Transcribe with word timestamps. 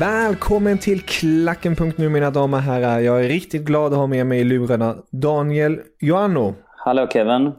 Välkommen 0.00 0.78
till 0.78 1.00
Klacken.nu 1.00 2.08
mina 2.08 2.30
damer 2.30 2.56
och 2.56 2.62
herrar. 2.62 3.00
Jag 3.00 3.24
är 3.24 3.28
riktigt 3.28 3.62
glad 3.62 3.92
att 3.92 3.98
ha 3.98 4.06
med 4.06 4.26
mig 4.26 4.40
i 4.40 4.44
lurarna 4.44 4.96
Daniel 5.10 5.80
Joanno. 5.98 6.54
Hallå 6.76 7.06
Kevin. 7.12 7.52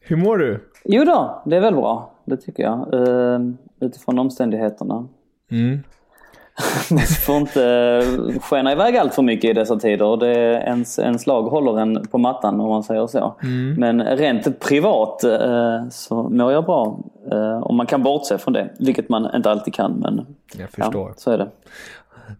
Hur 0.00 0.16
mår 0.16 0.36
du? 0.36 0.68
Jo 0.84 1.04
då, 1.04 1.42
det 1.46 1.56
är 1.56 1.60
väl 1.60 1.74
bra. 1.74 2.14
Det 2.24 2.36
tycker 2.36 2.62
jag. 2.62 2.94
Uh, 2.94 3.40
utifrån 3.80 4.18
omständigheterna. 4.18 5.08
Mm. 5.50 5.78
Man 6.90 7.00
får 7.00 7.36
inte 7.36 8.02
skena 8.42 8.72
iväg 8.72 8.96
allt 8.96 9.14
för 9.14 9.22
mycket 9.22 9.50
i 9.50 9.52
dessa 9.52 9.76
tider. 9.76 10.16
Det, 10.16 10.62
ens, 10.66 10.98
ens 10.98 11.26
lag 11.26 11.42
håller 11.42 11.80
en 11.80 12.06
på 12.10 12.18
mattan 12.18 12.60
om 12.60 12.68
man 12.68 12.82
säger 12.82 13.06
så. 13.06 13.34
Mm. 13.42 13.74
Men 13.74 14.16
rent 14.16 14.60
privat 14.60 15.24
uh, 15.24 15.88
så 15.90 16.22
mår 16.22 16.52
jag 16.52 16.64
bra. 16.64 16.98
Uh, 17.32 17.62
om 17.62 17.76
man 17.76 17.86
kan 17.86 18.02
bortse 18.02 18.38
från 18.38 18.54
det. 18.54 18.68
Vilket 18.78 19.08
man 19.08 19.34
inte 19.34 19.50
alltid 19.50 19.74
kan. 19.74 19.92
Men 19.92 20.26
Jag 20.58 20.70
förstår. 20.70 21.08
Ja, 21.08 21.14
så 21.16 21.30
är 21.30 21.38
det. 21.38 21.48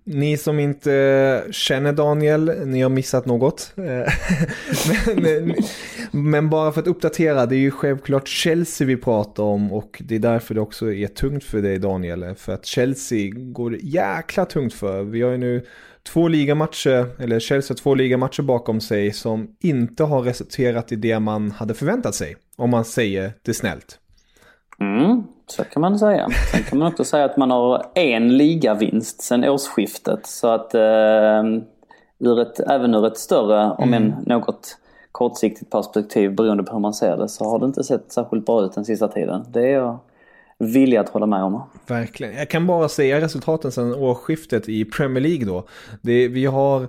Ni 0.04 0.36
som 0.36 0.58
inte 0.58 1.44
känner 1.50 1.92
Daniel, 1.92 2.66
ni 2.66 2.82
har 2.82 2.90
missat 2.90 3.26
något. 3.26 3.72
Eh, 3.76 4.12
men, 5.14 5.50
eh, 5.50 5.56
men 6.10 6.50
bara 6.50 6.72
för 6.72 6.80
att 6.80 6.86
uppdatera, 6.86 7.46
det 7.46 7.56
är 7.56 7.60
ju 7.60 7.70
självklart 7.70 8.28
Chelsea 8.28 8.86
vi 8.86 8.96
pratar 8.96 9.42
om 9.42 9.72
och 9.72 10.02
det 10.04 10.14
är 10.14 10.18
därför 10.18 10.54
det 10.54 10.60
också 10.60 10.92
är 10.92 11.06
tungt 11.06 11.44
för 11.44 11.62
dig 11.62 11.78
Daniel. 11.78 12.22
Eh, 12.22 12.34
för 12.34 12.52
att 12.52 12.66
Chelsea 12.66 13.30
går 13.34 13.76
jäkla 13.82 14.44
tungt 14.44 14.74
för. 14.74 15.02
Vi 15.02 15.22
har 15.22 15.30
ju 15.30 15.38
nu 15.38 15.66
två 16.12 16.28
ligamatcher, 16.28 17.22
eller 17.22 17.40
Chelsea 17.40 17.74
har 17.74 17.78
två 17.78 17.94
ligamatcher 17.94 18.42
bakom 18.42 18.80
sig 18.80 19.12
som 19.12 19.56
inte 19.60 20.04
har 20.04 20.22
resulterat 20.22 20.92
i 20.92 20.96
det 20.96 21.18
man 21.18 21.50
hade 21.50 21.74
förväntat 21.74 22.14
sig. 22.14 22.36
Om 22.56 22.70
man 22.70 22.84
säger 22.84 23.32
det 23.42 23.54
snällt. 23.54 23.98
Mm, 24.80 25.22
så 25.48 25.64
kan 25.64 25.80
man 25.80 25.98
säga. 25.98 26.28
Sen 26.52 26.62
kan 26.62 26.78
man 26.78 26.88
också 26.88 27.04
säga 27.04 27.24
att 27.24 27.36
man 27.36 27.50
har 27.50 27.86
en 27.94 28.36
ligavinst 28.36 29.22
sen 29.22 29.44
årsskiftet. 29.44 30.26
Så 30.26 30.48
att 30.48 30.74
eh, 30.74 31.42
ur 32.18 32.40
ett, 32.40 32.60
även 32.60 32.94
ur 32.94 33.06
ett 33.06 33.18
större, 33.18 33.70
om 33.70 33.94
än 33.94 34.14
något 34.26 34.76
kortsiktigt 35.12 35.70
perspektiv 35.70 36.34
beroende 36.34 36.62
på 36.62 36.72
hur 36.72 36.80
man 36.80 36.94
ser 36.94 37.16
det, 37.16 37.28
så 37.28 37.44
har 37.44 37.58
det 37.58 37.66
inte 37.66 37.84
sett 37.84 38.12
särskilt 38.12 38.46
bra 38.46 38.64
ut 38.64 38.72
den 38.72 38.84
sista 38.84 39.08
tiden. 39.08 39.44
Det 39.48 39.60
är 39.60 39.74
jag 39.74 39.98
villig 40.58 40.96
att 40.96 41.08
hålla 41.08 41.26
med 41.26 41.42
om. 41.42 41.62
Verkligen. 41.86 42.34
Jag 42.34 42.50
kan 42.50 42.66
bara 42.66 42.88
säga 42.88 43.20
resultaten 43.20 43.72
sedan 43.72 43.94
årsskiftet 43.94 44.68
i 44.68 44.84
Premier 44.84 45.22
League 45.22 45.46
då. 45.46 45.66
Det, 46.02 46.28
vi 46.28 46.46
har 46.46 46.88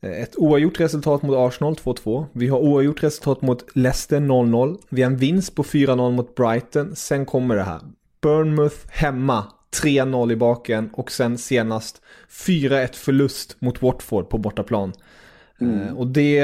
ett 0.00 0.36
oavgjort 0.36 0.80
resultat 0.80 1.22
mot 1.22 1.36
Arsenal 1.36 1.74
2-2. 1.74 2.24
Vi 2.32 2.48
har 2.48 2.58
oavgjort 2.58 3.02
resultat 3.02 3.42
mot 3.42 3.76
Leicester 3.76 4.20
0-0. 4.20 4.78
Vi 4.88 5.02
har 5.02 5.10
en 5.10 5.16
vinst 5.16 5.54
på 5.54 5.62
4-0 5.62 6.10
mot 6.10 6.34
Brighton. 6.34 6.96
Sen 6.96 7.26
kommer 7.26 7.56
det 7.56 7.62
här. 7.62 7.80
Bournemouth 8.22 8.76
hemma 8.90 9.44
3-0 9.82 10.32
i 10.32 10.36
baken 10.36 10.90
och 10.92 11.10
sen 11.10 11.38
senast 11.38 12.02
4-1 12.30 12.88
förlust 12.92 13.56
mot 13.60 13.82
Watford 13.82 14.28
på 14.28 14.38
bortaplan. 14.38 14.92
Mm. 15.60 15.96
Och 15.96 16.06
det, 16.06 16.40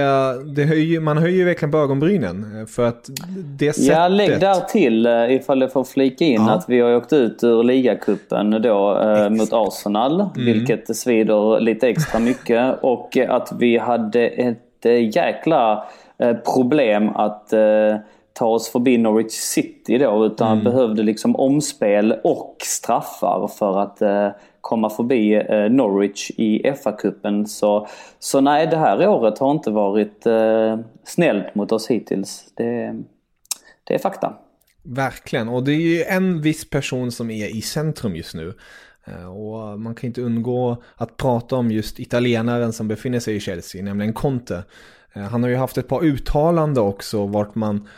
det 0.56 0.64
höjer, 0.64 1.00
man 1.00 1.18
höjer 1.18 1.44
verkligen 1.44 1.72
på 1.72 1.78
ögonbrynen 1.78 2.60
eh, 2.60 2.66
för 2.66 2.86
att 2.86 3.10
det 3.58 3.72
sättet... 3.72 3.90
Ja, 3.90 4.08
lägg 4.08 4.40
där 4.40 4.60
till 4.60 5.06
eh, 5.06 5.34
ifall 5.34 5.58
det 5.58 5.68
får 5.68 5.84
flika 5.84 6.24
in 6.24 6.44
ja. 6.46 6.50
att 6.50 6.64
vi 6.68 6.80
har 6.80 6.96
åkt 6.96 7.12
ut 7.12 7.44
ur 7.44 7.62
ligacupen 7.62 8.50
då 8.50 9.00
eh, 9.00 9.30
mot 9.30 9.48
Arsenal. 9.52 10.20
Mm. 10.20 10.30
Vilket 10.34 10.96
svider 10.96 11.60
lite 11.60 11.88
extra 11.88 12.18
mycket. 12.20 12.78
Och 12.82 13.16
att 13.16 13.52
vi 13.58 13.78
hade 13.78 14.28
ett 14.28 14.62
jäkla 15.14 15.84
problem 16.54 17.08
att 17.08 17.52
ta 18.38 18.46
oss 18.46 18.68
förbi 18.68 18.98
Norwich 18.98 19.32
City 19.32 19.98
då. 19.98 20.26
Utan 20.26 20.52
mm. 20.52 20.64
behövde 20.64 21.02
liksom 21.02 21.36
omspel 21.36 22.14
och 22.24 22.56
straffar 22.60 23.48
för 23.58 23.78
att 23.78 24.02
komma 24.66 24.90
förbi 24.90 25.34
eh, 25.34 25.70
Norwich 25.70 26.30
i 26.30 26.62
FA-cupen. 26.62 27.44
Så, 27.44 27.86
så 28.18 28.40
nej, 28.40 28.66
det 28.66 28.76
här 28.76 29.08
året 29.08 29.38
har 29.38 29.50
inte 29.50 29.70
varit 29.70 30.26
eh, 30.26 30.78
snällt 31.04 31.54
mot 31.54 31.72
oss 31.72 31.86
hittills. 31.90 32.44
Det, 32.54 32.94
det 33.84 33.94
är 33.94 33.98
fakta. 33.98 34.32
Verkligen, 34.82 35.48
och 35.48 35.64
det 35.64 35.72
är 35.72 35.80
ju 35.80 36.02
en 36.02 36.40
viss 36.40 36.70
person 36.70 37.12
som 37.12 37.30
är 37.30 37.56
i 37.56 37.62
centrum 37.62 38.16
just 38.16 38.34
nu. 38.34 38.54
Eh, 39.04 39.36
och 39.36 39.80
man 39.80 39.94
kan 39.94 40.06
inte 40.06 40.20
undgå 40.20 40.82
att 40.96 41.16
prata 41.16 41.56
om 41.56 41.70
just 41.70 42.00
italienaren 42.00 42.72
som 42.72 42.88
befinner 42.88 43.20
sig 43.20 43.36
i 43.36 43.40
Chelsea, 43.40 43.82
nämligen 43.82 44.12
Conte. 44.12 44.64
Eh, 45.12 45.22
han 45.22 45.42
har 45.42 45.50
ju 45.50 45.56
haft 45.56 45.78
ett 45.78 45.88
par 45.88 46.04
uttalanden 46.04 46.84
också 46.84 47.26
vart 47.26 47.54
man 47.54 47.88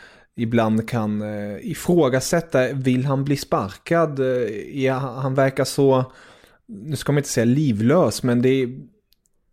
ibland 0.41 0.89
kan 0.89 1.21
eh, 1.21 1.71
ifrågasätta, 1.71 2.73
vill 2.73 3.05
han 3.05 3.23
bli 3.23 3.35
sparkad? 3.35 4.19
Eh, 4.19 4.97
han 4.97 5.35
verkar 5.35 5.63
så 5.63 6.05
nu 6.69 6.95
ska 6.95 7.11
man 7.11 7.17
inte 7.17 7.29
säga 7.29 7.45
livlös, 7.45 8.23
men 8.23 8.41
det, 8.41 8.67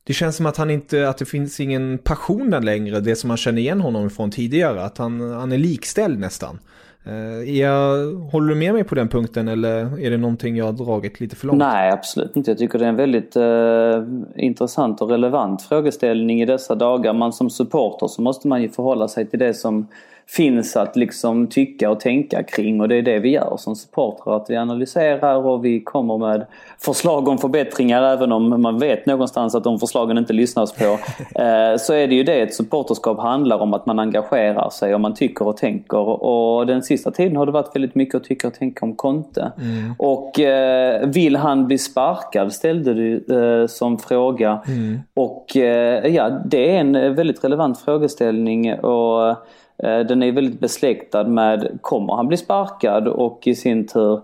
det 0.05 0.13
känns 0.13 0.37
som 0.37 0.47
att 0.47 0.57
han 0.57 0.71
inte, 0.71 1.09
att 1.09 1.19
det 1.19 1.25
finns 1.25 1.61
ingen 1.61 1.99
passion 1.99 2.51
där 2.51 2.61
längre, 2.61 3.01
det 3.01 3.17
som 3.17 3.29
man 3.29 3.37
känner 3.37 3.59
igen 3.59 3.81
honom 3.81 4.11
från 4.11 4.31
tidigare, 4.31 4.83
att 4.83 4.99
han, 4.99 5.21
han 5.21 5.53
är 5.53 5.59
likställd 5.59 6.19
nästan. 6.19 6.59
Eh, 7.07 7.59
jag, 7.59 8.13
håller 8.15 8.49
du 8.49 8.55
med 8.55 8.75
mig 8.75 8.85
på 8.85 8.95
den 8.95 9.09
punkten 9.09 9.49
eller 9.49 10.01
är 10.01 10.11
det 10.11 10.17
någonting 10.17 10.57
jag 10.57 10.65
har 10.65 10.73
dragit 10.73 11.21
lite 11.21 11.37
för 11.37 11.47
långt? 11.47 11.59
Nej 11.59 11.91
absolut 11.91 12.37
inte. 12.37 12.51
Jag 12.51 12.59
tycker 12.59 12.79
det 12.79 12.85
är 12.85 12.89
en 12.89 12.97
väldigt 12.97 13.37
eh, 13.37 14.45
intressant 14.45 15.01
och 15.01 15.11
relevant 15.11 15.63
frågeställning 15.63 16.43
i 16.43 16.47
dessa 16.47 16.75
dagar. 16.75 17.13
Man 17.13 17.33
som 17.33 17.51
supporter 17.51 18.07
så 18.07 18.23
måste 18.23 18.49
man 18.49 18.63
ju 18.63 18.69
förhålla 18.69 19.09
sig 19.09 19.27
till 19.27 19.39
det 19.39 19.55
som 19.55 19.89
finns 20.29 20.77
att 20.77 20.97
liksom 20.97 21.47
tycka 21.47 21.91
och 21.91 22.01
tänka 22.01 22.43
kring 22.43 22.81
och 22.81 22.89
det 22.89 22.95
är 22.95 23.03
det 23.03 23.19
vi 23.19 23.31
gör 23.31 23.57
som 23.59 23.77
supportrar. 23.77 24.37
Att 24.37 24.51
vi 24.51 24.57
analyserar 24.57 25.47
och 25.47 25.65
vi 25.65 25.81
kommer 25.81 26.19
med 26.19 26.47
förslag 26.79 27.29
om 27.29 27.39
förbättringar 27.39 28.03
även 28.03 28.33
om 28.33 28.63
man 28.63 28.79
vet 28.79 29.07
någonstans 29.07 29.55
att 29.55 29.65
de 29.65 29.79
förslagen 29.79 30.19
inte 30.19 30.33
lyssnas 30.33 30.73
på. 30.73 30.99
Eh, 31.37 31.77
så 31.79 31.93
är 31.93 32.09
det 32.09 32.15
ju 32.15 32.23
det 32.23 32.41
ett 32.41 32.55
supporterskap 32.55 33.19
handlar 33.19 33.59
om 33.59 33.75
att 33.75 33.87
man 33.87 33.99
engagerar 33.99 34.71
sig 34.71 34.95
och 34.95 35.01
man 35.01 35.15
tycker 35.15 35.49
och 35.49 35.57
tänker. 35.57 35.99
Och 35.99 36.67
den 36.67 36.83
sista 36.83 37.11
tiden 37.11 37.37
har 37.37 37.47
det 37.47 37.53
varit 37.53 37.77
väldigt 37.77 37.95
mycket 37.95 38.15
att 38.15 38.25
tycka 38.25 38.49
och 38.49 38.55
tänka 38.55 38.87
om 38.87 38.97
Conte. 38.97 39.53
Mm. 39.59 39.95
Och 39.99 40.41
eh, 40.41 41.07
vill 41.09 41.37
han 41.37 41.67
bli 41.67 41.79
sparkad 41.79 42.53
ställde 42.53 42.95
du 42.95 43.25
eh, 43.31 43.67
som 43.67 43.99
fråga. 43.99 44.63
Mm. 44.67 45.01
Och 45.15 45.57
ja, 46.05 46.29
det 46.45 46.77
är 46.77 46.81
en 46.81 47.15
väldigt 47.15 47.45
relevant 47.45 47.81
frågeställning. 47.81 48.75
och 48.75 49.37
Eh, 49.79 49.99
den 49.99 50.23
är 50.23 50.33
väldigt 50.33 50.61
besläktad 50.61 51.25
med 51.25 51.79
kommer 51.81 52.15
han 52.15 52.29
bli 52.29 52.37
sparkad 52.37 53.09
och 53.09 53.47
i 53.47 53.55
sin 53.55 53.87
tur 53.87 54.21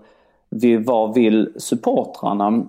vad 0.85 1.13
vill 1.13 1.53
supportrarna? 1.57 2.63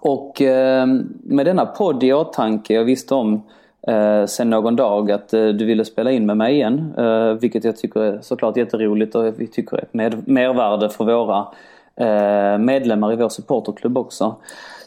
Och 0.00 0.42
eh, 0.42 0.86
med 1.22 1.46
denna 1.46 1.66
podd 1.66 2.02
i 2.02 2.12
åtanke, 2.12 2.74
jag 2.74 2.84
visste 2.84 3.14
om 3.14 3.42
eh, 3.88 4.26
sen 4.26 4.50
någon 4.50 4.76
dag 4.76 5.10
att 5.10 5.28
du 5.28 5.64
ville 5.64 5.84
spela 5.84 6.10
in 6.10 6.26
med 6.26 6.36
mig 6.36 6.54
igen. 6.54 6.94
Vilket 7.40 7.64
jag 7.64 7.76
tycker 7.76 8.00
är 8.00 8.20
såklart 8.20 8.56
jätteroligt 8.56 9.14
och 9.14 9.40
vi 9.40 9.46
tycker 9.46 9.76
är 9.76 10.08
ett 10.08 10.26
mervärde 10.26 10.88
för 10.88 11.04
våra 11.04 11.46
medlemmar 12.58 13.12
i 13.12 13.16
vår 13.16 13.28
supporterklubb 13.28 13.98
också. 13.98 14.36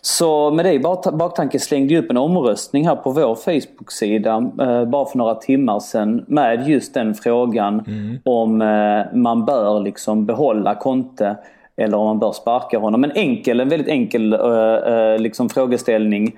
Så 0.05 0.51
med 0.51 0.65
det 0.65 0.73
i 0.73 0.79
baktanke 1.13 1.59
slängde 1.59 1.93
jag 1.93 2.03
upp 2.03 2.11
en 2.11 2.17
omröstning 2.17 2.87
här 2.87 2.95
på 2.95 3.11
vår 3.11 3.35
Facebook-sida 3.35 4.51
eh, 4.61 4.85
bara 4.85 5.05
för 5.05 5.17
några 5.17 5.35
timmar 5.35 5.79
sedan 5.79 6.25
med 6.27 6.67
just 6.67 6.93
den 6.93 7.15
frågan 7.15 7.83
mm. 7.87 8.19
om 8.25 8.61
eh, 8.61 9.17
man 9.17 9.45
bör 9.45 9.79
liksom 9.79 10.25
behålla 10.25 10.75
Conte 10.75 11.35
eller 11.75 11.97
om 11.97 12.05
man 12.05 12.19
bör 12.19 12.31
sparka 12.31 12.79
honom. 12.79 13.03
En 13.03 13.11
enkel, 13.11 13.59
en 13.59 13.69
väldigt 13.69 13.87
enkel 13.87 14.33
uh, 14.33 15.17
liksom 15.17 15.49
frågeställning. 15.49 16.35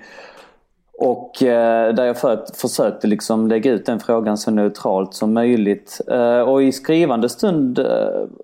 Och 0.98 1.42
eh, 1.42 1.94
där 1.94 2.04
jag 2.04 2.18
för, 2.18 2.44
försökte 2.54 3.06
liksom 3.06 3.48
lägga 3.48 3.70
ut 3.70 3.86
den 3.86 4.00
frågan 4.00 4.36
så 4.36 4.50
neutralt 4.50 5.14
som 5.14 5.34
möjligt. 5.34 6.00
Eh, 6.10 6.40
och 6.40 6.62
i 6.62 6.72
skrivande 6.72 7.28
stund 7.28 7.78
eh, 7.78 7.84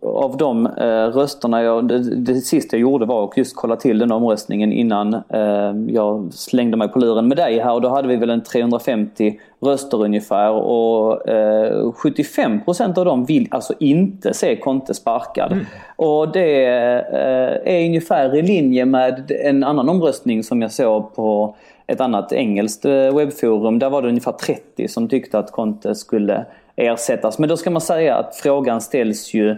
av 0.03 0.37
de 0.37 0.67
eh, 0.67 1.07
rösterna, 1.07 1.63
jag, 1.63 1.89
det, 1.89 2.17
det 2.17 2.35
sista 2.35 2.77
jag 2.77 2.81
gjorde 2.81 3.07
var 3.07 3.25
att 3.25 3.37
just 3.37 3.57
kolla 3.57 3.77
till 3.77 3.99
den 3.99 4.13
omröstningen 4.13 4.73
innan 4.73 5.15
eh, 5.15 5.73
jag 5.89 6.29
slängde 6.33 6.77
mig 6.77 6.89
på 6.89 6.99
luren 6.99 7.29
med 7.29 7.37
dig 7.37 7.59
här. 7.59 7.73
Och 7.73 7.81
då 7.81 7.89
hade 7.89 8.09
vi 8.09 8.17
väl 8.17 8.31
en 8.31 8.43
350 8.43 9.41
röster 9.61 10.05
ungefär 10.05 10.51
och 10.51 11.23
75% 11.23 12.83
eh, 12.83 12.99
av 12.99 13.05
dem 13.05 13.25
vill 13.25 13.49
alltså 13.51 13.75
inte 13.79 14.35
se 14.35 14.57
Conte 14.57 14.95
sparkad. 14.95 15.53
Mm. 15.53 15.65
Och 15.97 16.33
det 16.33 16.65
är 16.65 17.87
ungefär 17.87 18.37
i 18.37 18.43
linje 18.43 18.85
med 18.85 19.31
en 19.45 19.65
annan 19.65 19.89
omröstning 19.89 20.43
som 20.43 20.63
jag 20.63 20.73
såg 20.73 21.15
på 21.15 21.57
ett 21.87 22.01
annat 22.01 22.33
engelskt 22.33 22.85
eh, 22.85 23.17
webbforum, 23.17 23.79
där 23.79 23.91
var 23.91 24.03
det 24.03 24.09
ungefär 24.09 24.33
30 24.33 24.89
som 24.89 25.09
tyckte 25.09 25.39
att 25.39 25.53
Conte 25.53 25.95
skulle 25.95 26.47
ersättas. 26.77 27.39
Men 27.39 27.49
då 27.49 27.57
ska 27.57 27.71
man 27.71 27.81
säga 27.81 28.17
att 28.17 28.37
frågan 28.37 28.81
ställs 28.81 29.35
ju 29.35 29.51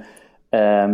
eh, 0.50 0.88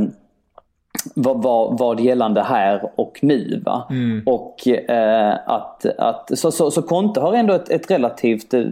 vad, 1.15 1.43
vad, 1.43 1.79
vad 1.79 2.01
gällande 2.01 2.43
här 2.43 2.91
och 2.97 3.19
nu. 3.23 3.63
Va? 3.65 3.87
Mm. 3.91 4.23
Och 4.27 4.69
eh, 4.69 5.35
att, 5.47 5.87
att, 5.99 6.39
så, 6.39 6.51
så, 6.51 6.71
så 6.71 6.83
Conte 6.83 7.21
har 7.21 7.33
ändå 7.33 7.55
ett, 7.55 7.71
ett 7.71 7.91
relativt 7.91 8.55
eh, 8.55 8.65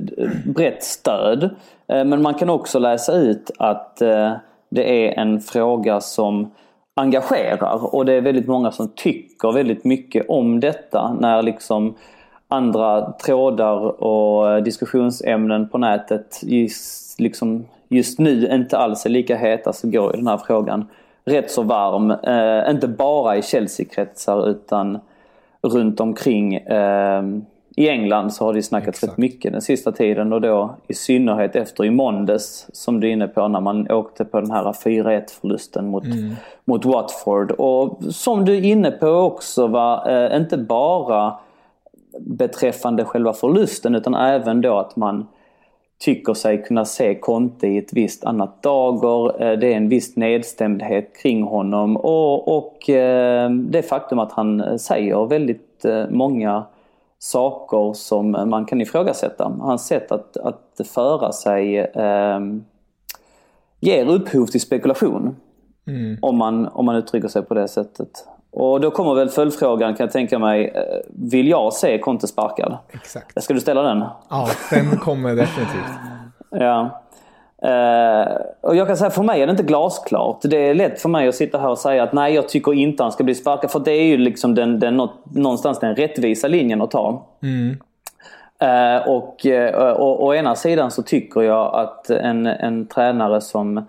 brett 0.45 0.85
stöd. 0.85 1.43
Eh, 1.89 2.05
men 2.05 2.23
man 2.23 2.35
kan 2.35 2.51
också 2.51 2.79
läsa 2.79 3.13
ut 3.13 3.51
att 3.59 4.03
eh, 4.03 4.33
det 4.71 5.07
är 5.07 5.19
en 5.19 5.41
fråga 5.41 6.01
som 6.01 6.51
engagerar 6.97 7.95
och 7.95 8.05
det 8.05 8.13
är 8.13 8.21
väldigt 8.21 8.47
många 8.47 8.71
som 8.71 8.89
tycker 8.89 9.53
väldigt 9.53 9.85
mycket 9.85 10.29
om 10.29 10.61
detta 10.61 11.17
när 11.21 11.43
liksom 11.43 11.95
andra 12.49 13.13
trådar 13.13 14.03
och 14.03 14.63
diskussionsämnen 14.63 15.69
på 15.69 15.79
nätet 15.79 16.41
just, 16.43 17.21
liksom, 17.21 17.65
just 17.89 18.19
nu 18.19 18.49
inte 18.53 18.79
alls 18.79 19.07
är 19.07 19.11
lika 19.11 19.37
heta 19.37 19.73
så 19.73 19.89
går 19.89 20.13
ju 20.13 20.17
den 20.17 20.27
här 20.27 20.41
frågan 20.47 20.87
rätt 21.25 21.51
så 21.51 21.63
varm. 21.63 22.11
Eh, 22.11 22.71
inte 22.71 22.89
bara 22.89 23.37
i 23.37 23.43
Chelsea-kretsar 23.43 24.49
utan 24.49 24.99
runt 25.63 26.01
omkring. 26.01 26.55
Eh, 26.55 27.23
I 27.77 27.89
England 27.89 28.33
så 28.33 28.45
har 28.45 28.55
det 28.55 28.63
snackats 28.63 29.03
rätt 29.03 29.17
mycket 29.17 29.53
den 29.53 29.63
sista 29.63 29.93
tiden 29.93 30.33
och 30.33 30.41
då 30.41 30.75
i 30.89 30.95
synnerhet 30.95 31.57
efter 31.57 31.85
i 31.85 31.91
måndags 31.91 32.67
som 32.73 33.01
du 33.01 33.09
är 33.09 33.13
inne 33.13 33.29
på 33.29 33.49
när 33.49 33.61
man 33.61 33.91
åkte 33.91 34.25
på 34.25 34.41
den 34.41 34.51
här 34.51 34.73
4-1 34.73 35.23
förlusten 35.41 35.87
mot, 35.87 36.05
mm. 36.05 36.35
mot 36.65 36.85
Watford. 36.85 37.51
Och 37.51 37.99
som 38.11 38.45
du 38.45 38.57
är 38.57 38.65
inne 38.65 38.91
på 38.91 39.07
också 39.07 39.67
var 39.67 40.11
eh, 40.11 40.37
inte 40.37 40.57
bara 40.57 41.35
beträffande 42.21 43.05
själva 43.05 43.33
förlusten 43.33 43.95
utan 43.95 44.15
även 44.15 44.61
då 44.61 44.79
att 44.79 44.97
man 44.97 45.27
tycker 45.99 46.35
sig 46.35 46.63
kunna 46.63 46.85
se 46.85 47.15
Conte 47.15 47.67
i 47.67 47.79
ett 47.79 47.93
visst 47.93 48.25
annat 48.25 48.63
dager. 48.63 49.43
Eh, 49.43 49.59
det 49.59 49.73
är 49.73 49.77
en 49.77 49.89
viss 49.89 50.17
nedstämdhet 50.17 51.17
kring 51.23 51.43
honom 51.43 51.97
och, 51.97 52.57
och 52.59 52.91
eh, 52.91 53.51
det 53.51 53.83
faktum 53.83 54.19
att 54.19 54.33
han 54.33 54.79
säger 54.79 55.27
väldigt 55.27 55.85
eh, 55.85 56.05
många 56.11 56.65
saker 57.19 57.93
som 57.93 58.31
man 58.31 58.65
kan 58.65 58.81
ifrågasätta. 58.81 59.53
Hans 59.61 59.87
sätt 59.87 60.13
att, 60.13 60.37
att 60.37 60.81
föra 60.95 61.33
sig 61.33 61.79
eh, 61.79 62.41
ger 63.81 64.11
upphov 64.11 64.47
till 64.47 64.61
spekulation. 64.61 65.37
Mm. 65.87 66.19
Om, 66.23 66.39
man, 66.39 66.67
om 66.67 66.87
man 66.87 66.97
uttrycker 66.97 67.29
sig 67.29 67.43
på 67.43 67.55
det 67.55 67.69
sättet. 67.69 68.29
Och 68.51 68.81
då 68.81 68.91
kommer 68.91 69.15
väl 69.15 69.29
följdfrågan 69.29 69.95
kan 69.95 70.05
jag 70.05 70.13
tänka 70.13 70.39
mig. 70.39 70.73
Eh, 70.75 70.83
vill 71.09 71.49
jag 71.49 71.73
se 71.73 71.99
Conte 71.99 72.27
sparkad? 72.27 72.79
Exakt. 72.93 73.43
Ska 73.43 73.55
du 73.55 73.61
ställa 73.61 73.83
den? 73.83 74.05
Ja, 74.29 74.49
den 74.71 74.97
kommer 74.97 75.35
definitivt. 75.35 75.99
ja. 76.51 77.03
Uh, 77.65 78.37
och 78.61 78.77
jag 78.77 78.87
kan 78.87 78.97
säga 78.97 79.11
för 79.11 79.23
mig 79.23 79.43
är 79.43 79.47
det 79.47 79.51
inte 79.51 79.63
glasklart. 79.63 80.41
Det 80.43 80.57
är 80.57 80.75
lätt 80.75 81.01
för 81.01 81.09
mig 81.09 81.29
att 81.29 81.35
sitta 81.35 81.59
här 81.59 81.69
och 81.69 81.79
säga 81.79 82.03
att 82.03 82.13
nej 82.13 82.35
jag 82.35 82.49
tycker 82.49 82.75
inte 82.75 83.03
han 83.03 83.13
ska 83.13 83.25
bli 83.25 83.35
sparkad. 83.35 83.71
För 83.71 83.81
det 83.81 83.93
är 83.93 84.05
ju 84.05 84.17
liksom 84.17 84.55
den, 84.55 84.81
den, 84.81 85.09
någonstans 85.35 85.79
den 85.79 85.95
rättvisa 85.95 86.49
linjen 86.49 86.83
att 86.83 86.91
ta. 86.91 87.27
Mm. 87.43 87.77
Uh, 88.63 89.09
och, 89.09 89.47
uh, 89.47 89.91
och 89.91 90.25
å 90.25 90.35
ena 90.35 90.57
sidan 90.57 90.91
så 90.91 91.03
tycker 91.03 91.43
jag 91.43 91.75
att 91.75 92.11
en, 92.11 92.47
en 92.47 92.87
tränare 92.87 93.41
som 93.41 93.87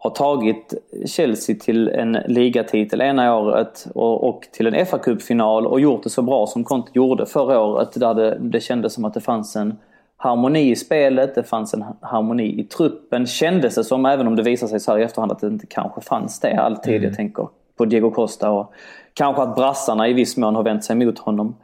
har 0.00 0.10
tagit 0.10 0.74
Chelsea 1.06 1.56
till 1.60 1.88
en 1.88 2.12
ligatitel 2.12 3.00
ena 3.00 3.36
året 3.36 3.86
och, 3.94 4.28
och 4.28 4.48
till 4.52 4.66
en 4.66 4.86
fa 4.86 4.98
Cup-final 4.98 5.66
och 5.66 5.80
gjort 5.80 6.02
det 6.02 6.10
så 6.10 6.22
bra 6.22 6.46
som 6.46 6.64
Conte 6.64 6.90
gjorde 6.94 7.26
förra 7.26 7.60
året 7.60 7.92
där 7.92 8.14
det, 8.14 8.38
det 8.40 8.60
kändes 8.60 8.94
som 8.94 9.04
att 9.04 9.14
det 9.14 9.20
fanns 9.20 9.56
en 9.56 9.78
harmoni 10.16 10.70
i 10.70 10.76
spelet, 10.76 11.34
det 11.34 11.42
fanns 11.42 11.74
en 11.74 11.84
harmoni 12.00 12.60
i 12.60 12.64
truppen. 12.64 13.26
Kändes 13.26 13.74
det 13.74 13.84
som, 13.84 14.06
även 14.06 14.26
om 14.26 14.36
det 14.36 14.42
visar 14.42 14.66
sig 14.66 14.80
så 14.80 14.92
här 14.92 14.98
i 14.98 15.02
efterhand, 15.02 15.32
att 15.32 15.40
det 15.40 15.46
inte 15.46 15.66
kanske 15.66 16.00
fanns 16.00 16.40
det 16.40 16.56
alltid. 16.56 16.94
Mm. 16.94 17.04
Jag 17.04 17.16
tänker 17.16 17.48
på 17.76 17.84
Diego 17.84 18.10
Costa 18.10 18.50
och 18.50 18.72
kanske 19.14 19.42
att 19.42 19.56
brassarna 19.56 20.08
i 20.08 20.12
viss 20.12 20.36
mån 20.36 20.54
har 20.54 20.62
vänt 20.62 20.84
sig 20.84 20.96
mot 20.96 21.18
honom. 21.18 21.56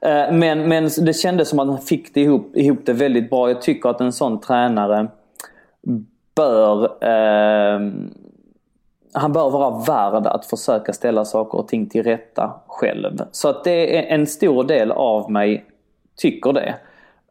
Eh, 0.00 0.32
men, 0.32 0.68
men 0.68 0.90
det 1.00 1.12
kändes 1.12 1.48
som 1.48 1.58
att 1.58 1.68
han 1.68 1.78
fick 1.78 2.14
det 2.14 2.20
ihop, 2.20 2.56
ihop 2.56 2.78
det 2.84 2.92
väldigt 2.92 3.30
bra. 3.30 3.48
Jag 3.48 3.62
tycker 3.62 3.88
att 3.88 4.00
en 4.00 4.12
sån 4.12 4.40
tränare 4.40 5.08
bör 6.34 6.84
eh, 6.84 7.80
han 9.14 9.32
bör 9.32 9.50
vara 9.50 9.70
värd 9.70 10.26
att 10.26 10.46
försöka 10.46 10.92
ställa 10.92 11.24
saker 11.24 11.58
och 11.58 11.68
ting 11.68 11.86
till 11.86 12.02
rätta 12.02 12.52
själv. 12.66 13.18
Så 13.32 13.48
att 13.48 13.64
det 13.64 13.98
är 13.98 14.14
en 14.14 14.26
stor 14.26 14.64
del 14.64 14.92
av 14.92 15.30
mig 15.30 15.64
tycker 16.16 16.52
det. 16.52 16.74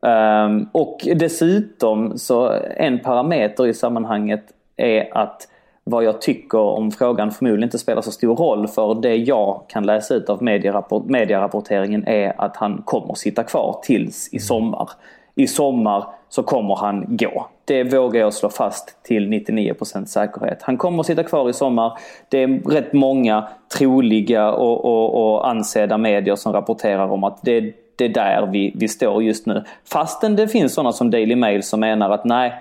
Um, 0.10 0.70
och 0.72 1.08
dessutom 1.16 2.18
så 2.18 2.54
en 2.78 3.00
parameter 3.00 3.68
i 3.68 3.74
sammanhanget 3.74 4.44
är 4.78 5.18
att 5.18 5.48
vad 5.84 6.04
jag 6.04 6.22
tycker 6.22 6.60
om 6.60 6.92
frågan 6.92 7.32
förmodligen 7.32 7.64
inte 7.64 7.80
spelar 7.80 8.02
så 8.02 8.12
stor 8.12 8.36
roll 8.36 8.68
för 8.68 8.96
det 8.96 9.16
jag 9.16 9.62
kan 9.68 9.86
läsa 9.86 10.14
ut 10.14 10.30
av 10.30 10.44
medierapport 10.44 11.06
medierapporteringen 11.06 12.08
är 12.08 12.42
att 12.42 12.58
han 12.58 12.82
kommer 12.86 13.14
sitta 13.14 13.44
kvar 13.44 13.80
tills 13.84 14.30
i 14.34 14.40
sommar. 14.40 14.90
I 15.36 15.48
sommar 15.48 16.06
så 16.30 16.44
kommer 16.44 16.76
han 16.76 17.06
gå. 17.18 17.48
Det 17.66 17.84
vågar 17.84 18.22
jag 18.22 18.34
slå 18.34 18.50
fast 18.50 19.04
till 19.04 19.28
99% 19.28 20.06
säkerhet. 20.06 20.62
Han 20.62 20.78
kommer 20.78 21.00
att 21.00 21.06
sitta 21.06 21.24
kvar 21.24 21.50
i 21.50 21.54
sommar. 21.54 21.98
Det 22.30 22.44
är 22.44 22.70
rätt 22.70 22.94
många 22.94 23.48
troliga 23.78 24.52
och, 24.52 24.86
och, 24.86 25.34
och 25.34 25.50
ansedda 25.50 25.98
medier 25.98 26.36
som 26.36 26.54
rapporterar 26.54 27.08
om 27.08 27.24
att 27.24 27.40
det, 27.42 27.74
det 27.96 28.06
är 28.06 28.10
där 28.10 28.46
vi, 28.52 28.74
vi 28.76 28.88
står 28.88 29.24
just 29.24 29.46
nu. 29.46 29.64
Fastän 29.92 30.36
det 30.36 30.48
finns 30.48 30.74
sådana 30.74 30.92
som 30.92 31.12
Daily 31.12 31.36
Mail 31.36 31.64
som 31.64 31.80
menar 31.80 32.10
att 32.10 32.26
nej, 32.26 32.54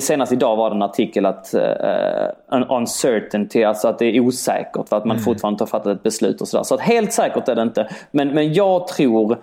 Senast 0.00 0.32
idag 0.32 0.56
var 0.56 0.70
det 0.70 0.76
en 0.76 0.82
artikel 0.82 1.26
att 1.26 1.54
uh, 1.54 2.76
uncertainty, 2.78 3.64
alltså 3.64 3.88
att 3.88 3.98
det 3.98 4.16
är 4.16 4.20
osäkert 4.20 4.88
för 4.88 4.96
att 4.96 5.04
man 5.04 5.16
mm. 5.16 5.24
fortfarande 5.24 5.54
inte 5.54 5.62
har 5.62 5.68
fattat 5.68 5.96
ett 5.96 6.02
beslut 6.02 6.40
och 6.40 6.48
sådär. 6.48 6.64
Så 6.64 6.74
att 6.74 6.80
helt 6.80 7.12
säkert 7.12 7.48
är 7.48 7.54
det 7.54 7.62
inte. 7.62 7.88
Men, 8.10 8.28
men 8.28 8.54
jag 8.54 8.88
tror 8.88 9.38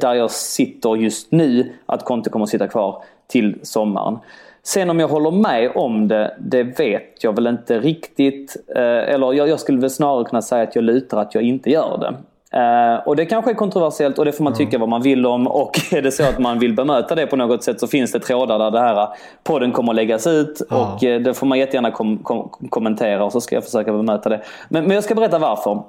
där 0.00 0.14
jag 0.14 0.30
sitter 0.30 0.96
just 0.96 1.32
nu, 1.32 1.72
att 1.86 2.04
Conte 2.04 2.30
kommer 2.30 2.42
att 2.42 2.50
sitta 2.50 2.68
kvar 2.68 3.02
till 3.26 3.58
sommaren. 3.62 4.18
Sen 4.66 4.90
om 4.90 5.00
jag 5.00 5.08
håller 5.08 5.30
med 5.30 5.72
om 5.74 6.08
det, 6.08 6.36
det 6.38 6.62
vet 6.62 7.24
jag 7.24 7.36
väl 7.36 7.46
inte 7.46 7.78
riktigt. 7.78 8.56
Eh, 8.76 9.14
eller 9.14 9.32
jag, 9.32 9.60
skulle 9.60 9.80
väl 9.80 9.90
snarare 9.90 10.24
kunna 10.24 10.42
säga 10.42 10.62
att 10.62 10.76
jag 10.76 10.84
lutar 10.84 11.18
att 11.18 11.34
jag 11.34 11.44
inte 11.44 11.70
gör 11.70 11.98
det. 11.98 12.14
Uh, 12.54 13.08
och 13.08 13.16
det 13.16 13.26
kanske 13.26 13.50
är 13.50 13.54
kontroversiellt 13.54 14.18
och 14.18 14.24
det 14.24 14.32
får 14.32 14.44
man 14.44 14.54
tycka 14.54 14.78
vad 14.78 14.88
man 14.88 15.02
vill 15.02 15.26
om. 15.26 15.46
Och 15.46 15.70
är 15.92 16.02
det 16.02 16.12
så 16.12 16.22
att 16.22 16.38
man 16.38 16.58
vill 16.58 16.74
bemöta 16.74 17.14
det 17.14 17.26
på 17.26 17.36
något 17.36 17.64
sätt 17.64 17.80
så 17.80 17.86
finns 17.86 18.12
det 18.12 18.20
trådar 18.20 18.58
där 18.58 18.70
det 18.70 18.80
här 18.80 19.08
podden 19.44 19.72
kommer 19.72 19.92
att 19.92 19.96
läggas 19.96 20.26
ut. 20.26 20.60
Och 20.60 21.00
det 21.00 21.36
får 21.36 21.46
man 21.46 21.58
jättegärna 21.58 21.90
kom 21.90 22.18
kom 22.18 22.48
kommentera 22.70 23.24
och 23.24 23.32
så 23.32 23.40
ska 23.40 23.54
jag 23.54 23.64
försöka 23.64 23.92
bemöta 23.92 24.28
det. 24.28 24.42
Men, 24.68 24.84
men 24.84 24.94
jag 24.94 25.04
ska 25.04 25.14
berätta 25.14 25.38
varför. 25.38 25.82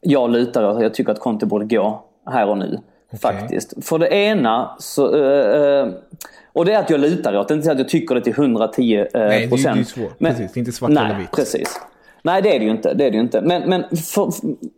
Jag 0.00 0.30
lutar 0.30 0.82
jag 0.82 0.94
tycker 0.94 1.12
att 1.12 1.20
Conte 1.20 1.46
borde 1.46 1.64
gå 1.64 2.02
här 2.26 2.48
och 2.48 2.58
nu. 2.58 2.78
Okay. 3.12 3.18
Faktiskt. 3.18 3.84
För 3.86 3.98
det 3.98 4.08
ena 4.08 4.76
så... 4.78 5.16
Uh, 5.16 5.92
och 6.52 6.64
det 6.64 6.72
är 6.72 6.78
att 6.78 6.90
jag 6.90 7.00
lutar 7.00 7.36
åt 7.36 7.48
det. 7.48 7.54
Inte 7.54 7.64
så 7.64 7.72
att 7.72 7.78
jag 7.78 7.88
tycker 7.88 8.14
det 8.14 8.20
till 8.20 8.32
110 8.32 8.98
uh, 8.98 9.06
Nej, 9.14 9.48
procent. 9.48 9.64
Det 9.64 9.70
är, 9.70 9.76
ju 9.78 9.84
svårt. 9.84 10.20
Men, 10.20 10.32
precis. 10.32 10.52
Det 10.52 10.58
är 10.58 10.60
inte 10.60 10.72
svart 10.72 10.90
nej, 10.90 11.04
eller 11.04 11.18
vitt. 11.18 11.30
precis. 11.32 11.80
Nej, 12.24 12.42
det 12.42 12.54
är 12.54 12.58
det 12.58 12.64
ju 12.64 12.70
inte. 12.70 12.94
Det 12.94 13.06
är 13.06 13.10
det 13.10 13.16
ju 13.16 13.22
inte. 13.22 13.40
Men, 13.40 13.68
men 13.68 13.96
för, 13.96 14.30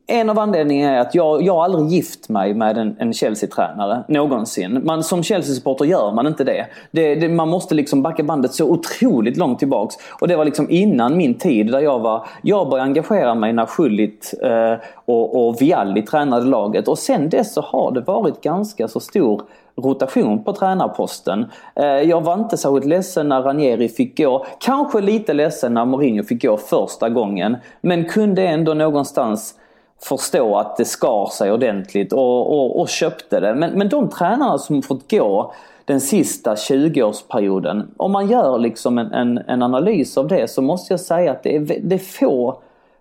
en 0.07 0.31
av 0.31 0.39
anledningarna 0.39 0.97
är 0.97 1.01
att 1.01 1.15
jag, 1.15 1.43
jag 1.43 1.55
har 1.55 1.65
aldrig 1.65 1.89
gift 1.89 2.29
mig 2.29 2.55
med 2.55 2.79
en, 2.79 2.97
en 2.99 3.13
Chelsea-tränare. 3.13 4.05
Någonsin. 4.09 4.81
Man, 4.85 5.03
som 5.03 5.23
Chelsea-supporter 5.23 5.85
gör 5.85 6.13
man 6.13 6.27
inte 6.27 6.45
det. 6.45 6.67
Det, 6.91 7.15
det. 7.15 7.29
Man 7.29 7.49
måste 7.49 7.75
liksom 7.75 8.03
backa 8.03 8.23
bandet 8.23 8.55
så 8.55 8.71
otroligt 8.71 9.37
långt 9.37 9.59
tillbaks. 9.59 9.95
Och 10.21 10.29
det 10.29 10.37
var 10.37 10.45
liksom 10.45 10.71
innan 10.71 11.17
min 11.17 11.35
tid 11.35 11.73
där 11.73 11.81
jag 11.81 11.99
var... 11.99 12.27
Jag 12.43 12.71
började 12.71 12.89
engagera 12.89 13.35
mig 13.35 13.53
när 13.53 13.67
Schullit 13.67 14.35
eh, 14.43 14.75
och, 15.05 15.49
och 15.49 15.63
Vialli 15.63 16.03
tränade 16.03 16.47
laget. 16.47 16.89
Och 16.89 16.99
sen 16.99 17.29
dess 17.29 17.55
så 17.55 17.61
har 17.61 17.93
det 17.93 18.01
varit 18.01 18.41
ganska 18.41 18.89
så 18.89 19.01
stor 19.01 19.43
rotation 19.77 20.45
på 20.45 20.53
tränarposten. 20.53 21.47
Eh, 21.75 21.87
jag 21.87 22.21
var 22.21 22.35
inte 22.35 22.57
särskilt 22.57 22.87
ledsen 22.87 23.29
när 23.29 23.43
Ranieri 23.43 23.89
fick 23.89 24.19
gå. 24.19 24.47
Kanske 24.59 25.01
lite 25.01 25.33
ledsen 25.33 25.75
när 25.75 25.85
Mourinho 25.85 26.25
fick 26.25 26.43
gå 26.43 26.57
första 26.57 27.09
gången. 27.09 27.57
Men 27.81 28.09
kunde 28.09 28.43
ändå 28.43 28.75
någonstans 28.75 29.55
förstå 30.03 30.57
att 30.57 30.77
det 30.77 30.85
skar 30.85 31.27
sig 31.27 31.53
ordentligt 31.53 32.13
och, 32.13 32.53
och, 32.53 32.81
och 32.81 32.89
köpte 32.89 33.41
det. 33.41 33.55
Men, 33.55 33.79
men 33.79 33.89
de 33.89 34.09
tränarna 34.09 34.59
som 34.59 34.83
fått 34.83 35.11
gå 35.11 35.53
den 35.85 36.01
sista 36.01 36.55
20-årsperioden. 36.55 37.83
Om 37.97 38.13
man 38.13 38.27
gör 38.29 38.59
liksom 38.59 38.99
en, 38.99 39.13
en, 39.13 39.39
en, 39.39 39.63
analys 39.63 40.19
av 40.19 40.29
det 40.29 40.51
så 40.51 40.63
måste 40.63 40.93
jag 40.93 41.01
säga 41.01 41.33
att 41.33 41.43
det 41.43 41.57
är, 41.57 41.81
det 41.83 41.95
är 41.95 41.99
få 41.99 42.59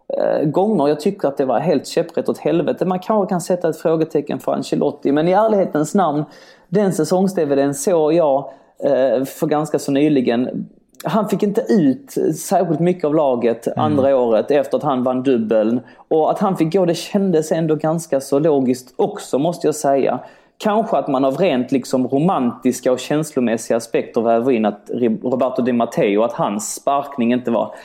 eh, 0.08 0.46
gånger 0.46 0.88
jag 0.88 1.00
tycker 1.00 1.28
att 1.28 1.38
det 1.38 1.46
var 1.46 1.60
helt 1.60 1.88
käpprätt 1.88 2.30
åt 2.30 2.38
helvete. 2.38 2.86
Man 2.86 3.00
kanske 3.00 3.30
kan 3.30 3.42
sätta 3.42 3.70
ett 3.70 3.78
frågetecken 3.78 4.40
för 4.40 4.54
Ancelotti 4.54 5.12
men 5.12 5.28
i 5.28 5.32
ärlighetens 5.32 5.96
namn 5.96 6.26
den 6.74 6.94
säsongsdvdn 6.94 7.74
såg 7.74 8.14
jag 8.14 8.52
eh, 8.84 9.26
för 9.26 9.48
ganska 9.48 9.80
så 9.80 9.92
nyligen. 9.92 10.68
Han 11.04 11.30
fick 11.30 11.44
inte 11.44 11.62
ut 11.70 12.38
särskilt 12.38 12.80
mycket 12.80 13.04
av 13.04 13.16
laget 13.16 13.68
mm. 13.68 13.80
andra 13.80 14.18
året 14.18 14.52
efter 14.52 14.78
att 14.78 14.84
han 14.84 15.04
vann 15.04 15.24
dubbeln. 15.24 15.80
Och 16.08 16.32
att 16.32 16.40
han 16.40 16.58
fick 16.58 16.74
gå 16.74 16.86
det 16.86 16.96
kändes 16.96 17.52
ändå 17.52 17.76
ganska 17.76 18.22
så 18.22 18.40
logiskt 18.40 18.94
också 18.96 19.40
måste 19.40 19.68
jag 19.68 19.76
säga. 19.76 20.20
Kanske 20.58 20.98
att 20.98 21.08
man 21.08 21.26
av 21.26 21.38
rent 21.38 21.72
liksom 21.72 22.08
romantiska 22.08 22.92
och 22.92 23.00
känslomässiga 23.00 23.78
aspekter 23.78 24.22
väver 24.22 24.52
in 24.52 24.66
att 24.66 24.90
Roberto 25.24 25.62
Di 25.62 25.74
Matteo, 25.74 26.24
att 26.24 26.34
hans 26.34 26.76
sparkning 26.76 27.34
inte 27.34 27.52
var 27.52 27.76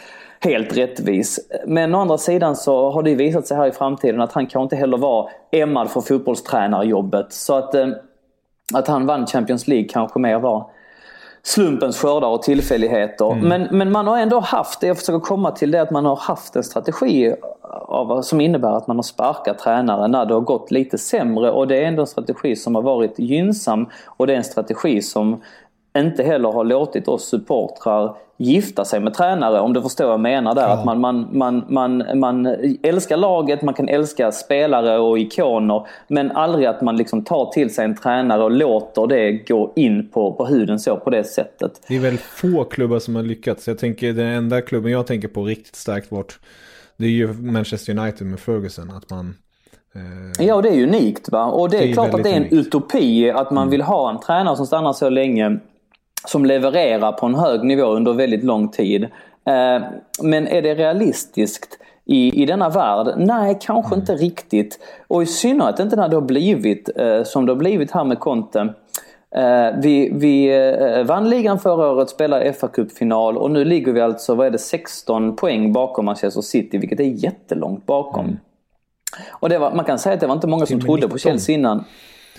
helt 0.41 0.77
rättvis. 0.77 1.41
Men 1.67 1.95
å 1.95 2.01
andra 2.01 2.19
sidan 2.19 2.57
så 2.57 2.91
har 2.91 3.03
det 3.03 3.15
visat 3.15 3.47
sig 3.47 3.57
här 3.57 3.67
i 3.67 3.73
framtiden 3.73 4.21
att 4.21 4.33
han 4.33 4.47
kanske 4.47 4.63
inte 4.63 4.77
heller 4.77 4.99
var 4.99 5.31
ämnad 5.51 5.91
för 5.91 6.01
fotbollstränarjobbet. 6.01 7.33
Så 7.33 7.55
att 7.55 7.75
eh, 7.75 7.89
att 8.75 8.89
han 8.89 9.07
vann 9.07 9.27
Champions 9.27 9.69
League 9.69 9.89
kanske 9.89 10.19
mer 10.19 10.39
var 10.39 10.71
slumpens 11.43 11.99
skördar 11.99 12.29
och 12.29 12.43
tillfälligheter. 12.43 13.33
Mm. 13.33 13.49
Men, 13.49 13.79
men 13.79 13.93
man 13.93 14.07
har 14.07 14.19
ändå 14.19 14.41
haft, 14.41 14.81
det 14.81 14.87
jag 14.87 14.99
försöker 14.99 15.21
komma 15.21 15.51
till, 15.51 15.71
det 15.71 15.83
att 15.83 15.91
man 15.91 16.05
har 16.05 16.17
haft 16.17 16.57
en 16.57 16.65
strategi 16.65 17.35
av, 17.89 18.23
som 18.23 18.41
innebär 18.41 18.77
att 18.77 18.87
man 18.87 18.97
har 18.97 19.03
sparkat 19.03 19.59
tränare 19.59 20.09
när 20.09 20.27
det 20.27 20.35
har 20.35 20.41
gått 20.41 20.71
lite 20.71 20.99
sämre 20.99 21.51
och 21.51 21.69
det 21.69 21.77
är 21.77 21.83
ändå 21.83 22.03
en 22.03 22.07
strategi 22.07 22.57
som 22.57 22.75
har 22.75 22.83
varit 22.83 23.19
gynnsam 23.19 23.87
och 24.07 24.27
det 24.27 24.33
är 24.33 24.37
en 24.37 24.45
strategi 24.45 25.03
som 25.03 25.41
inte 25.99 26.23
heller 26.23 26.53
har 26.53 26.65
låtit 26.65 27.09
oss 27.09 27.29
supportrar 27.29 28.17
gifta 28.41 28.85
sig 28.85 29.01
med 29.01 29.15
tränare 29.15 29.61
om 29.61 29.73
du 29.73 29.83
förstår 29.83 30.05
vad 30.05 30.13
jag 30.13 30.21
menar 30.21 30.55
där. 30.55 30.63
Ja. 30.63 30.69
Att 30.69 30.85
man, 30.85 31.01
man, 31.01 31.29
man, 31.33 31.65
man, 31.69 32.05
man 32.15 32.47
älskar 32.83 33.17
laget, 33.17 33.63
man 33.63 33.75
kan 33.75 33.89
älska 33.89 34.33
spelare 34.33 34.99
och 34.99 35.19
ikoner 35.19 35.87
men 36.09 36.31
aldrig 36.31 36.67
att 36.67 36.83
man 36.83 36.97
liksom 36.97 37.25
tar 37.25 37.47
till 37.47 37.75
sig 37.75 37.85
en 37.85 37.97
tränare 37.97 38.45
och 38.45 38.51
låter 38.51 39.07
det 39.07 39.33
gå 39.33 39.73
in 39.77 40.09
på, 40.09 40.33
på 40.33 40.47
huden 40.47 40.79
så 40.79 40.97
på 40.97 41.11
det 41.11 41.25
sättet. 41.25 41.73
Det 41.89 41.97
är 41.97 42.01
väl 42.01 42.19
få 42.19 42.65
klubbar 42.65 42.99
som 42.99 43.17
har 43.17 43.23
lyckats. 43.23 43.69
Jag 43.69 43.79
tänker 43.79 44.13
den 44.13 44.27
enda 44.27 44.61
klubben 44.61 44.93
jag 44.93 45.07
tänker 45.07 45.29
på 45.29 45.45
riktigt 45.45 45.77
starkt 45.77 46.11
bort 46.11 46.39
det 46.99 47.07
är 47.07 47.11
ju 47.11 47.33
Manchester 47.33 47.99
United 47.99 48.27
med 48.27 48.41
Ferguson. 48.41 48.91
Att 48.91 49.11
man 49.11 49.35
eh, 49.95 50.47
Ja, 50.47 50.63
det 50.63 50.69
är 50.69 50.83
unikt 50.83 51.29
va. 51.33 51.45
Och 51.45 51.71
det 51.71 51.77
är, 51.77 51.83
det 51.83 51.91
är 51.91 51.93
klart 51.93 52.15
att 52.15 52.23
det 52.23 52.31
är 52.31 52.37
en 52.37 52.43
unikt. 52.43 52.55
utopi 52.67 53.31
att 53.31 53.51
man 53.51 53.63
mm. 53.63 53.71
vill 53.71 53.83
ha 53.83 54.11
en 54.11 54.21
tränare 54.21 54.57
som 54.57 54.67
stannar 54.67 54.93
så 54.93 55.09
länge 55.09 55.59
som 56.27 56.45
levererar 56.45 57.13
på 57.13 57.27
en 57.27 57.35
hög 57.35 57.65
nivå 57.65 57.85
under 57.85 58.13
väldigt 58.13 58.45
lång 58.45 58.69
tid. 58.69 59.05
Eh, 59.45 59.83
men 60.23 60.49
är 60.49 60.63
det 60.63 60.75
realistiskt 60.75 61.79
i, 62.05 62.43
i 62.43 62.47
denna 62.47 62.69
värld? 62.69 63.15
Nej, 63.17 63.59
kanske 63.61 63.95
mm. 63.95 64.01
inte 64.01 64.15
riktigt. 64.15 64.79
Och 65.09 65.23
i 65.23 65.27
synnerhet 65.27 65.81
inte 65.81 65.97
när 65.97 66.09
det 66.09 66.17
har 66.17 66.23
blivit 66.23 66.91
eh, 66.97 67.23
som 67.23 67.47
det 67.47 67.53
har 67.53 67.59
blivit 67.59 67.91
här 67.91 68.05
med 68.05 68.19
Conte. 68.19 68.75
Eh, 69.37 69.71
vi, 69.79 70.11
vi 70.13 71.05
vann 71.07 71.31
ligan 71.31 71.59
förra 71.59 71.91
året, 71.91 72.11
spelade 72.11 72.53
fa 72.53 72.69
Cup-final 72.69 73.39
och 73.39 73.51
nu 73.51 73.65
ligger 73.65 73.93
vi 73.93 74.01
alltså, 74.01 74.35
vad 74.35 74.47
är 74.47 74.51
det, 74.51 74.59
16 74.59 75.37
poäng 75.37 75.73
bakom 75.73 76.05
Manchester 76.05 76.41
City, 76.41 76.79
vilket 76.79 77.01
är 77.01 77.05
jättelångt 77.05 77.87
bakom. 77.87 78.25
Mm. 78.25 78.37
Och 79.31 79.49
det 79.49 79.59
var, 79.59 79.75
man 79.75 79.85
kan 79.85 79.99
säga 79.99 80.15
att 80.15 80.21
det 80.21 80.27
var 80.27 80.35
inte 80.35 80.47
många 80.47 80.67
som 80.67 80.81
trodde 80.81 81.09
på 81.09 81.19
Chelsea 81.19 81.55
innan. 81.55 81.85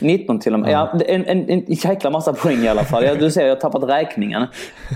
19 0.02 0.40
till 0.40 0.54
och 0.54 0.60
med. 0.60 0.72
Ja, 0.72 1.00
en, 1.08 1.26
en, 1.26 1.50
en 1.50 1.64
jäkla 1.68 2.10
massa 2.10 2.34
poäng 2.34 2.64
i 2.64 2.68
alla 2.68 2.84
fall. 2.84 3.04
Ja, 3.04 3.16
du 3.16 3.32
ser, 3.32 3.42
jag 3.42 3.56
har 3.56 3.62
tappat 3.62 3.84
räkningen. 3.84 4.46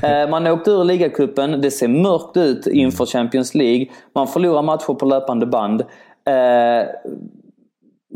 Eh, 0.04 0.30
man 0.30 0.48
åkte 0.48 0.72
ur 0.72 0.84
ligacupen. 0.84 1.62
Det 1.62 1.72
ser 1.72 1.88
mörkt 1.88 2.38
ut 2.38 2.68
inför 2.68 3.06
Champions 3.06 3.56
League. 3.56 3.88
Man 4.16 4.28
förlorar 4.28 4.62
matcher 4.62 4.94
på 4.94 5.06
löpande 5.06 5.46
band. 5.46 5.82
Eh, 6.26 6.88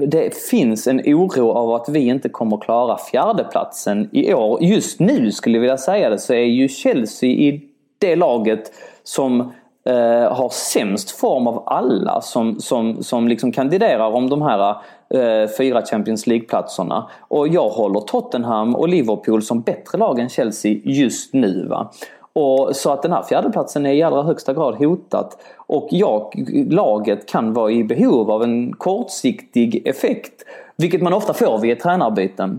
det 0.06 0.38
finns 0.50 0.88
en 0.88 1.00
oro 1.06 1.52
av 1.52 1.74
att 1.74 1.90
vi 1.90 2.00
inte 2.00 2.30
kommer 2.30 2.58
klara 2.58 2.98
fjärdeplatsen 2.98 4.10
i 4.12 4.34
år. 4.34 4.64
Just 4.64 5.00
nu 5.00 5.32
skulle 5.32 5.58
jag 5.58 5.62
vilja 5.62 5.78
säga 5.78 6.10
det 6.10 6.20
så 6.20 6.34
är 6.34 6.46
ju 6.46 6.68
Chelsea 6.68 7.30
i 7.30 7.62
det 8.00 8.16
laget 8.16 8.72
som 9.04 9.42
eh, 9.86 10.34
har 10.34 10.50
sämst 10.50 11.12
form 11.12 11.48
av 11.48 11.64
alla 11.66 12.22
som, 12.22 12.60
som, 12.60 13.04
som 13.04 13.28
liksom 13.28 13.52
kandiderar 13.52 14.12
om 14.12 14.30
de 14.30 14.42
här 14.42 14.76
eh, 15.10 15.50
fyra 15.58 15.82
Champions 15.82 16.28
League-platserna. 16.28 17.10
Och 17.20 17.48
jag 17.48 17.70
håller 17.70 18.00
Tottenham 18.00 18.76
och 18.76 18.90
Liverpool 18.90 19.42
som 19.42 19.62
bättre 19.62 19.98
lag 19.98 20.20
än 20.20 20.30
Chelsea 20.30 20.78
just 20.84 21.34
nu. 21.34 21.68
Va? 21.68 21.92
Och 22.34 22.76
så 22.76 22.92
att 22.92 23.02
den 23.02 23.12
här 23.12 23.24
fjärdeplatsen 23.24 23.86
är 23.86 23.94
i 23.94 24.04
allra 24.04 24.24
högsta 24.24 24.54
grad 24.54 24.76
hotat. 24.76 25.38
Och 25.56 25.88
jag, 25.92 26.46
laget 26.70 27.26
kan 27.26 27.54
vara 27.54 27.72
i 27.72 27.84
behov 27.84 28.32
av 28.32 28.44
en 28.44 28.74
kortsiktig 28.74 29.88
effekt. 29.88 30.44
Vilket 30.76 31.02
man 31.02 31.14
ofta 31.14 31.34
får 31.34 31.60
vid 31.60 31.72
ett 31.72 31.80
tränarbyte. 31.80 32.58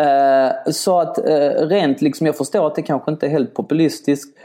Eh, 0.00 0.72
så 0.72 1.00
att 1.00 1.18
eh, 1.18 1.66
rent 1.66 2.02
liksom, 2.02 2.26
jag 2.26 2.36
förstår 2.36 2.66
att 2.66 2.74
det 2.74 2.82
kanske 2.82 3.10
inte 3.10 3.26
är 3.26 3.30
helt 3.30 3.54
populistiskt. 3.54 4.38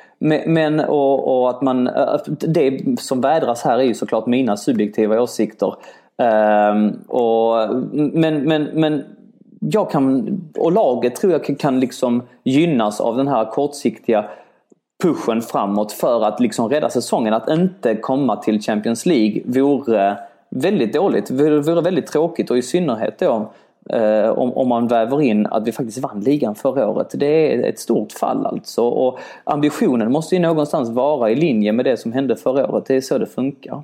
Men, 0.46 0.80
och, 0.80 1.42
och, 1.42 1.50
att 1.50 1.62
man, 1.62 1.88
eh, 1.88 2.18
det 2.26 3.00
som 3.00 3.22
vädras 3.22 3.62
här 3.62 3.80
är 3.80 3.84
ju 3.84 3.94
såklart 3.94 4.26
mina 4.26 4.58
subjektiva 4.58 5.22
åsikter. 5.22 5.76
Ehm, 6.20 6.92
och, 7.08 7.76
men, 7.94 8.44
men, 8.44 8.64
men 8.64 9.04
jag 9.60 9.92
kan, 9.92 10.42
och 10.58 10.72
laget 10.72 11.16
tror 11.16 11.34
jag 11.34 11.60
kan 11.60 11.80
liksom 11.80 12.24
gynnas 12.44 13.02
av 13.02 13.18
den 13.18 13.28
här 13.28 13.46
kortsiktiga 13.46 14.26
pushen 15.04 15.42
framåt 15.42 15.92
för 15.92 16.26
att 16.26 16.40
liksom 16.40 16.70
rädda 16.70 16.90
säsongen. 16.90 17.34
Att 17.34 17.50
inte 17.50 17.96
komma 17.96 18.36
till 18.36 18.62
Champions 18.62 19.06
League 19.06 19.42
vore 19.46 20.18
väldigt 20.50 20.94
dåligt. 20.94 21.38
Det 21.38 21.60
vore 21.60 21.82
väldigt 21.82 22.08
tråkigt 22.08 22.52
och 22.52 22.58
i 22.58 22.62
synnerhet 22.62 23.20
då 23.20 23.52
eh, 23.90 24.30
om, 24.30 24.54
om 24.54 24.68
man 24.68 24.88
väver 24.88 25.22
in 25.22 25.46
att 25.46 25.68
vi 25.68 25.72
faktiskt 25.72 25.98
vann 25.98 26.20
ligan 26.20 26.56
förra 26.56 26.88
året. 26.88 27.08
Det 27.14 27.54
är 27.54 27.70
ett 27.70 27.80
stort 27.80 28.12
fall 28.12 28.46
alltså. 28.46 28.84
Och 28.84 29.20
ambitionen 29.44 30.12
måste 30.12 30.36
ju 30.36 30.42
någonstans 30.42 30.90
vara 30.90 31.30
i 31.30 31.36
linje 31.36 31.72
med 31.72 31.86
det 31.86 31.98
som 31.98 32.14
hände 32.14 32.36
förra 32.36 32.72
året. 32.72 32.86
Det 32.86 32.96
är 32.96 33.02
så 33.02 33.18
det 33.18 33.26
funkar. 33.26 33.84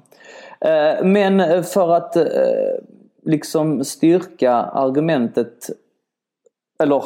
Eh, 0.66 1.06
men 1.06 1.64
för 1.64 1.96
att 1.96 2.16
eh, 2.16 2.24
liksom 3.26 3.84
styrka 3.84 4.54
argumentet, 4.54 5.70
eller 6.84 7.04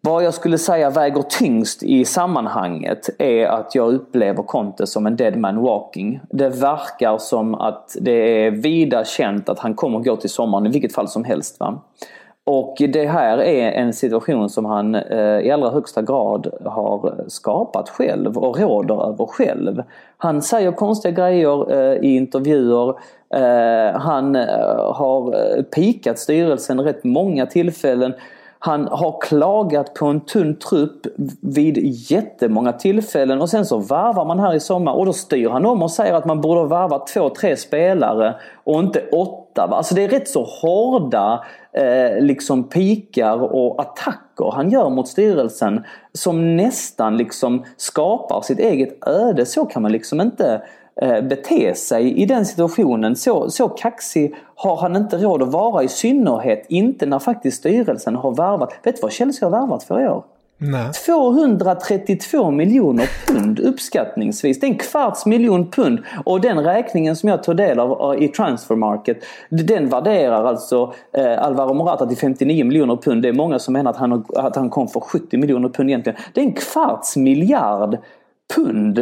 vad 0.00 0.24
jag 0.24 0.34
skulle 0.34 0.58
säga 0.58 0.90
väger 0.90 1.22
tyngst 1.22 1.82
i 1.82 2.04
sammanhanget 2.04 3.08
är 3.18 3.46
att 3.46 3.74
jag 3.74 3.94
upplever 3.94 4.42
Conte 4.42 4.86
som 4.86 5.06
en 5.06 5.16
dead 5.16 5.36
man 5.36 5.62
walking. 5.62 6.20
Det 6.30 6.48
verkar 6.48 7.18
som 7.18 7.54
att 7.54 7.96
det 8.00 8.46
är 8.46 8.50
vida 8.50 9.04
känt 9.04 9.48
att 9.48 9.58
han 9.58 9.74
kommer 9.74 9.98
gå 9.98 10.16
till 10.16 10.30
sommaren 10.30 10.66
i 10.66 10.70
vilket 10.70 10.94
fall 10.94 11.08
som 11.08 11.24
helst. 11.24 11.60
Va? 11.60 11.82
Och 12.52 12.76
det 12.78 13.06
här 13.06 13.38
är 13.38 13.72
en 13.72 13.92
situation 13.92 14.50
som 14.50 14.64
han 14.64 14.94
eh, 14.94 15.40
i 15.40 15.50
allra 15.50 15.70
högsta 15.70 16.02
grad 16.02 16.50
har 16.64 17.24
skapat 17.28 17.88
själv 17.88 18.38
och 18.38 18.60
råder 18.60 19.08
över 19.08 19.26
själv. 19.26 19.82
Han 20.16 20.42
säger 20.42 20.72
konstiga 20.72 21.12
grejer 21.12 21.72
eh, 21.72 21.96
i 21.96 22.16
intervjuer. 22.16 22.88
Eh, 23.34 24.00
han 24.00 24.34
har 24.94 25.62
pikat 25.62 26.18
styrelsen 26.18 26.80
rätt 26.80 27.04
många 27.04 27.46
tillfällen. 27.46 28.12
Han 28.58 28.88
har 28.88 29.20
klagat 29.20 29.94
på 29.94 30.06
en 30.06 30.20
tunn 30.20 30.56
trupp 30.56 31.06
vid 31.40 31.78
jättemånga 32.10 32.72
tillfällen 32.72 33.40
och 33.40 33.50
sen 33.50 33.66
så 33.66 33.78
varvar 33.78 34.24
man 34.24 34.38
här 34.38 34.54
i 34.54 34.60
sommar 34.60 34.92
och 34.92 35.06
då 35.06 35.12
styr 35.12 35.48
han 35.48 35.66
om 35.66 35.82
och 35.82 35.90
säger 35.90 36.14
att 36.14 36.26
man 36.26 36.40
borde 36.40 36.64
varva 36.64 36.98
två, 36.98 37.28
tre 37.28 37.56
spelare 37.56 38.34
och 38.64 38.80
inte 38.80 39.02
åtta. 39.12 39.39
Alltså 39.58 39.94
det 39.94 40.04
är 40.04 40.08
rätt 40.08 40.28
så 40.28 40.44
hårda 40.44 41.44
eh, 41.72 42.20
liksom 42.20 42.68
pikar 42.68 43.54
och 43.54 43.80
attacker 43.80 44.52
han 44.52 44.70
gör 44.70 44.90
mot 44.90 45.08
styrelsen 45.08 45.84
som 46.12 46.56
nästan 46.56 47.16
liksom 47.16 47.64
skapar 47.76 48.40
sitt 48.40 48.58
eget 48.58 49.08
öde. 49.08 49.46
Så 49.46 49.64
kan 49.64 49.82
man 49.82 49.92
liksom 49.92 50.20
inte 50.20 50.62
eh, 51.02 51.20
bete 51.20 51.74
sig 51.74 52.22
i 52.22 52.26
den 52.26 52.46
situationen. 52.46 53.16
Så, 53.16 53.50
så 53.50 53.68
kaxig 53.68 54.34
har 54.54 54.76
han 54.76 54.96
inte 54.96 55.18
råd 55.18 55.42
att 55.42 55.52
vara 55.52 55.82
i 55.82 55.88
synnerhet 55.88 56.66
inte 56.68 57.06
när 57.06 57.18
faktiskt 57.18 57.58
styrelsen 57.58 58.16
har 58.16 58.34
värvat. 58.34 58.72
Vet 58.82 58.96
du 58.96 59.02
vad 59.02 59.12
Chelsea 59.12 59.48
har 59.48 59.60
värvat 59.60 59.82
för 59.82 60.00
i 60.00 60.08
år? 60.08 60.24
Nej. 60.62 60.92
232 61.06 62.50
miljoner 62.50 63.10
pund 63.26 63.60
uppskattningsvis. 63.60 64.60
Det 64.60 64.66
är 64.66 64.68
en 64.68 64.78
kvarts 64.78 65.26
miljon 65.26 65.70
pund. 65.70 65.98
Och 66.24 66.40
den 66.40 66.64
räkningen 66.64 67.16
som 67.16 67.28
jag 67.28 67.42
tog 67.42 67.56
del 67.56 67.80
av 67.80 68.14
eh, 68.14 68.24
i 68.24 68.28
Transfer 68.28 68.76
Market, 68.76 69.24
den 69.48 69.88
värderar 69.88 70.44
alltså 70.44 70.94
eh, 71.12 71.44
Alvaro 71.44 71.74
Morata 71.74 72.06
till 72.06 72.16
59 72.16 72.64
miljoner 72.64 72.96
pund. 72.96 73.22
Det 73.22 73.28
är 73.28 73.32
många 73.32 73.58
som 73.58 73.72
menar 73.72 73.90
att 73.90 73.96
han, 73.96 74.24
att 74.34 74.56
han 74.56 74.70
kom 74.70 74.88
för 74.88 75.00
70 75.00 75.36
miljoner 75.36 75.68
pund 75.68 75.90
egentligen. 75.90 76.18
Det 76.34 76.40
är 76.40 76.44
en 76.44 76.52
kvarts 76.52 77.16
miljard 77.16 77.98
pund 78.56 78.98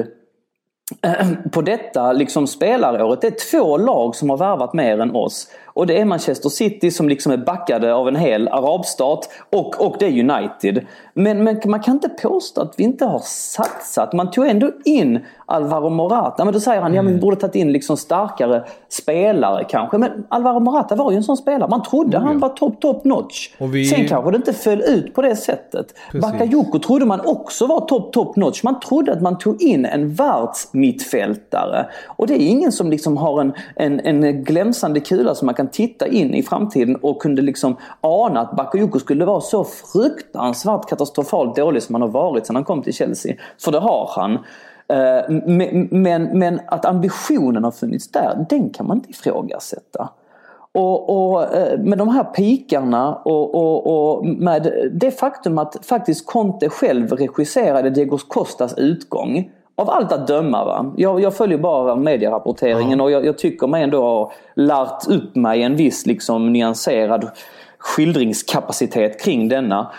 eh, 1.02 1.28
på 1.52 1.62
detta 1.62 2.12
liksom 2.12 2.46
spelaråret. 2.46 3.20
Det 3.20 3.26
är 3.26 3.50
två 3.50 3.76
lag 3.76 4.16
som 4.16 4.30
har 4.30 4.36
värvat 4.36 4.72
mer 4.72 5.00
än 5.00 5.10
oss. 5.10 5.48
Och 5.78 5.86
det 5.86 6.00
är 6.00 6.04
Manchester 6.04 6.48
City 6.48 6.90
som 6.90 7.08
liksom 7.08 7.32
är 7.32 7.36
backade 7.36 7.94
av 7.94 8.08
en 8.08 8.16
hel 8.16 8.48
arabstat 8.48 9.28
och, 9.50 9.86
och 9.86 9.96
det 9.98 10.06
är 10.06 10.10
United. 10.10 10.86
Men, 11.14 11.44
men 11.44 11.60
man 11.64 11.80
kan 11.80 11.94
inte 11.94 12.08
påstå 12.08 12.60
att 12.60 12.74
vi 12.76 12.84
inte 12.84 13.04
har 13.04 13.18
satsat. 13.24 14.12
Man 14.12 14.30
tog 14.30 14.46
ändå 14.46 14.70
in 14.84 15.18
Alvaro 15.46 15.88
Morata. 15.90 16.44
Men 16.44 16.54
då 16.54 16.60
säger 16.60 16.80
han, 16.80 16.92
mm. 16.92 16.96
ja 16.96 17.02
men 17.02 17.12
vi 17.14 17.20
borde 17.20 17.36
tagit 17.36 17.54
in 17.54 17.72
liksom 17.72 17.96
starkare 17.96 18.64
spelare 18.88 19.64
kanske. 19.68 19.98
Men 19.98 20.26
Alvaro 20.28 20.60
Morata 20.60 20.94
var 20.94 21.10
ju 21.10 21.16
en 21.16 21.22
sån 21.22 21.36
spelare. 21.36 21.70
Man 21.70 21.82
trodde 21.82 22.16
mm. 22.16 22.28
han 22.28 22.38
var 22.38 22.48
top, 22.48 22.80
top 22.80 23.04
notch. 23.04 23.50
Vi... 23.58 23.84
Sen 23.84 24.08
kanske 24.08 24.30
det 24.30 24.36
inte 24.36 24.52
föll 24.52 24.80
ut 24.80 25.14
på 25.14 25.22
det 25.22 25.36
sättet. 25.36 25.94
Precis. 26.12 26.30
Bakayoko 26.30 26.78
trodde 26.78 27.04
man 27.04 27.20
också 27.24 27.66
var 27.66 27.80
top, 27.80 28.12
top 28.12 28.36
notch. 28.36 28.62
Man 28.62 28.80
trodde 28.80 29.12
att 29.12 29.22
man 29.22 29.38
tog 29.38 29.62
in 29.62 29.84
en 29.84 30.14
världsmittfältare. 30.14 31.86
Och 32.06 32.26
det 32.26 32.34
är 32.34 32.46
ingen 32.46 32.72
som 32.72 32.90
liksom 32.90 33.16
har 33.16 33.40
en, 33.40 33.52
en, 33.76 34.00
en 34.00 34.44
glänsande 34.44 35.00
kula 35.00 35.34
som 35.34 35.46
man 35.46 35.54
kan 35.54 35.67
titta 35.72 36.06
in 36.06 36.34
i 36.34 36.42
framtiden 36.42 36.96
och 36.96 37.22
kunde 37.22 37.42
liksom 37.42 37.76
ana 38.00 38.40
att 38.40 38.56
Bakayoko 38.56 38.98
skulle 38.98 39.24
vara 39.24 39.40
så 39.40 39.64
fruktansvärt 39.64 40.88
katastrofalt 40.88 41.56
dålig 41.56 41.82
som 41.82 41.94
han 41.94 42.02
har 42.02 42.08
varit 42.08 42.46
sedan 42.46 42.56
han 42.56 42.64
kom 42.64 42.82
till 42.82 42.94
Chelsea. 42.94 43.36
För 43.58 43.72
det 43.72 43.78
har 43.78 44.10
han. 44.14 44.32
Eh, 44.88 45.40
men, 45.46 45.88
men, 45.90 46.38
men, 46.38 46.60
att 46.66 46.84
ambitionen 46.84 47.64
har 47.64 47.70
funnits 47.70 48.10
där, 48.10 48.46
den 48.50 48.70
kan 48.70 48.86
man 48.86 48.96
inte 48.96 49.10
ifrågasätta. 49.10 50.08
Och, 50.72 51.32
och 51.32 51.54
eh, 51.56 51.78
med 51.78 51.98
de 51.98 52.08
här 52.08 52.24
pikarna 52.24 53.14
och, 53.14 53.54
och, 53.54 53.86
och, 53.86 54.26
med 54.26 54.90
det 54.92 55.10
faktum 55.10 55.58
att 55.58 55.86
faktiskt 55.86 56.26
Conte 56.26 56.68
själv 56.68 57.12
regisserade 57.12 57.90
Diego 57.90 58.18
Costas 58.18 58.74
utgång 58.78 59.50
av 59.78 59.90
allt 59.90 60.12
att 60.12 60.26
döma. 60.26 60.64
Va? 60.64 60.92
Jag, 60.96 61.20
jag 61.20 61.36
följer 61.36 61.58
bara 61.58 61.96
medierapporteringen 61.96 62.98
ja. 62.98 63.04
och 63.04 63.10
jag, 63.10 63.26
jag, 63.26 63.38
tycker 63.38 63.66
mig 63.66 63.82
ändå 63.82 64.02
ha 64.02 64.32
lärt 64.54 65.08
upp 65.08 65.36
mig 65.36 65.62
en 65.62 65.76
viss 65.76 66.06
liksom, 66.06 66.52
nyanserad 66.52 67.30
skildringskapacitet 67.78 69.24
kring 69.24 69.48
denna. 69.48 69.90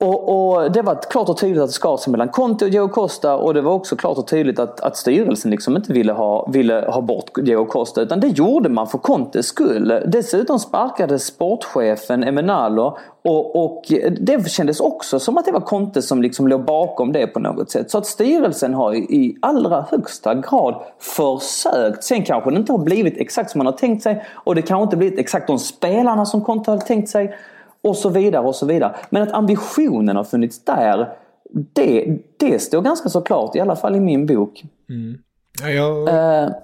Och, 0.00 0.54
och, 0.54 0.72
Det 0.72 0.82
var 0.82 0.98
klart 1.10 1.28
och 1.28 1.38
tydligt 1.38 1.62
att 1.62 1.68
det 1.68 1.72
skar 1.72 1.96
sig 1.96 2.10
mellan 2.10 2.28
Conte 2.28 2.64
och 2.64 2.70
Diego 2.70 2.88
Costa 2.88 3.36
och 3.36 3.54
det 3.54 3.60
var 3.60 3.72
också 3.72 3.96
klart 3.96 4.18
och 4.18 4.28
tydligt 4.28 4.58
att, 4.58 4.80
att 4.80 4.96
styrelsen 4.96 5.50
liksom 5.50 5.76
inte 5.76 5.92
ville 5.92 6.12
ha, 6.12 6.50
ville 6.52 6.84
ha 6.88 7.00
bort 7.00 7.30
Diego 7.44 7.64
Costa 7.64 8.02
utan 8.02 8.20
det 8.20 8.26
gjorde 8.26 8.68
man 8.68 8.86
för 8.86 8.98
Contes 8.98 9.46
skull. 9.46 10.02
Dessutom 10.06 10.58
sparkade 10.58 11.18
sportchefen 11.18 12.24
Emenalo 12.24 12.98
och, 13.24 13.64
och, 13.64 13.82
det 14.20 14.50
kändes 14.50 14.80
också 14.80 15.20
som 15.20 15.38
att 15.38 15.44
det 15.44 15.52
var 15.52 15.60
Conte 15.60 16.02
som 16.02 16.22
liksom 16.22 16.48
låg 16.48 16.64
bakom 16.64 17.12
det 17.12 17.26
på 17.26 17.40
något 17.40 17.70
sätt. 17.70 17.90
Så 17.90 17.98
att 17.98 18.06
styrelsen 18.06 18.74
har 18.74 18.94
i 18.94 19.36
allra 19.42 19.86
högsta 19.90 20.34
grad 20.34 20.82
försökt. 20.98 22.04
Sen 22.04 22.22
kanske 22.22 22.50
det 22.50 22.56
inte 22.56 22.72
har 22.72 22.78
blivit 22.78 23.16
exakt 23.16 23.50
som 23.50 23.58
man 23.58 23.66
har 23.66 23.72
tänkt 23.72 24.02
sig 24.02 24.24
och 24.34 24.54
det 24.54 24.62
kanske 24.62 24.82
inte 24.82 24.96
blivit 24.96 25.18
exakt 25.18 25.46
de 25.46 25.58
spelarna 25.58 26.26
som 26.26 26.44
Conte 26.44 26.70
hade 26.70 26.84
tänkt 26.84 27.08
sig. 27.08 27.36
Och 27.84 27.96
så 27.96 28.08
vidare 28.08 28.46
och 28.46 28.54
så 28.54 28.66
vidare. 28.66 28.96
Men 29.10 29.22
att 29.22 29.32
ambitionen 29.32 30.16
har 30.16 30.24
funnits 30.24 30.64
där, 30.64 31.16
det, 31.50 32.18
det 32.36 32.58
står 32.58 32.82
ganska 32.82 33.08
så 33.08 33.20
klart, 33.20 33.56
i 33.56 33.60
alla 33.60 33.76
fall 33.76 33.96
i 33.96 34.00
min 34.00 34.26
bok. 34.26 34.64
Mm. 34.88 35.18
Ja, 35.62 35.70
jag... 35.70 36.08
Uh, 36.08 36.54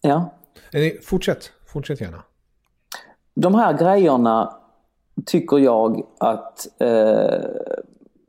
ja. 0.00 0.30
Fortsätt, 1.02 1.50
fortsätt 1.66 2.00
gärna. 2.00 2.22
De 3.34 3.54
här 3.54 3.78
grejerna 3.78 4.54
tycker 5.26 5.58
jag 5.58 6.02
att 6.18 6.68
eh, 6.80 7.40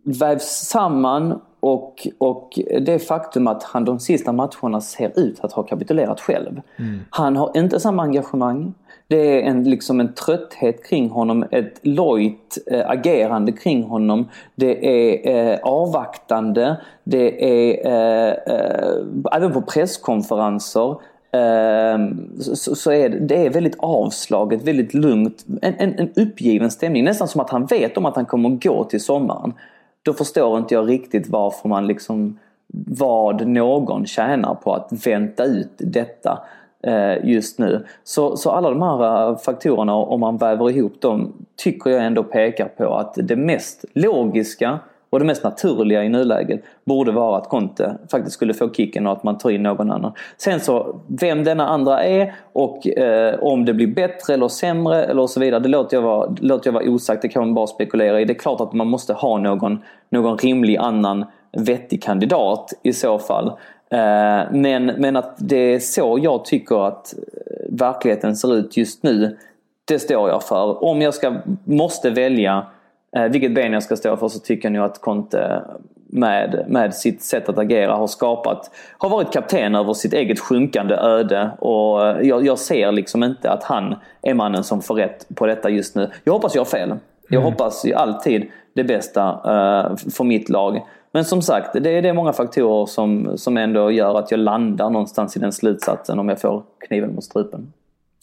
vävs 0.03 0.43
samman 0.43 1.41
och, 1.63 2.07
och 2.17 2.59
det 2.81 2.99
faktum 2.99 3.47
att 3.47 3.63
han 3.63 3.85
de 3.85 3.99
sista 3.99 4.31
matcherna 4.31 4.81
ser 4.81 5.19
ut 5.19 5.39
att 5.39 5.51
ha 5.51 5.63
kapitulerat 5.63 6.21
själv. 6.21 6.61
Mm. 6.79 6.99
Han 7.09 7.35
har 7.35 7.51
inte 7.57 7.79
samma 7.79 8.03
engagemang. 8.03 8.73
Det 9.07 9.41
är 9.41 9.49
en, 9.49 9.63
liksom 9.63 9.99
en 9.99 10.13
trötthet 10.13 10.85
kring 10.85 11.09
honom, 11.09 11.45
ett 11.51 11.79
lojt 11.81 12.57
äh, 12.71 12.89
agerande 12.89 13.51
kring 13.51 13.83
honom. 13.83 14.29
Det 14.55 14.87
är 14.87 15.53
äh, 15.53 15.59
avvaktande. 15.63 16.77
Det 17.03 17.43
är 17.43 18.37
äh, 18.47 19.35
även 19.35 19.53
på 19.53 19.61
presskonferenser 19.61 20.95
så, 22.39 22.75
så 22.75 22.91
är 22.91 23.09
det, 23.09 23.19
det, 23.19 23.45
är 23.45 23.49
väldigt 23.49 23.75
avslaget, 23.79 24.63
väldigt 24.63 24.93
lugnt. 24.93 25.45
En, 25.61 25.73
en, 25.77 25.99
en 25.99 26.09
uppgiven 26.15 26.71
stämning. 26.71 27.03
Nästan 27.03 27.27
som 27.27 27.41
att 27.41 27.49
han 27.49 27.65
vet 27.65 27.97
om 27.97 28.05
att 28.05 28.15
han 28.15 28.25
kommer 28.25 28.49
gå 28.49 28.83
till 28.83 29.03
sommaren. 29.03 29.53
Då 30.03 30.13
förstår 30.13 30.57
inte 30.57 30.73
jag 30.73 30.89
riktigt 30.89 31.29
varför 31.29 31.69
man 31.69 31.87
liksom 31.87 32.39
vad 32.97 33.47
någon 33.47 34.05
tjänar 34.05 34.55
på 34.55 34.73
att 34.73 35.07
vänta 35.07 35.43
ut 35.43 35.71
detta. 35.77 36.39
Eh, 36.83 37.25
just 37.25 37.59
nu. 37.59 37.85
Så, 38.03 38.37
så 38.37 38.51
alla 38.51 38.69
de 38.69 38.81
här 38.81 39.29
eh, 39.29 39.37
faktorerna, 39.37 39.95
om 39.95 40.19
man 40.19 40.37
väver 40.37 40.69
ihop 40.69 41.01
dem, 41.01 41.33
tycker 41.55 41.89
jag 41.89 42.05
ändå 42.05 42.23
pekar 42.23 42.65
på 42.65 42.95
att 42.95 43.13
det 43.23 43.35
mest 43.35 43.85
logiska 43.93 44.79
och 45.13 45.19
det 45.19 45.25
mest 45.25 45.43
naturliga 45.43 46.03
i 46.03 46.09
nuläget 46.09 46.63
borde 46.85 47.11
vara 47.11 47.37
att 47.37 47.49
Conte 47.49 47.97
faktiskt 48.11 48.33
skulle 48.33 48.53
få 48.53 48.73
kicken 48.73 49.07
och 49.07 49.13
att 49.13 49.23
man 49.23 49.37
tar 49.37 49.49
in 49.49 49.63
någon 49.63 49.91
annan. 49.91 50.11
Sen 50.37 50.59
så, 50.59 50.95
vem 51.07 51.43
denna 51.43 51.67
andra 51.67 52.03
är 52.03 52.33
och 52.53 52.87
eh, 52.87 53.39
om 53.39 53.65
det 53.65 53.73
blir 53.73 53.87
bättre 53.87 54.33
eller 54.33 54.47
sämre 54.47 55.03
eller 55.03 55.27
så 55.27 55.39
vidare, 55.39 55.59
det 55.59 55.69
låter 55.69 55.97
jag, 55.97 56.01
vara, 56.01 56.35
låter 56.41 56.67
jag 56.67 56.73
vara 56.73 56.89
osagt, 56.89 57.21
det 57.21 57.27
kan 57.27 57.41
man 57.41 57.53
bara 57.53 57.67
spekulera 57.67 58.21
i. 58.21 58.25
Det 58.25 58.33
är 58.33 58.39
klart 58.39 58.61
att 58.61 58.73
man 58.73 58.87
måste 58.87 59.13
ha 59.13 59.37
någon, 59.37 59.81
någon 60.09 60.37
rimlig 60.37 60.77
annan 60.77 61.25
vettig 61.57 62.03
kandidat 62.03 62.73
i 62.83 62.93
så 62.93 63.19
fall. 63.19 63.47
Eh, 63.89 64.41
men, 64.51 64.85
men 64.85 65.15
att 65.15 65.35
det 65.37 65.73
är 65.73 65.79
så 65.79 66.19
jag 66.21 66.45
tycker 66.45 66.87
att 66.87 67.13
eh, 67.13 67.21
verkligheten 67.69 68.35
ser 68.35 68.55
ut 68.55 68.77
just 68.77 69.03
nu. 69.03 69.37
Det 69.85 69.99
står 69.99 70.29
jag 70.29 70.43
för. 70.43 70.83
Om 70.83 71.01
jag 71.01 71.13
ska, 71.13 71.33
måste 71.63 72.09
välja 72.09 72.65
eh, 73.15 73.23
vilket 73.23 73.55
ben 73.55 73.73
jag 73.73 73.83
ska 73.83 73.95
stå 73.95 74.17
för 74.17 74.27
så 74.27 74.39
tycker 74.39 74.65
jag 74.65 74.73
nog 74.73 74.85
att 74.85 75.01
Conte 75.01 75.61
med, 76.13 76.65
med 76.67 76.93
sitt 76.93 77.23
sätt 77.23 77.49
att 77.49 77.57
agera 77.57 77.95
har 77.95 78.07
skapat, 78.07 78.71
har 78.97 79.09
varit 79.09 79.33
kapten 79.33 79.75
över 79.75 79.93
sitt 79.93 80.13
eget 80.13 80.39
sjunkande 80.39 80.95
öde 80.95 81.51
och 81.59 81.99
jag, 82.25 82.45
jag 82.45 82.59
ser 82.59 82.91
liksom 82.91 83.23
inte 83.23 83.51
att 83.51 83.63
han 83.63 83.95
är 84.21 84.33
mannen 84.33 84.63
som 84.63 84.81
får 84.81 84.95
rätt 84.95 85.27
på 85.35 85.45
detta 85.45 85.69
just 85.69 85.95
nu. 85.95 86.09
Jag 86.23 86.33
hoppas 86.33 86.55
jag 86.55 86.61
har 86.61 86.65
fel. 86.65 86.89
Jag 87.29 87.41
mm. 87.41 87.51
hoppas 87.51 87.85
ju 87.85 87.93
alltid 87.93 88.51
det 88.75 88.83
bästa 88.83 89.29
uh, 89.29 89.95
för 89.95 90.23
mitt 90.23 90.49
lag. 90.49 90.81
Men 91.11 91.25
som 91.25 91.41
sagt, 91.41 91.73
det 91.73 91.89
är, 91.89 92.01
det 92.01 92.09
är 92.09 92.13
många 92.13 92.33
faktorer 92.33 92.85
som, 92.85 93.37
som 93.37 93.57
ändå 93.57 93.91
gör 93.91 94.19
att 94.19 94.31
jag 94.31 94.39
landar 94.39 94.89
någonstans 94.89 95.37
i 95.37 95.39
den 95.39 95.51
slutsatsen 95.51 96.19
om 96.19 96.29
jag 96.29 96.41
får 96.41 96.63
kniven 96.87 97.15
mot 97.15 97.23
strupen. 97.23 97.73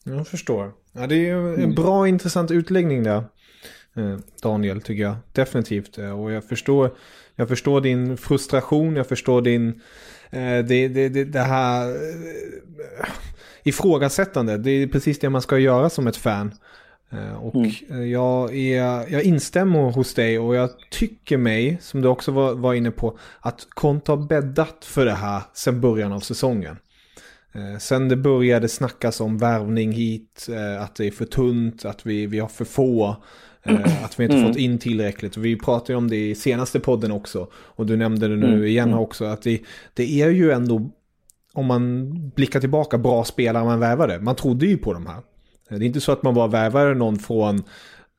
Jag 0.05 0.27
förstår. 0.27 0.73
Ja, 0.93 1.07
det 1.07 1.31
är 1.31 1.35
en 1.35 1.55
mm. 1.55 1.75
bra 1.75 2.09
intressant 2.09 2.51
utläggning 2.51 3.03
där. 3.03 3.25
Eh, 4.01 4.19
Daniel, 4.43 4.83
tycker 4.83 5.03
jag. 5.03 5.17
Definitivt. 5.33 5.99
Eh, 5.99 6.21
och 6.21 6.33
jag 6.33 6.45
förstår, 6.45 6.91
jag 7.37 7.49
förstår 7.49 7.81
din 7.81 8.17
frustration, 8.17 8.97
jag 8.97 9.07
förstår 9.07 9.43
din... 9.43 9.81
Det, 10.33 10.89
det, 10.89 11.09
det, 11.09 11.25
det 11.25 11.41
här 11.41 11.97
ifrågasättande. 13.63 14.59
Det 14.59 14.71
är 14.71 14.87
precis 14.87 15.19
det 15.19 15.31
man 15.31 15.43
ska 15.43 15.59
göra 15.59 15.91
som 15.91 16.07
ett 16.07 16.17
fan. 16.17 16.55
Eh, 17.13 17.45
och 17.45 17.55
mm. 17.55 18.11
jag, 18.11 18.57
är, 18.57 19.13
jag 19.13 19.23
instämmer 19.23 19.91
hos 19.91 20.15
dig 20.15 20.39
och 20.39 20.55
jag 20.55 20.71
tycker 20.91 21.37
mig, 21.37 21.79
som 21.81 22.03
du 22.03 22.09
också 22.09 22.33
var, 22.33 22.55
var 22.55 22.75
inne 22.75 22.91
på, 22.91 23.19
att 23.41 23.67
Konto 23.71 24.13
har 24.13 24.27
bäddat 24.27 24.85
för 24.85 25.05
det 25.05 25.13
här 25.13 25.43
sedan 25.53 25.81
början 25.81 26.13
av 26.13 26.21
säsongen. 26.21 26.77
Eh, 27.53 27.79
sen 27.79 28.09
det 28.09 28.17
började 28.17 28.69
snackas 28.69 29.21
om 29.21 29.39
värvning 29.39 29.93
hit, 29.93 30.47
eh, 30.51 30.83
att 30.83 30.95
det 30.95 31.07
är 31.07 31.11
för 31.11 31.25
tunt, 31.25 31.85
att 31.85 32.07
vi, 32.07 32.27
vi 32.27 32.39
har 32.39 32.49
för 32.49 32.65
få, 32.65 33.17
att 34.05 34.21
vi 34.21 34.25
inte 34.25 34.37
mm. 34.37 34.49
fått 34.49 34.57
in 34.57 34.79
tillräckligt. 34.79 35.37
vi 35.37 35.59
pratade 35.59 35.97
om 35.97 36.09
det 36.09 36.31
i 36.31 36.35
senaste 36.35 36.81
podden 36.81 37.13
också, 37.13 37.47
och 37.53 37.87
du 37.87 37.97
nämnde 37.97 38.29
det 38.29 38.37
nu 38.37 38.47
mm. 38.47 38.65
igen 38.65 38.89
mm. 38.89 39.01
också, 39.01 39.25
att 39.25 39.43
det, 39.43 39.61
det 39.95 40.23
är 40.23 40.29
ju 40.29 40.51
ändå, 40.51 40.91
om 41.53 41.67
man 41.67 42.13
blickar 42.31 42.61
tillbaka, 42.61 42.99
bra 42.99 43.25
spelare 43.25 43.65
man 43.65 43.81
värvade. 43.81 44.21
Man 44.21 44.37
trodde 44.37 44.67
ju 44.67 44.79
på 44.79 44.93
de 44.93 45.07
här. 45.07 45.21
Det 45.69 45.75
är 45.75 45.83
inte 45.83 46.01
så 46.01 46.13
att 46.13 46.23
man 46.23 46.35
bara 46.35 46.47
värvar 46.47 46.95
någon 46.95 47.19
från, 47.19 47.63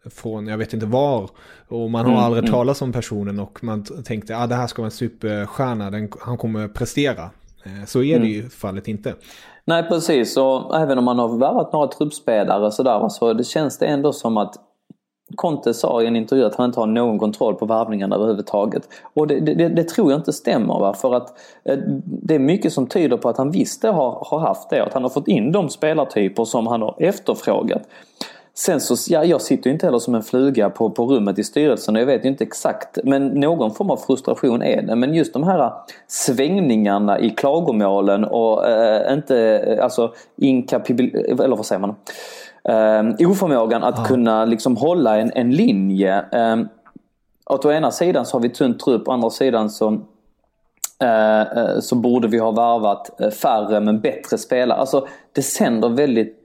från 0.10 0.48
jag 0.48 0.58
vet 0.58 0.74
inte 0.74 0.86
var. 0.86 1.30
Och 1.68 1.92
man 1.92 2.06
har 2.06 2.12
mm, 2.12 2.24
aldrig 2.24 2.44
mm. 2.44 2.52
talat 2.52 2.82
om 2.82 2.92
personen 2.92 3.40
och 3.40 3.64
man 3.64 3.84
tänkte 3.84 4.36
att 4.36 4.44
ah, 4.44 4.48
det 4.48 4.56
här 4.56 4.68
ska 4.68 4.82
vara 4.82 4.88
en 4.88 4.92
superstjärna, 4.92 5.92
den, 5.92 6.12
han 6.22 6.38
kommer 6.38 6.68
prestera. 6.68 7.30
Så 7.86 8.04
är 8.04 8.20
det 8.20 8.26
mm. 8.26 8.30
ju 8.30 8.50
fallet 8.50 8.88
inte. 8.88 9.16
Nej 9.66 9.84
precis 9.90 10.38
och 10.38 10.78
även 10.80 10.98
om 10.98 11.04
man 11.04 11.20
har 11.20 11.38
värvat 11.38 11.74
några 11.74 11.88
truppspelare 11.88 12.72
sådär 12.72 13.10
så 13.10 13.34
det 13.34 13.44
känns 13.44 13.78
det 13.78 13.86
ändå 13.86 14.14
som 14.14 14.38
att 14.38 14.56
Conte 15.36 15.74
sa 15.74 16.02
i 16.02 16.08
en 16.08 16.16
intervju 16.16 16.46
att 16.46 16.56
han 16.56 16.66
inte 16.66 16.80
har 16.80 16.88
någon 16.88 17.20
kontroll 17.20 17.56
på 17.56 17.66
värvningarna 17.66 18.16
överhuvudtaget. 18.16 18.90
Och 19.14 19.28
det, 19.28 19.40
det, 19.40 19.70
det, 19.70 19.84
tror 19.84 20.12
jag 20.12 20.20
inte 20.20 20.34
stämmer. 20.34 20.80
Va? 20.80 20.94
För 20.94 21.16
att 21.16 21.40
eh, 21.64 21.78
det 22.06 22.36
är 22.36 22.40
mycket 22.40 22.74
som 22.74 22.88
tyder 22.88 23.18
på 23.18 23.30
att 23.30 23.38
han 23.38 23.52
visst 23.52 23.84
har, 23.84 24.28
har 24.30 24.40
haft 24.40 24.70
det. 24.70 24.84
Att 24.84 24.94
han 24.94 25.04
har 25.04 25.10
fått 25.10 25.28
in 25.28 25.52
de 25.52 25.70
spelartyper 25.70 26.46
som 26.46 26.68
han 26.68 26.82
har 26.82 26.96
efterfrågat. 27.00 27.82
Sen 28.54 28.82
så, 28.82 29.14
ja, 29.14 29.24
jag 29.24 29.42
sitter 29.42 29.70
ju 29.70 29.74
inte 29.74 29.86
heller 29.86 30.00
som 30.00 30.16
en 30.16 30.24
fluga 30.24 30.70
på, 30.70 30.90
på 30.90 31.06
rummet 31.06 31.40
i 31.40 31.44
styrelsen 31.44 31.96
och 31.96 32.02
jag 32.02 32.06
vet 32.06 32.26
ju 32.26 32.30
inte 32.30 32.44
exakt. 32.44 32.98
Men 33.04 33.28
någon 33.28 33.72
form 33.72 33.90
av 33.90 33.98
frustration 33.98 34.62
är 34.62 34.82
det. 34.82 34.96
Men 34.96 35.14
just 35.14 35.34
de 35.34 35.44
här 35.44 35.72
svängningarna 36.08 37.20
i 37.20 37.30
klagomålen 37.30 38.26
och 38.26 38.70
eh, 38.70 39.14
inte, 39.14 39.80
alltså 39.82 40.14
inkapabil... 40.38 41.16
Eller 41.16 41.56
vad 41.56 41.66
säger 41.66 41.80
man? 41.80 41.96
Eh, 42.64 43.30
oförmågan 43.30 43.84
att 43.84 43.98
ja. 43.98 44.04
kunna 44.04 44.46
liksom 44.46 44.78
hålla 44.78 45.18
en, 45.18 45.32
en 45.36 45.52
linje. 45.52 46.26
Eh, 46.32 46.58
att 47.46 47.66
å 47.66 47.72
ena 47.72 47.92
sidan 47.92 48.26
så 48.26 48.38
har 48.38 48.42
vi 48.42 48.50
tunt 48.50 48.80
trupp, 48.80 49.08
å 49.08 49.12
andra 49.12 49.30
sidan 49.30 49.70
så 49.70 50.02
eh, 51.04 51.42
eh, 51.42 51.80
så 51.80 51.96
borde 51.96 52.28
vi 52.28 52.38
ha 52.38 52.52
varvat 52.52 53.22
eh, 53.22 53.30
färre 53.30 53.80
men 53.80 54.00
bättre 54.00 54.38
spelare. 54.38 54.80
Alltså 54.80 55.08
det 55.32 55.42
sänder 55.42 55.90
väldigt 55.90 56.38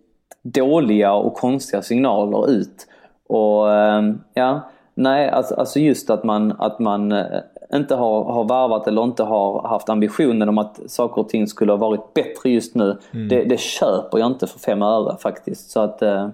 dåliga 0.42 1.12
och 1.12 1.34
konstiga 1.34 1.82
signaler 1.82 2.50
ut. 2.50 2.86
Och 3.28 3.72
ehm, 3.72 4.20
ja, 4.34 4.70
nej 4.94 5.30
alltså, 5.30 5.54
alltså 5.54 5.78
just 5.78 6.10
att 6.10 6.24
man, 6.24 6.52
att 6.58 6.78
man 6.78 7.12
eh, 7.12 7.40
inte 7.74 7.94
har, 7.94 8.24
har 8.24 8.44
varvat 8.44 8.88
eller 8.88 9.04
inte 9.04 9.22
har 9.22 9.68
haft 9.68 9.88
ambitionen 9.88 10.48
om 10.48 10.58
att 10.58 10.80
saker 10.86 11.20
och 11.20 11.28
ting 11.28 11.46
skulle 11.46 11.72
ha 11.72 11.76
varit 11.76 12.14
bättre 12.14 12.50
just 12.50 12.74
nu. 12.74 12.98
Mm. 13.10 13.28
Det, 13.28 13.44
det 13.44 13.60
köper 13.60 14.18
jag 14.18 14.26
inte 14.26 14.46
för 14.46 14.58
fem 14.58 14.82
öre 14.82 15.16
faktiskt. 15.20 15.70
Så 15.70 15.80
att 15.80 16.02
eh, 16.02 16.28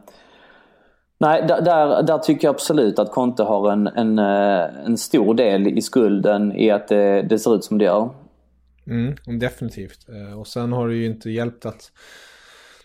Nej, 1.19 1.45
där, 1.49 2.03
där 2.03 2.19
tycker 2.19 2.49
jag 2.49 2.55
absolut 2.55 2.99
att 2.99 3.13
Conte 3.13 3.43
har 3.43 3.73
en, 3.73 3.87
en, 3.87 4.19
eh, 4.19 4.85
en 4.87 4.97
stor 4.97 5.35
del 5.35 5.67
i 5.69 5.83
skulden 5.83 6.57
i 6.57 6.71
att 6.71 6.89
det, 6.89 7.23
det 7.23 7.39
ser 7.39 7.55
ut 7.55 7.65
som 7.65 7.79
det 7.79 7.85
gör. 7.85 8.11
Mm, 8.87 9.15
definitivt. 9.41 10.07
Och 10.39 10.47
sen 10.47 10.73
har 10.73 10.89
det 10.89 10.95
ju 10.95 11.07
inte 11.07 11.31
hjälpt 11.31 11.67
att 11.67 11.91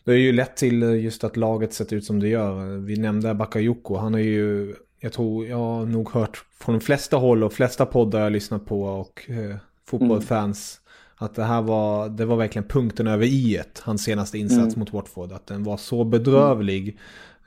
det 0.03 0.11
är 0.11 0.17
ju 0.17 0.33
lätt 0.33 0.55
till 0.55 0.81
just 0.81 1.23
att 1.23 1.37
laget 1.37 1.73
sett 1.73 1.93
ut 1.93 2.05
som 2.05 2.19
det 2.19 2.27
gör. 2.27 2.77
Vi 2.85 2.99
nämnde 2.99 3.33
Bakayoko. 3.33 3.95
Han 3.95 4.15
är 4.15 4.19
ju, 4.19 4.75
jag 4.99 5.13
tror, 5.13 5.47
jag 5.47 5.57
har 5.57 5.85
nog 5.85 6.11
hört 6.11 6.45
från 6.59 6.75
de 6.75 6.81
flesta 6.81 7.17
håll 7.17 7.43
och 7.43 7.53
flesta 7.53 7.85
poddar 7.85 8.19
jag 8.19 8.31
lyssnat 8.31 8.65
på 8.65 8.83
och 8.83 9.29
eh, 9.29 9.55
fotbollsfans. 9.85 10.79
Mm. 10.79 10.87
Att 11.19 11.35
det 11.35 11.43
här 11.43 11.61
var, 11.61 12.09
det 12.09 12.25
var 12.25 12.35
verkligen 12.35 12.67
punkten 12.67 13.07
över 13.07 13.25
i 13.25 13.55
ett, 13.55 13.81
hans 13.83 14.03
senaste 14.03 14.37
insats 14.37 14.75
mm. 14.75 14.79
mot 14.79 14.93
Watford. 14.93 15.31
Att 15.31 15.47
den 15.47 15.63
var 15.63 15.77
så 15.77 16.03
bedrövlig. 16.03 16.97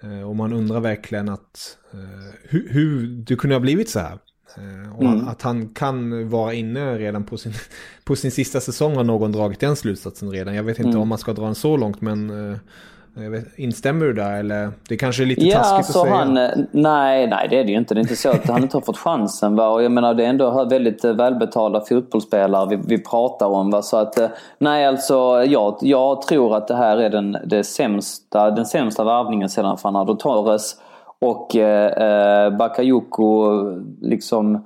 Mm. 0.03 0.25
och 0.25 0.37
man 0.37 0.53
undrar 0.53 0.81
verkligen 0.81 1.29
att 1.29 1.79
eh, 1.93 2.35
hur, 2.43 2.69
hur 2.69 3.07
du 3.07 3.37
kunde 3.37 3.55
ha 3.57 3.61
blivit 3.61 3.89
så 3.89 3.99
här. 4.01 4.19
Eh, 4.57 4.97
och 4.97 5.03
mm. 5.03 5.29
att 5.29 5.43
han 5.43 5.69
kan 5.69 6.29
vara 6.29 6.55
inne 6.55 6.99
redan 6.99 7.25
på 7.25 7.37
sin, 7.37 7.53
på 8.05 8.17
sin 8.17 8.31
sista 8.31 8.61
säsong 8.61 8.97
har 8.97 9.05
någon 9.05 9.33
dragit 9.33 9.61
den 9.61 9.77
slutsatsen 9.77 10.31
redan. 10.31 10.55
Jag 10.55 10.63
vet 10.63 10.79
inte 10.79 10.89
mm. 10.89 11.01
om 11.01 11.09
man 11.09 11.19
ska 11.19 11.33
dra 11.33 11.45
den 11.45 11.55
så 11.55 11.77
långt 11.77 12.01
men 12.01 12.51
eh, 12.53 12.59
vet, 13.15 13.59
instämmer 13.59 14.07
du 14.07 14.13
där 14.13 14.39
eller? 14.39 14.71
Det 14.89 14.97
kanske 14.97 15.23
är 15.23 15.27
lite 15.27 15.47
ja, 15.47 15.59
taskigt 15.59 15.97
att 15.97 16.03
säga. 16.03 16.15
Han, 16.15 16.37
eh, 16.37 16.51
nej, 16.71 17.27
nej 17.27 17.49
det 17.49 17.59
är 17.59 17.65
det 17.65 17.71
ju 17.71 17.79
inte. 17.79 17.95
Det 17.95 17.99
är 17.99 18.03
inte 18.03 18.17
så 18.17 18.31
att 18.31 18.49
han 18.49 18.63
inte 18.63 18.77
har 18.77 18.83
fått 18.83 18.99
chansen. 18.99 19.57
Va? 19.57 19.69
Och 19.69 19.83
jag 19.83 19.93
menar 19.93 20.15
det 20.15 20.25
är 20.25 20.29
ändå 20.29 20.65
väldigt 20.65 21.05
välbetalda 21.05 21.81
fotbollsspelare 21.81 22.69
vi, 22.69 22.77
vi 22.87 23.05
pratar 23.05 23.47
om. 23.47 23.71
Va? 23.71 23.83
Så 23.83 23.97
att 23.97 24.19
nej 24.59 24.87
alltså 24.87 25.45
jag, 25.45 25.79
jag 25.81 26.23
tror 26.23 26.57
att 26.57 26.69
det 26.69 26.77
här 26.77 26.97
är 26.97 27.11
den, 27.11 27.37
det 27.45 27.65
sämsta, 27.65 28.51
den 28.51 28.67
sämsta 28.67 29.05
värvningen 29.05 29.49
sedan 29.49 29.79
Fernando 29.79 30.15
Torres. 30.17 30.77
Och 31.19 31.57
eh, 31.57 32.45
eh, 32.45 32.57
Bakayoko 32.57 33.61
liksom... 34.01 34.65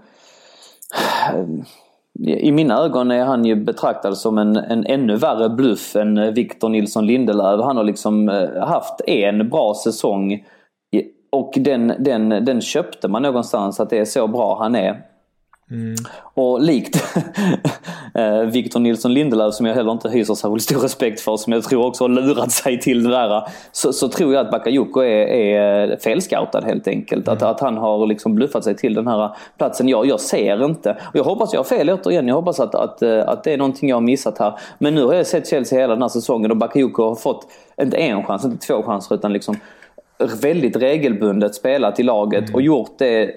I 2.21 2.53
mina 2.53 2.79
ögon 2.79 3.11
är 3.11 3.25
han 3.25 3.45
ju 3.45 3.57
betraktad 3.57 4.17
som 4.17 4.39
en, 4.39 4.57
en 4.57 4.87
ännu 4.87 5.17
värre 5.17 5.49
bluff 5.49 5.97
än 5.97 6.19
eh, 6.19 6.31
Victor 6.31 6.69
Nilsson 6.69 7.07
Lindelöf. 7.07 7.61
Han 7.61 7.77
har 7.77 7.85
liksom 7.85 8.29
eh, 8.29 8.67
haft 8.67 9.01
en 9.07 9.49
bra 9.49 9.75
säsong 9.85 10.45
och 11.33 11.53
den, 11.57 11.93
den, 11.99 12.29
den 12.29 12.61
köpte 12.61 13.09
man 13.09 13.23
någonstans 13.23 13.81
att 13.81 13.91
det 13.91 13.99
är 13.99 14.05
så 14.05 14.27
bra 14.27 14.59
han 14.59 14.75
är. 14.75 15.14
Mm. 15.71 15.95
Och 16.35 16.61
likt 16.61 16.97
eh, 18.15 18.41
Victor 18.41 18.81
Nilsson 18.81 19.15
Lindelöf 19.15 19.55
som 19.55 19.67
jag 19.67 19.75
heller 19.75 19.93
inte 19.93 20.09
hyser 20.09 20.35
särskilt 20.35 20.63
stor 20.63 20.81
respekt 20.81 21.21
för, 21.21 21.37
som 21.37 21.53
jag 21.53 21.63
tror 21.63 21.87
också 21.87 22.05
har 22.05 22.09
lurat 22.09 22.53
sig 22.53 22.81
till 22.81 23.03
det 23.03 23.11
där. 23.11 23.43
Så, 23.73 23.93
så 23.93 24.09
tror 24.09 24.35
jag 24.35 24.47
att 24.47 24.51
Bakayoko 24.51 25.01
är, 25.01 25.27
är 25.27 25.97
felscoutad 25.97 26.61
helt 26.61 26.89
enkelt. 26.89 27.29
Mm. 27.29 27.37
Att, 27.37 27.43
att 27.43 27.61
han 27.61 27.77
har 27.77 28.07
liksom 28.07 28.35
bluffat 28.35 28.65
sig 28.65 28.77
till 28.77 28.95
den 28.95 29.07
här 29.07 29.31
platsen. 29.59 29.89
Jag, 29.89 30.07
jag 30.07 30.21
ser 30.21 30.65
inte. 30.65 30.91
Och 31.03 31.17
jag 31.17 31.25
hoppas 31.25 31.53
jag 31.53 31.61
har 31.61 31.65
fel 31.65 31.91
återigen. 31.91 32.29
Jag 32.29 32.35
hoppas 32.35 32.61
att, 32.61 32.75
att, 32.75 33.03
att 33.03 33.45
det 33.45 33.53
är 33.53 33.59
någonting 33.59 33.89
jag 33.89 33.97
har 33.97 34.01
missat 34.01 34.39
här. 34.39 34.59
Men 34.79 34.95
nu 34.95 35.05
har 35.05 35.15
jag 35.15 35.27
sett 35.27 35.49
Chelsea 35.49 35.81
hela 35.81 35.93
den 35.93 36.03
här 36.03 36.09
säsongen 36.09 36.51
och 36.51 36.57
Bakayoko 36.57 37.03
har 37.03 37.15
fått, 37.15 37.47
inte 37.83 37.97
en 37.97 38.25
chans, 38.25 38.45
inte 38.45 38.67
två 38.67 38.83
chanser 38.83 39.15
utan 39.15 39.33
liksom 39.33 39.57
väldigt 40.41 40.77
regelbundet 40.77 41.55
spelat 41.55 42.01
i 42.01 42.03
laget 42.03 42.45
mm. 42.45 42.55
och 42.55 42.63
gjort 42.63 42.99
det 42.99 43.35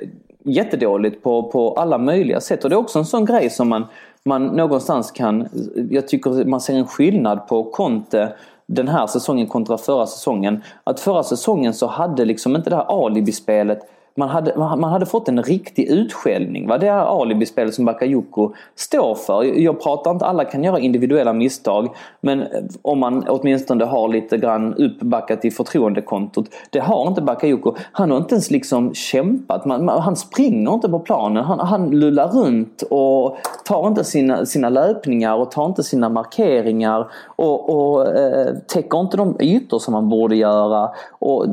jättedåligt 0.48 1.24
på, 1.24 1.44
på 1.44 1.74
alla 1.74 1.98
möjliga 1.98 2.42
sätt. 2.42 2.64
Och 2.64 2.70
det 2.70 2.76
är 2.76 2.80
också 2.80 3.00
en 3.00 3.06
sån 3.06 3.26
grej 3.26 3.50
som 3.50 3.70
man, 3.70 3.86
man 4.24 4.46
någonstans 4.46 5.12
kan... 5.12 5.48
Jag 5.90 6.08
tycker 6.08 6.46
man 6.46 6.62
ser 6.62 6.74
en 6.74 6.88
skillnad 6.88 7.48
på 7.48 7.64
Conte 7.64 8.34
den 8.66 8.88
här 8.88 9.08
säsongen 9.08 9.48
kontra 9.48 9.78
förra 9.78 10.08
säsongen. 10.08 10.64
Att 10.84 11.00
förra 11.00 11.24
säsongen 11.24 11.74
så 11.74 11.88
hade 11.88 12.26
liksom 12.26 12.56
inte 12.56 12.70
det 12.70 12.76
här 12.76 13.06
alibispelet 13.06 13.80
man 14.18 14.30
hade, 14.30 14.58
man 14.58 14.84
hade 14.84 15.06
fått 15.06 15.30
en 15.30 15.44
riktig 15.44 15.88
utskällning. 15.88 16.68
Va? 16.68 16.78
Det 16.78 16.88
är 16.88 17.22
alibi-spel 17.22 17.74
som 17.74 17.86
Bakayoko 17.86 18.54
står 18.76 19.16
för. 19.16 19.44
Jag 19.44 19.82
pratar 19.82 20.12
inte, 20.12 20.26
alla 20.26 20.46
kan 20.46 20.64
göra 20.64 20.80
individuella 20.80 21.34
misstag. 21.34 21.90
Men 22.22 22.44
om 22.82 23.00
man 23.00 23.24
åtminstone 23.28 23.86
har 23.86 24.08
lite 24.08 24.38
grann 24.38 24.74
uppbackat 24.74 25.46
i 25.46 25.52
förtroendekontot. 25.52 26.46
Det 26.70 26.80
har 26.80 27.08
inte 27.08 27.22
Bakayoko. 27.22 27.76
Han 27.92 28.12
har 28.12 28.18
inte 28.18 28.36
ens 28.36 28.52
liksom 28.52 28.94
kämpat. 28.94 29.66
Man, 29.66 29.86
man, 29.86 30.02
han 30.02 30.16
springer 30.16 30.74
inte 30.74 30.90
på 30.90 31.00
planen. 31.00 31.44
Han, 31.44 31.60
han 31.60 31.90
lullar 31.90 32.28
runt 32.28 32.82
och 32.82 33.38
tar 33.66 33.88
inte 33.88 34.04
sina, 34.04 34.46
sina 34.46 34.70
löpningar 34.70 35.36
och 35.36 35.52
tar 35.52 35.66
inte 35.66 35.84
sina 35.84 36.10
markeringar. 36.10 37.08
Och, 37.36 37.70
och 37.70 38.08
eh, 38.08 38.56
täcker 38.68 39.00
inte 39.00 39.18
de 39.18 39.38
ytor 39.40 39.80
som 39.80 39.92
man 39.92 40.10
borde 40.10 40.36
göra. 40.36 40.90
Och 41.20 41.46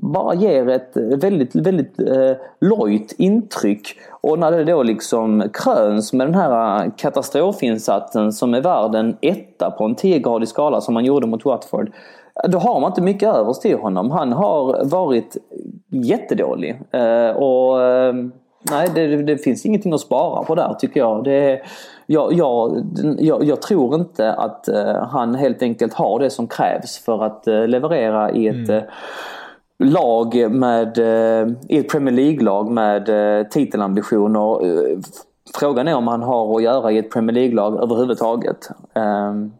bara 0.00 0.34
ger 0.34 0.68
ett 0.68 0.92
väldigt, 0.96 1.54
väldigt 1.54 2.00
eh, 2.00 2.32
lojt 2.60 3.14
intryck. 3.18 3.88
Och 4.10 4.38
när 4.38 4.50
det 4.50 4.64
då 4.64 4.82
liksom 4.82 5.44
kröns 5.52 6.12
med 6.12 6.26
den 6.26 6.34
här 6.34 6.90
katastrofinsatsen 6.96 8.32
som 8.32 8.54
är 8.54 8.60
värd 8.60 8.94
en 8.94 9.16
etta 9.20 9.70
på 9.70 9.84
en 9.84 9.96
10-gradig 9.96 10.46
skala 10.46 10.80
som 10.80 10.94
man 10.94 11.04
gjorde 11.04 11.26
mot 11.26 11.44
Watford. 11.44 11.92
Då 12.48 12.58
har 12.58 12.80
man 12.80 12.90
inte 12.90 13.02
mycket 13.02 13.34
övers 13.34 13.58
till 13.58 13.78
honom. 13.78 14.10
Han 14.10 14.32
har 14.32 14.84
varit 14.84 15.36
jättedålig. 15.88 16.80
Eh, 16.90 17.36
och 17.36 17.82
eh, 17.82 18.14
nej, 18.70 18.88
det, 18.94 19.22
det, 19.22 19.38
finns 19.38 19.66
ingenting 19.66 19.92
att 19.92 20.00
spara 20.00 20.42
på 20.42 20.54
där 20.54 20.74
tycker 20.74 21.00
jag. 21.00 21.24
Det, 21.24 21.60
jag, 22.06 22.32
jag, 22.32 22.84
jag, 23.18 23.44
jag 23.44 23.62
tror 23.62 23.94
inte 23.94 24.32
att 24.32 24.68
eh, 24.68 25.06
han 25.10 25.34
helt 25.34 25.62
enkelt 25.62 25.94
har 25.94 26.18
det 26.18 26.30
som 26.30 26.46
krävs 26.46 26.98
för 26.98 27.24
att 27.24 27.46
eh, 27.46 27.66
leverera 27.68 28.30
i 28.30 28.48
ett 28.48 28.68
mm 28.68 28.82
lag 29.80 30.50
med, 30.50 30.98
eh, 30.98 31.48
i 31.68 31.78
ett 31.78 31.88
Premier 31.88 32.14
League-lag 32.14 32.70
med 32.70 33.08
eh, 33.08 33.46
titelambitioner. 33.46 34.66
Eh, 34.66 34.98
frågan 35.58 35.88
är 35.88 35.94
om 35.94 36.08
han 36.08 36.22
har 36.22 36.56
att 36.56 36.62
göra 36.62 36.92
i 36.92 36.98
ett 36.98 37.10
Premier 37.10 37.34
League-lag 37.34 37.82
överhuvudtaget. 37.82 38.68
Ehm, 38.94 39.52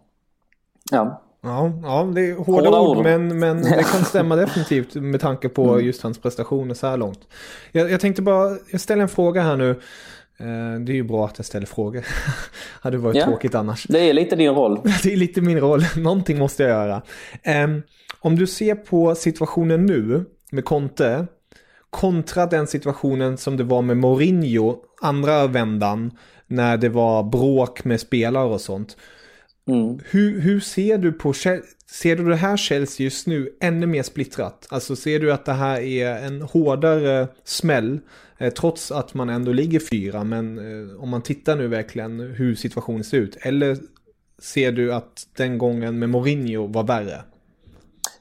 ja. 0.90 1.22
Ja, 1.42 1.72
ja, 1.83 2.09
det 2.14 2.30
är 2.30 2.35
hårda, 2.35 2.68
hårda 2.68 2.80
ord, 2.80 2.96
ord, 2.96 3.04
men, 3.04 3.38
men 3.38 3.62
det 3.62 3.85
kan 3.92 4.04
stämma 4.04 4.37
definitivt 4.37 4.94
med 4.94 5.20
tanke 5.20 5.48
på 5.48 5.72
mm. 5.72 5.87
just 5.87 6.02
hans 6.02 6.18
prestationer 6.18 6.74
så 6.74 6.87
här 6.87 6.96
långt. 6.96 7.20
Jag, 7.72 7.90
jag 7.90 8.00
tänkte 8.00 8.22
bara, 8.22 8.56
jag 8.70 8.80
ställer 8.80 9.02
en 9.02 9.09
fråga 9.09 9.42
här 9.42 9.56
nu. 9.56 9.80
Det 10.87 10.92
är 10.92 10.96
ju 10.96 11.02
bra 11.02 11.24
att 11.24 11.38
jag 11.38 11.46
ställer 11.46 11.66
frågor. 11.66 12.06
hade 12.80 12.96
varit 12.98 13.16
ja, 13.16 13.24
tråkigt 13.24 13.54
annars. 13.54 13.87
Det 13.88 14.11
är 14.11 14.14
lite 14.14 14.37
din 14.37 14.54
roll. 14.54 14.80
det 15.02 15.12
är 15.12 15.16
lite 15.16 15.40
min 15.40 15.61
roll. 15.61 15.80
Någonting 15.96 16.38
måste 16.38 16.62
jag 16.62 16.70
göra. 16.70 17.02
Om 18.20 18.37
du 18.37 18.46
ser 18.46 18.74
på 18.74 19.14
situationen 19.14 19.87
nu 19.87 20.24
med 20.50 20.64
Conte 20.64 21.26
kontra 21.90 22.46
den 22.46 22.66
situationen 22.66 23.37
som 23.37 23.56
det 23.56 23.64
var 23.64 23.83
med 23.83 23.96
Mourinho 23.96 24.76
andra 25.00 25.46
vändan 25.46 26.11
när 26.46 26.76
det 26.76 26.88
var 26.88 27.22
bråk 27.22 27.85
med 27.85 28.00
spelare 28.00 28.48
och 28.48 28.61
sånt. 28.61 28.96
Mm. 29.68 29.98
Hur, 30.11 30.40
hur 30.40 30.61
ser 30.61 30.98
du 30.98 31.12
på 31.12 31.33
Ser 31.87 32.16
du 32.16 32.28
det 32.28 32.37
här 32.37 32.56
Chelsea 32.56 33.04
just 33.04 33.26
nu 33.26 33.56
ännu 33.61 33.87
mer 33.87 34.02
splittrat? 34.02 34.66
Alltså 34.70 34.96
ser 34.96 35.20
du 35.20 35.33
att 35.33 35.44
det 35.44 35.52
här 35.52 35.80
är 35.80 36.26
en 36.26 36.42
hårdare 36.42 37.28
smäll 37.44 38.00
eh, 38.38 38.52
trots 38.52 38.92
att 38.92 39.14
man 39.14 39.28
ändå 39.28 39.52
ligger 39.52 39.80
fyra 39.80 40.24
men 40.24 40.59
eh, 40.59 41.02
om 41.02 41.09
man 41.09 41.22
tittar 41.22 41.56
nu 41.56 41.68
verkligen 41.68 42.20
hur 42.20 42.54
situationen 42.54 43.04
ser 43.04 43.16
ut 43.16 43.37
eller 43.40 43.76
ser 44.42 44.72
du 44.72 44.94
att 44.94 45.26
den 45.37 45.59
gången 45.59 45.98
med 45.98 46.09
Mourinho 46.09 46.66
var 46.66 46.85
värre? 46.85 47.22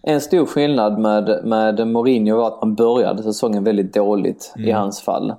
En 0.02 0.22
stor 0.22 0.46
skillnad 0.46 1.00
med, 1.00 1.40
med 1.44 1.88
Mourinho 1.88 2.38
var 2.38 2.48
att 2.48 2.62
man 2.62 2.76
började 2.76 3.24
säsongen 3.24 3.64
väldigt 3.64 3.94
dåligt 3.94 4.54
mm. 4.56 4.70
i 4.70 4.72
hans 4.72 5.02
fall. 5.02 5.34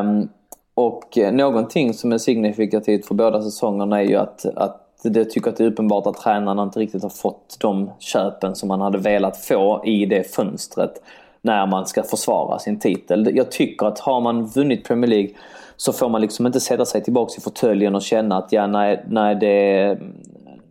Um, 0.00 0.28
och 0.74 1.18
någonting 1.32 1.94
som 1.94 2.12
är 2.12 2.18
signifikativt 2.18 3.06
för 3.06 3.14
båda 3.14 3.42
säsongerna 3.42 4.00
är 4.00 4.04
ju 4.04 4.16
att, 4.16 4.46
att 4.56 4.82
det 5.02 5.24
tycker 5.24 5.50
att 5.50 5.56
det 5.56 5.64
är 5.64 5.68
uppenbart 5.68 6.06
att 6.06 6.16
tränarna 6.16 6.62
inte 6.62 6.80
riktigt 6.80 7.02
har 7.02 7.10
fått 7.10 7.56
de 7.60 7.90
köpen 7.98 8.54
som 8.54 8.68
man 8.68 8.80
hade 8.80 8.98
velat 8.98 9.36
få 9.36 9.82
i 9.84 10.06
det 10.06 10.34
fönstret 10.34 11.02
när 11.42 11.66
man 11.66 11.86
ska 11.86 12.02
försvara 12.02 12.58
sin 12.58 12.78
titel. 12.78 13.36
Jag 13.36 13.50
tycker 13.50 13.86
att 13.86 13.98
har 13.98 14.20
man 14.20 14.46
vunnit 14.46 14.84
Premier 14.84 15.10
League 15.10 15.30
så 15.76 15.92
får 15.92 16.08
man 16.08 16.20
liksom 16.20 16.46
inte 16.46 16.60
sätta 16.60 16.84
sig 16.84 17.02
tillbaka 17.02 17.34
i 17.38 17.40
fåtöljen 17.40 17.94
och 17.94 18.02
känna 18.02 18.38
att 18.38 18.52
ja, 18.52 18.66
nej, 18.66 19.04
nej 19.08 19.34
det, 19.34 19.98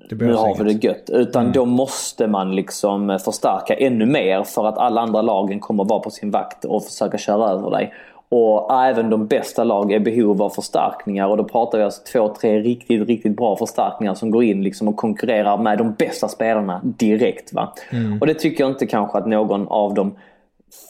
nu 0.10 0.34
har 0.34 0.64
vi 0.64 0.74
det 0.74 0.84
gött. 0.84 1.10
Utan 1.10 1.42
mm. 1.42 1.54
då 1.54 1.66
måste 1.66 2.28
man 2.28 2.56
liksom 2.56 3.20
förstärka 3.26 3.74
ännu 3.74 4.06
mer 4.06 4.44
för 4.44 4.66
att 4.66 4.78
alla 4.78 5.02
andra 5.02 5.22
lagen 5.22 5.60
kommer 5.60 5.84
vara 5.84 6.00
på 6.00 6.10
sin 6.10 6.32
vakt 6.32 6.66
och 6.66 6.84
försöka 6.86 7.18
köra 7.18 7.50
över 7.50 7.72
dig. 7.72 7.94
Och 8.30 8.84
även 8.84 9.10
de 9.10 9.28
bästa 9.28 9.64
lag 9.64 9.92
är 9.92 10.00
behov 10.00 10.42
av 10.42 10.50
förstärkningar 10.50 11.28
och 11.28 11.38
då 11.38 11.44
pratar 11.44 11.78
vi 11.78 11.84
alltså 11.84 12.02
två, 12.14 12.34
tre 12.42 12.60
riktigt, 12.60 13.08
riktigt 13.08 13.38
bra 13.38 13.56
förstärkningar 13.56 14.14
som 14.14 14.32
går 14.32 14.44
in 14.44 14.64
liksom 14.64 14.88
och 14.88 14.96
konkurrerar 14.96 15.58
med 15.58 15.78
de 15.78 15.94
bästa 15.94 16.28
spelarna 16.28 16.82
direkt. 16.84 17.54
Va? 17.54 17.74
Mm. 17.92 18.22
Och 18.22 18.28
det 18.28 18.34
tycker 18.34 18.64
jag 18.64 18.72
inte 18.72 18.86
kanske 18.86 19.18
att 19.18 19.28
någon 19.28 19.68
av 19.68 19.94
dem 19.94 20.16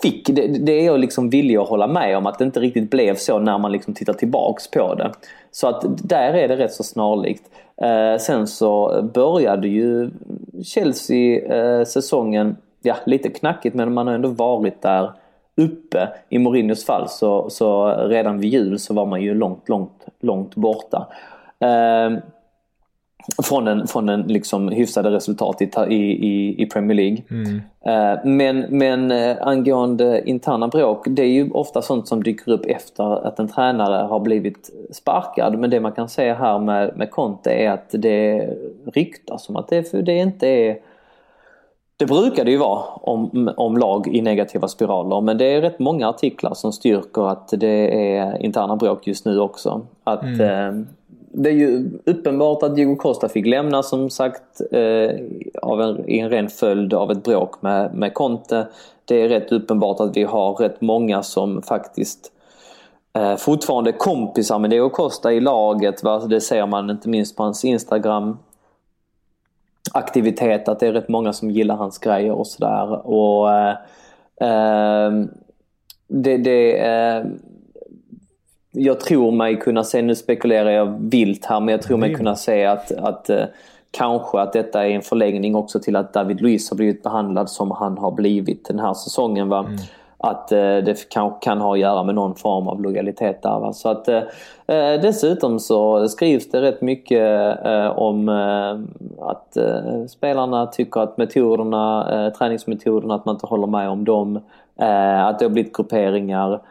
fick. 0.01 0.27
Det, 0.27 0.47
det 0.47 0.71
är 0.71 0.85
jag 0.85 0.99
liksom 0.99 1.29
villig 1.29 1.57
att 1.57 1.69
hålla 1.69 1.87
med 1.87 2.17
om 2.17 2.25
att 2.25 2.39
det 2.39 2.45
inte 2.45 2.59
riktigt 2.59 2.89
blev 2.89 3.15
så 3.15 3.39
när 3.39 3.57
man 3.57 3.71
liksom 3.71 3.93
tittar 3.93 4.13
tillbaks 4.13 4.71
på 4.71 4.95
det. 4.95 5.11
Så 5.51 5.67
att 5.67 5.83
där 6.09 6.33
är 6.33 6.47
det 6.47 6.57
rätt 6.57 6.73
så 6.73 6.83
snarlikt. 6.83 7.43
Eh, 7.81 8.17
sen 8.19 8.47
så 8.47 9.01
började 9.13 9.67
ju 9.67 10.09
Chelsea 10.63 11.55
eh, 11.55 11.85
säsongen, 11.85 12.57
ja 12.81 12.95
lite 13.05 13.29
knackigt 13.29 13.75
men 13.75 13.93
man 13.93 14.07
har 14.07 14.13
ändå 14.13 14.29
varit 14.29 14.81
där 14.81 15.11
uppe. 15.57 16.09
I 16.29 16.39
Mourinhos 16.39 16.85
fall 16.85 17.09
så, 17.09 17.49
så 17.49 17.87
redan 17.89 18.39
vid 18.39 18.49
jul 18.49 18.79
så 18.79 18.93
var 18.93 19.05
man 19.05 19.21
ju 19.21 19.33
långt, 19.33 19.69
långt, 19.69 20.05
långt 20.19 20.55
borta. 20.55 21.07
Eh, 21.59 22.17
från 23.43 23.67
en, 23.67 23.87
från 23.87 24.09
en 24.09 24.21
liksom 24.21 24.69
hyfsade 24.69 25.11
resultat 25.11 25.61
i, 25.61 25.95
i, 25.95 26.63
i 26.63 26.65
Premier 26.65 26.95
League. 26.95 27.23
Mm. 27.29 27.61
Eh, 27.85 28.19
men, 28.25 28.59
men 28.69 29.11
eh, 29.11 29.37
angående 29.41 30.29
interna 30.29 30.67
bråk, 30.67 31.05
det 31.07 31.21
är 31.21 31.31
ju 31.31 31.51
ofta 31.51 31.81
sånt 31.81 32.07
som 32.07 32.23
dyker 32.23 32.51
upp 32.51 32.65
efter 32.65 33.27
att 33.27 33.39
en 33.39 33.47
tränare 33.47 34.07
har 34.07 34.19
blivit 34.19 34.69
sparkad. 34.91 35.59
Men 35.59 35.69
det 35.69 35.79
man 35.79 35.91
kan 35.91 36.09
säga 36.09 36.33
här 36.33 36.59
med, 36.59 36.97
med 36.97 37.11
Conte 37.11 37.51
är 37.51 37.71
att 37.71 37.89
det 37.91 38.49
ryktas 38.93 39.49
om 39.49 39.55
att 39.55 39.67
det, 39.67 40.05
det 40.05 40.17
inte 40.17 40.47
är 40.47 40.77
det 41.97 42.05
brukar 42.05 42.45
det 42.45 42.51
ju 42.51 42.57
vara 42.57 42.83
om, 42.93 43.53
om 43.57 43.77
lag 43.77 44.07
i 44.07 44.21
negativa 44.21 44.67
spiraler 44.67 45.21
men 45.21 45.37
det 45.37 45.45
är 45.45 45.61
rätt 45.61 45.79
många 45.79 46.09
artiklar 46.09 46.53
som 46.53 46.73
styrker 46.73 47.29
att 47.29 47.47
det 47.47 48.15
är 48.17 48.41
interna 48.41 48.75
bråk 48.75 49.07
just 49.07 49.25
nu 49.25 49.39
också. 49.39 49.81
Att 50.03 50.23
mm. 50.23 50.41
eh, 50.41 50.85
det 51.37 51.49
är 51.49 51.53
ju 51.53 51.89
uppenbart 52.05 52.63
att 52.63 52.75
Diego 52.75 52.95
Costa 52.95 53.29
fick 53.29 53.45
lämna 53.45 53.83
som 53.83 54.09
sagt 54.09 54.61
eh, 54.71 55.09
av 55.61 55.81
en, 55.81 56.09
i 56.09 56.19
en 56.19 56.29
ren 56.29 56.49
följd 56.49 56.93
av 56.93 57.11
ett 57.11 57.23
bråk 57.23 57.61
med, 57.61 57.93
med 57.93 58.13
Conte. 58.13 58.67
Det 59.05 59.21
är 59.21 59.29
rätt 59.29 59.51
uppenbart 59.51 59.99
att 59.99 60.17
vi 60.17 60.23
har 60.23 60.53
rätt 60.53 60.81
många 60.81 61.23
som 61.23 61.61
faktiskt 61.61 62.31
eh, 63.13 63.35
fortfarande 63.35 63.89
är 63.89 63.97
kompisar 63.97 64.59
med 64.59 64.69
Diego 64.69 64.89
Costa 64.89 65.33
i 65.33 65.39
laget. 65.39 66.03
Va? 66.03 66.19
Det 66.19 66.41
ser 66.41 66.65
man 66.65 66.89
inte 66.89 67.09
minst 67.09 67.35
på 67.37 67.43
hans 67.43 67.65
Instagram 67.65 68.37
aktivitet, 69.93 70.67
att 70.67 70.79
det 70.79 70.87
är 70.87 70.93
rätt 70.93 71.09
många 71.09 71.33
som 71.33 71.51
gillar 71.51 71.75
hans 71.75 71.97
grejer 71.97 72.31
och 72.31 72.47
sådär. 72.47 73.07
Och 73.07 73.53
eh, 73.53 73.75
eh, 74.41 75.11
det, 76.07 76.37
det 76.37 76.87
eh, 76.87 77.25
jag 78.75 78.99
tror 78.99 79.31
mig 79.31 79.59
kunna 79.59 79.83
se, 79.83 80.01
nu 80.01 80.15
spekulerar 80.15 80.69
jag 80.69 80.95
vilt 80.99 81.45
här, 81.45 81.59
men 81.59 81.71
jag 81.71 81.81
tror 81.81 81.97
mig 81.97 82.13
kunna 82.13 82.35
se 82.35 82.65
att, 82.65 82.91
att 82.91 83.29
eh, 83.29 83.43
kanske 83.91 84.39
att 84.39 84.53
detta 84.53 84.87
är 84.87 84.89
en 84.89 85.01
förlängning 85.01 85.55
också 85.55 85.79
till 85.79 85.95
att 85.95 86.13
David 86.13 86.41
Luiz 86.41 86.69
har 86.69 86.77
blivit 86.77 87.03
behandlad 87.03 87.49
som 87.49 87.71
han 87.71 87.97
har 87.97 88.11
blivit 88.11 88.65
den 88.65 88.79
här 88.79 88.93
säsongen. 88.93 89.49
Va? 89.49 89.59
Mm 89.59 89.77
att 90.17 90.51
eh, 90.51 90.57
det 90.57 91.09
kan, 91.09 91.33
kan 91.41 91.61
ha 91.61 91.73
att 91.73 91.79
göra 91.79 92.03
med 92.03 92.15
någon 92.15 92.35
form 92.35 92.67
av 92.67 92.81
lojalitet 92.81 93.41
där. 93.41 93.59
Va? 93.59 93.73
Så 93.73 93.89
att, 93.89 94.07
eh, 94.07 94.23
eh 94.67 95.01
dessutom 95.01 95.59
så 95.59 96.07
skrivs 96.07 96.51
det 96.51 96.61
rätt 96.61 96.81
mycket 96.81 97.65
eh, 97.65 97.97
om 97.97 98.29
eh, 98.29 99.25
att 99.27 99.57
spelarna 100.09 100.67
tycker 100.67 101.01
att 101.01 101.17
metoderna, 101.17 102.31
träningsmetoderna, 102.37 103.15
att 103.15 103.25
man 103.25 103.35
inte 103.35 103.47
håller 103.47 103.67
med 103.67 103.89
om 103.89 104.05
dem. 104.05 104.35
att 104.35 105.39
det 105.39 105.45
har 105.45 105.49
blivit 105.49 105.77
grupperingar. 105.77 106.61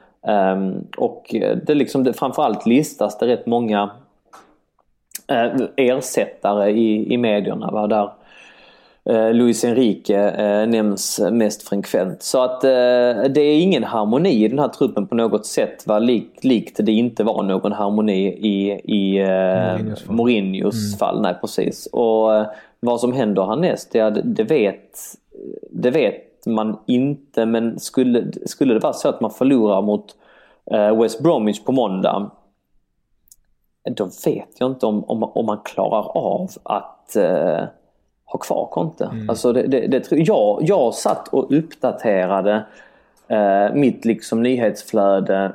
Och 0.96 1.34
det 1.66 1.74
liksom, 1.74 2.04
det, 2.04 2.12
framförallt 2.12 2.66
listas 2.66 3.18
det 3.18 3.26
rätt 3.26 3.46
många 3.46 3.90
ersättare 5.76 6.70
i, 6.70 7.14
i 7.14 7.18
medierna. 7.18 7.70
Va? 7.70 7.86
Där, 7.86 8.10
eh, 9.10 9.34
Luis 9.34 9.64
Enrique 9.64 10.30
eh, 10.30 10.66
nämns 10.66 11.20
mest 11.30 11.68
frekvent. 11.68 12.22
Så 12.22 12.42
att 12.42 12.64
eh, 12.64 12.70
det 13.30 13.40
är 13.40 13.60
ingen 13.60 13.84
harmoni 13.84 14.44
i 14.44 14.48
den 14.48 14.58
här 14.58 14.68
truppen 14.68 15.06
på 15.06 15.14
något 15.14 15.46
sätt. 15.46 15.86
Va? 15.86 15.98
Lik, 15.98 16.30
likt 16.42 16.80
det 16.82 16.92
inte 16.92 17.24
var 17.24 17.42
någon 17.42 17.72
harmoni 17.72 18.26
i, 18.26 18.70
i 18.84 19.20
eh, 19.20 19.96
Mourinhos 20.08 20.86
mm. 20.88 20.98
fall. 20.98 21.22
Nej 21.22 21.34
precis. 21.40 21.86
Och 21.86 22.36
eh, 22.36 22.46
vad 22.80 23.00
som 23.00 23.12
händer 23.12 23.46
härnäst, 23.46 23.94
ja, 23.94 24.10
det, 24.10 24.22
det, 24.22 24.44
vet, 24.44 24.98
det 25.70 25.90
vet 25.90 26.33
man 26.46 26.78
inte. 26.86 27.46
Men 27.46 27.78
skulle, 27.80 28.32
skulle 28.46 28.74
det 28.74 28.80
vara 28.80 28.92
så 28.92 29.08
att 29.08 29.20
man 29.20 29.30
förlorar 29.30 29.82
mot 29.82 30.16
eh, 30.70 31.00
West 31.02 31.22
Bromwich 31.22 31.64
på 31.64 31.72
måndag 31.72 32.30
då 33.90 34.04
vet 34.04 34.48
jag 34.58 34.70
inte 34.70 34.86
om, 34.86 35.04
om, 35.04 35.22
om 35.24 35.46
man 35.46 35.58
klarar 35.64 36.16
av 36.16 36.50
att 36.62 37.16
eh, 37.16 37.64
ha 38.24 38.38
kvar 38.38 38.68
Conte. 38.72 39.04
Mm. 39.04 39.30
Alltså 39.30 39.52
det, 39.52 39.62
det, 39.62 39.86
det, 39.88 40.10
jag, 40.10 40.58
jag 40.62 40.94
satt 40.94 41.28
och 41.28 41.52
uppdaterade 41.52 42.64
eh, 43.28 43.74
mitt 43.74 44.04
liksom 44.04 44.42
nyhetsflöde 44.42 45.52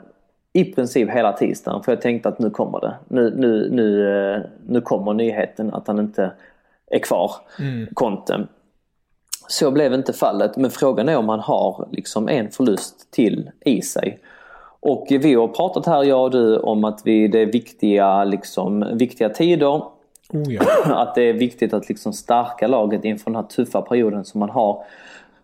i 0.54 0.65
princip 0.65 1.10
hela 1.10 1.34
tisdagen 1.34 1.84
för 1.84 1.91
jag 1.91 2.02
tänkte 2.02 2.30
att 2.30 2.39
nu 2.39 2.49
kommer 2.49 2.80
det. 2.80 2.95
Nu, 3.08 3.34
nu, 3.38 3.69
nu, 3.71 4.17
eh, 4.34 4.41
nu 4.67 4.82
kommer 4.82 5.13
nyheten 5.13 5.73
att 5.73 5.88
han 5.88 5.99
inte 5.99 6.32
är 6.88 6.99
kvar, 6.99 7.32
mm. 7.60 7.88
Conte. 7.93 8.47
Så 9.49 9.71
blev 9.71 9.93
inte 9.93 10.13
fallet 10.13 10.57
men 10.57 10.71
frågan 10.71 11.09
är 11.09 11.17
om 11.17 11.29
han 11.29 11.39
har 11.39 11.88
liksom 11.91 12.29
en 12.29 12.51
förlust 12.51 13.12
till 13.12 13.51
i 13.65 13.81
sig. 13.81 14.19
Och 14.79 15.07
vi 15.09 15.33
har 15.33 15.47
pratat 15.47 15.85
här 15.85 16.03
jag 16.03 16.23
och 16.23 16.31
du 16.31 16.57
om 16.57 16.83
att 16.83 17.01
vi, 17.05 17.27
det 17.27 17.39
är 17.39 17.45
viktiga, 17.45 18.23
liksom, 18.23 18.85
viktiga 18.97 19.29
tider 19.29 19.81
Oh 20.33 20.53
ja. 20.53 20.62
Att 20.85 21.15
det 21.15 21.21
är 21.21 21.33
viktigt 21.33 21.73
att 21.73 21.89
liksom 21.89 22.13
stärka 22.13 22.67
laget 22.67 23.05
inför 23.05 23.25
den 23.25 23.35
här 23.35 23.43
tuffa 23.43 23.81
perioden 23.81 24.25
som 24.25 24.39
man 24.39 24.49
har 24.49 24.83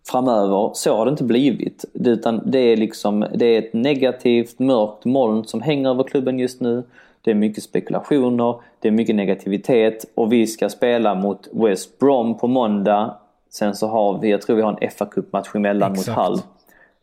framöver. 0.07 0.71
Så 0.73 0.95
har 0.95 1.05
det 1.05 1.09
inte 1.09 1.23
blivit. 1.23 1.85
Utan 1.93 2.41
det 2.45 2.59
är, 2.59 2.77
liksom, 2.77 3.25
det 3.33 3.45
är 3.45 3.59
ett 3.59 3.73
negativt, 3.73 4.59
mörkt 4.59 5.05
moln 5.05 5.45
som 5.45 5.61
hänger 5.61 5.89
över 5.89 6.03
klubben 6.03 6.39
just 6.39 6.61
nu. 6.61 6.83
Det 7.21 7.31
är 7.31 7.35
mycket 7.35 7.63
spekulationer, 7.63 8.55
det 8.79 8.87
är 8.87 8.91
mycket 8.91 9.15
negativitet 9.15 10.05
och 10.15 10.33
vi 10.33 10.47
ska 10.47 10.69
spela 10.69 11.15
mot 11.15 11.47
West 11.51 11.99
Brom 11.99 12.37
på 12.37 12.47
måndag. 12.47 13.15
Sen 13.57 13.75
så 13.75 13.87
har 13.87 14.17
vi, 14.17 14.31
jag 14.31 14.41
tror 14.41 14.55
vi 14.55 14.61
har 14.61 14.77
en 14.81 14.91
fa 14.91 15.05
Cup-match 15.05 15.55
emellan 15.55 15.91
Exakt. 15.91 16.17
mot 16.17 16.27
Hull. 16.27 16.39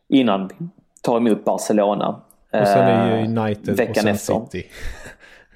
Innan 0.07 0.47
vi 0.47 0.67
tar 1.01 1.17
emot 1.17 1.45
Barcelona. 1.45 2.07
Och 2.51 2.67
sen 2.67 2.83
är 2.83 3.17
ju 3.17 3.23
eh, 3.23 3.43
United 3.43 3.77
veckan 3.77 3.89
och 3.89 3.95
sen 3.97 4.07
efter. 4.07 4.45
City. 4.51 4.67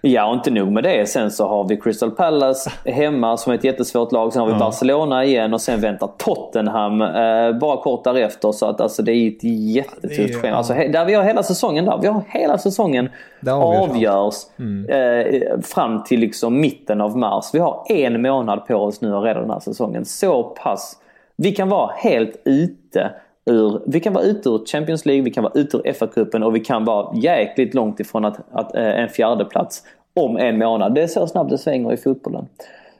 Ja, 0.02 0.26
och 0.26 0.34
inte 0.34 0.52
nog 0.52 0.72
med 0.72 0.84
det. 0.84 1.10
Sen 1.10 1.32
så 1.32 1.48
har 1.48 1.68
vi 1.68 1.78
Crystal 1.78 2.12
Palace 2.12 2.72
hemma 2.86 3.38
som 3.38 3.52
är 3.52 3.58
ett 3.58 3.64
jättesvårt 3.64 4.12
lag. 4.12 4.34
Sen 4.34 4.40
har 4.40 4.48
vi 4.48 4.54
ja. 4.54 4.60
Barcelona 4.60 5.26
igen 5.26 5.54
och 5.54 5.62
sen 5.62 5.82
väntar 5.82 6.10
Tottenham 6.18 7.02
eh, 7.02 7.60
bara 7.60 7.78
kort 7.78 8.04
därefter. 8.04 8.52
Så 8.52 8.66
att 8.66 8.82
alltså, 8.82 9.04
det 9.04 9.12
är 9.12 9.28
ett 9.28 9.44
jättetufft 9.76 10.36
schema. 10.36 10.48
Ja. 10.48 10.56
Alltså, 10.56 10.74
där 10.74 11.06
vi 11.06 11.14
har 11.14 11.24
hela 11.24 11.44
säsongen 11.44 11.86
där. 11.86 11.98
Vi 12.02 12.08
har 12.08 12.24
hela 12.28 12.58
säsongen 12.58 13.10
avgörs 13.52 14.36
mm. 14.60 14.90
eh, 14.90 15.60
fram 15.62 16.04
till 16.04 16.20
liksom 16.20 16.60
mitten 16.62 17.02
av 17.02 17.18
mars. 17.18 17.46
Vi 17.54 17.60
har 17.60 17.84
en 17.90 18.22
månad 18.22 18.66
på 18.68 18.76
oss 18.76 19.02
nu 19.02 19.16
att 19.16 19.24
rädda 19.24 19.42
den 19.42 19.50
här 19.50 19.60
säsongen. 19.60 20.06
Så 20.06 20.44
pass. 20.44 20.98
Vi 21.36 21.52
kan 21.52 21.70
vara 21.70 21.92
helt 21.96 22.42
ute 22.46 23.12
ur, 23.48 23.82
vi 23.86 24.00
kan 24.00 24.14
vara 24.14 24.24
ute 24.24 24.50
ur 24.50 24.66
Champions 24.66 25.06
League, 25.06 25.24
vi 25.24 25.32
kan 25.32 25.44
vara 25.44 25.54
ute 25.54 25.78
ur 25.78 25.94
FA-cupen 25.94 26.44
och 26.44 26.56
vi 26.56 26.60
kan 26.60 26.86
vara 26.86 27.18
jäkligt 27.18 27.74
långt 27.74 28.00
ifrån 28.00 28.26
att, 28.26 28.40
att, 28.52 28.76
äh, 28.76 28.84
en 28.84 29.10
fjärde 29.10 29.46
plats 29.46 29.84
om 30.14 30.38
en 30.38 30.58
månad. 30.58 30.96
Det 30.96 31.02
är 31.02 31.08
så 31.08 31.28
snabbt 31.28 31.50
det 31.50 31.58
svänger 31.58 31.94
i 31.94 31.98
fotbollen. 31.98 32.48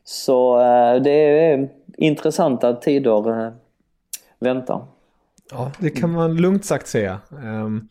Så 0.04 0.62
äh, 0.62 1.02
det 1.02 1.12
är 1.12 1.70
intressanta 1.98 2.74
tider 2.74 3.52
väntar. 4.40 4.86
Ja, 5.52 5.72
det 5.80 5.90
kan 5.90 6.12
man 6.12 6.38
lugnt 6.38 6.66
sagt 6.66 6.88
säga. 6.88 7.20
Um, 7.44 7.90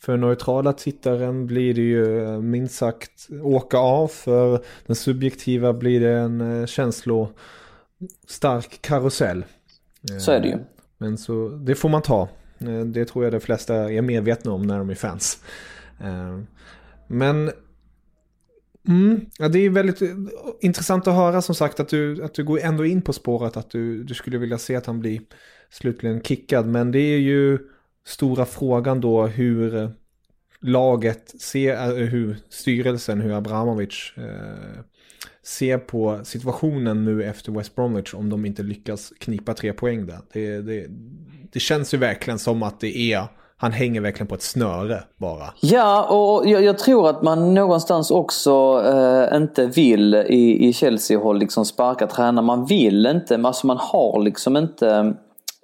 För 0.00 0.16
neutrala 0.16 0.72
tittaren 0.72 1.46
blir 1.46 1.74
det 1.74 1.80
ju 1.80 2.24
eh, 2.24 2.40
minst 2.40 2.74
sagt 2.74 3.28
åka 3.42 3.78
av. 3.78 4.08
För 4.08 4.60
den 4.86 4.96
subjektiva 4.96 5.72
blir 5.72 6.00
det 6.00 6.12
en 6.12 6.66
känslostark 6.66 8.78
karusell. 8.80 9.44
Så 10.20 10.32
är 10.32 10.40
det 10.40 10.48
ju. 10.48 10.58
Men 10.98 11.18
så, 11.18 11.48
det 11.48 11.74
får 11.74 11.88
man 11.88 12.02
ta. 12.02 12.28
Eh, 12.58 12.80
det 12.80 13.04
tror 13.04 13.24
jag 13.24 13.32
de 13.32 13.40
flesta 13.40 13.92
är 13.92 14.02
medvetna 14.02 14.52
om 14.52 14.62
när 14.62 14.78
de 14.78 14.90
är 14.90 14.94
fans. 14.94 15.42
Eh, 16.00 16.38
men 17.06 17.50
Mm, 18.88 19.26
ja, 19.38 19.48
det 19.48 19.58
är 19.58 19.70
väldigt 19.70 20.02
eh, 20.02 20.08
intressant 20.60 21.06
att 21.06 21.14
höra 21.14 21.42
som 21.42 21.54
sagt 21.54 21.80
att 21.80 21.88
du, 21.88 22.24
att 22.24 22.34
du 22.34 22.44
går 22.44 22.60
ändå 22.60 22.84
in 22.84 23.02
på 23.02 23.12
spåret 23.12 23.56
att 23.56 23.70
du, 23.70 24.04
du 24.04 24.14
skulle 24.14 24.38
vilja 24.38 24.58
se 24.58 24.76
att 24.76 24.86
han 24.86 25.00
blir 25.00 25.20
slutligen 25.70 26.22
kickad. 26.22 26.66
Men 26.66 26.92
det 26.92 26.98
är 26.98 27.18
ju 27.18 27.58
stora 28.06 28.44
frågan 28.44 29.00
då 29.00 29.26
hur 29.26 29.90
laget 30.60 31.40
ser, 31.40 32.06
hur 32.06 32.36
styrelsen, 32.48 33.20
hur 33.20 33.32
Abramovic 33.32 34.12
eh, 34.16 34.82
Se 35.48 35.78
på 35.78 36.20
situationen 36.24 37.04
nu 37.04 37.24
efter 37.24 37.52
West 37.52 37.74
Bromwich 37.74 38.14
om 38.14 38.30
de 38.30 38.46
inte 38.46 38.62
lyckas 38.62 39.12
knipa 39.18 39.54
tre 39.54 39.72
poäng 39.72 40.06
där. 40.06 40.18
Det, 40.32 40.60
det, 40.60 40.86
det 41.52 41.60
känns 41.60 41.94
ju 41.94 41.98
verkligen 41.98 42.38
som 42.38 42.62
att 42.62 42.80
det 42.80 42.98
är 42.98 43.22
han 43.60 43.72
hänger 43.72 44.00
verkligen 44.00 44.26
på 44.26 44.34
ett 44.34 44.42
snöre 44.42 45.02
bara. 45.16 45.54
Ja, 45.60 46.02
och 46.02 46.48
jag, 46.48 46.64
jag 46.64 46.78
tror 46.78 47.10
att 47.10 47.22
man 47.22 47.54
någonstans 47.54 48.10
också 48.10 48.82
eh, 48.86 49.36
inte 49.36 49.66
vill 49.66 50.14
i, 50.14 50.68
i 50.68 50.72
Chelsea-håll 50.72 51.38
liksom 51.38 51.64
sparka 51.64 52.06
tränare. 52.06 52.44
Man 52.44 52.66
vill 52.66 53.06
inte, 53.06 53.40
alltså 53.44 53.66
man 53.66 53.76
har 53.80 54.22
liksom 54.22 54.56
inte 54.56 55.14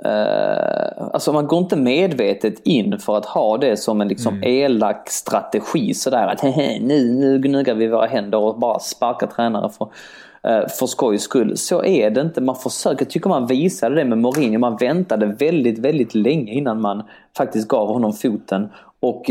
Uh, 0.03 1.09
alltså 1.13 1.33
man 1.33 1.47
går 1.47 1.59
inte 1.59 1.77
medvetet 1.77 2.67
in 2.67 2.99
för 2.99 3.17
att 3.17 3.27
ha 3.27 3.59
det 3.59 3.77
som 3.77 4.01
en 4.01 4.09
liksom 4.09 4.35
mm. 4.35 4.49
elak 4.49 5.11
strategi 5.11 5.95
sådär 5.95 6.27
att 6.27 6.43
nu, 6.81 7.13
nu 7.13 7.39
gnuggar 7.39 7.75
vi 7.75 7.89
våra 7.89 8.07
händer 8.07 8.39
och 8.39 8.59
bara 8.59 8.79
sparkar 8.79 9.27
tränare 9.27 9.71
för, 9.71 9.85
uh, 9.85 10.69
för 10.69 10.87
skojs 10.87 11.23
skull. 11.23 11.57
Så 11.57 11.85
är 11.85 12.11
det 12.11 12.21
inte. 12.21 12.41
Man 12.41 12.57
försöker, 12.57 13.05
tycker 13.05 13.29
man 13.29 13.47
visade 13.47 13.95
det 13.95 14.05
med 14.05 14.19
Mourinho. 14.19 14.59
Man 14.59 14.77
väntade 14.77 15.27
väldigt, 15.27 15.79
väldigt 15.79 16.15
länge 16.15 16.53
innan 16.53 16.81
man 16.81 17.03
faktiskt 17.37 17.69
gav 17.69 17.89
honom 17.89 18.13
foten. 18.13 18.69
Och 19.05 19.31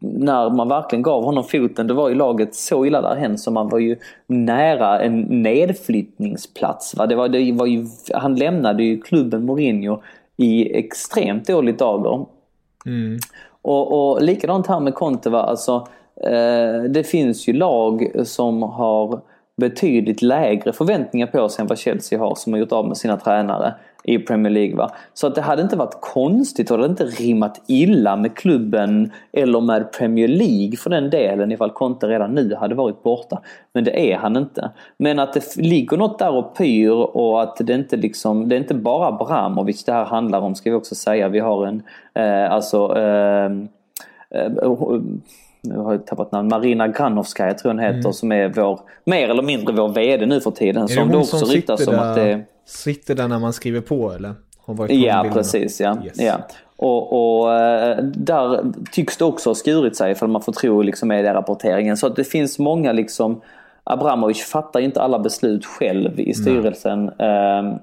när 0.00 0.50
man 0.50 0.68
verkligen 0.68 1.02
gav 1.02 1.24
honom 1.24 1.44
foten, 1.44 1.86
då 1.86 1.94
var 1.94 2.08
ju 2.08 2.14
laget 2.14 2.54
så 2.54 2.86
illa 2.86 3.02
därhen 3.02 3.38
så 3.38 3.50
man 3.50 3.68
var 3.68 3.78
ju 3.78 3.96
nära 4.26 5.00
en 5.00 5.20
nedflyttningsplats. 5.20 6.94
Va? 6.96 7.06
Det 7.06 7.14
var, 7.14 7.28
det 7.28 7.52
var 7.52 7.66
ju, 7.66 7.86
han 8.14 8.36
lämnade 8.36 8.84
ju 8.84 9.00
klubben 9.00 9.44
Mourinho 9.44 10.02
i 10.36 10.78
extremt 10.78 11.46
dåligt 11.46 11.78
dagar. 11.78 12.26
Mm. 12.86 13.18
Och, 13.62 14.12
och 14.12 14.22
likadant 14.22 14.66
här 14.66 14.80
med 14.80 14.94
Conte 14.94 15.30
va, 15.30 15.42
alltså 15.42 15.88
eh, 16.16 16.82
det 16.88 17.04
finns 17.06 17.48
ju 17.48 17.52
lag 17.52 18.10
som 18.24 18.62
har 18.62 19.20
betydligt 19.56 20.22
lägre 20.22 20.72
förväntningar 20.72 21.26
på 21.26 21.48
sig 21.48 21.62
än 21.62 21.68
vad 21.68 21.78
Chelsea 21.78 22.18
har 22.18 22.34
som 22.34 22.52
har 22.52 22.60
gjort 22.60 22.72
av 22.72 22.88
med 22.88 22.96
sina 22.96 23.16
tränare 23.16 23.74
i 24.04 24.18
Premier 24.18 24.52
League. 24.52 24.76
Va? 24.76 24.90
Så 25.14 25.26
att 25.26 25.34
det 25.34 25.40
hade 25.40 25.62
inte 25.62 25.76
varit 25.76 25.98
konstigt 26.00 26.70
och 26.70 26.76
det 26.76 26.84
hade 26.84 26.90
inte 26.90 27.22
rimmat 27.22 27.62
illa 27.66 28.16
med 28.16 28.36
klubben 28.36 29.12
eller 29.32 29.60
med 29.60 29.92
Premier 29.92 30.28
League 30.28 30.76
för 30.76 30.90
den 30.90 31.10
delen 31.10 31.52
ifall 31.52 31.70
Conte 31.70 32.06
redan 32.06 32.34
nu 32.34 32.54
hade 32.54 32.74
varit 32.74 33.02
borta. 33.02 33.40
Men 33.72 33.84
det 33.84 34.12
är 34.12 34.16
han 34.16 34.36
inte. 34.36 34.70
Men 34.96 35.18
att 35.18 35.32
det 35.32 35.56
ligger 35.56 35.96
något 35.96 36.18
där 36.18 36.34
och 36.34 36.56
pyr 36.56 36.90
och 36.90 37.42
att 37.42 37.56
det 37.56 37.74
inte 37.74 37.96
liksom, 37.96 38.48
det 38.48 38.56
är 38.56 38.60
inte 38.60 38.74
bara 38.74 39.12
Bramovic 39.12 39.84
det 39.84 39.92
här 39.92 40.04
handlar 40.04 40.40
om 40.40 40.54
ska 40.54 40.70
vi 40.70 40.76
också 40.76 40.94
säga. 40.94 41.28
Vi 41.28 41.40
har 41.40 41.66
en, 41.66 41.82
eh, 42.14 42.52
alltså 42.52 42.98
eh, 42.98 43.44
eh, 44.30 44.50
nu 45.64 45.76
har 45.76 45.92
jag 45.92 46.06
tappat 46.06 46.32
namn, 46.32 46.48
Marina 46.48 46.88
Granovskaja 46.88 47.54
tror 47.54 47.70
jag 47.70 47.74
hon 47.74 47.84
heter, 47.84 47.98
mm. 47.98 48.12
som 48.12 48.32
är 48.32 48.48
vår, 48.48 48.80
mer 49.04 49.28
eller 49.28 49.42
mindre 49.42 49.74
vår 49.74 49.88
VD 49.88 50.26
nu 50.26 50.40
för 50.40 50.50
tiden. 50.50 50.82
Är 50.82 50.86
som 50.86 51.08
det, 51.08 51.14
det 51.14 51.18
också 51.18 51.38
som 51.38 51.48
ryktas 51.48 51.88
om 51.88 51.98
att 51.98 52.14
det... 52.14 52.44
Sitter 52.66 53.14
där 53.14 53.28
när 53.28 53.38
man 53.38 53.52
skriver 53.52 53.80
på 53.80 54.12
eller? 54.12 54.34
ja, 54.90 55.26
precis 55.32 55.80
ja. 55.80 55.98
Yes. 56.04 56.20
ja. 56.20 56.40
Och, 56.76 57.42
och, 57.42 57.52
eh, 57.52 57.96
där 58.04 58.72
tycks 58.92 59.16
det 59.16 59.24
också 59.24 59.50
ha 59.50 59.54
skurit 59.54 59.96
sig 59.96 60.14
för 60.14 60.26
man 60.26 60.42
får 60.42 60.52
tro 60.52 60.82
liksom 60.82 61.08
medierapporteringen. 61.08 61.96
Så 61.96 62.06
att 62.06 62.16
det 62.16 62.24
finns 62.24 62.58
många 62.58 62.92
liksom 62.92 63.40
Abramovic 63.84 64.42
fattar 64.42 64.80
inte 64.80 65.02
alla 65.02 65.18
beslut 65.18 65.66
själv 65.66 66.20
i 66.20 66.34
styrelsen. 66.34 67.10
Nej. 67.18 67.78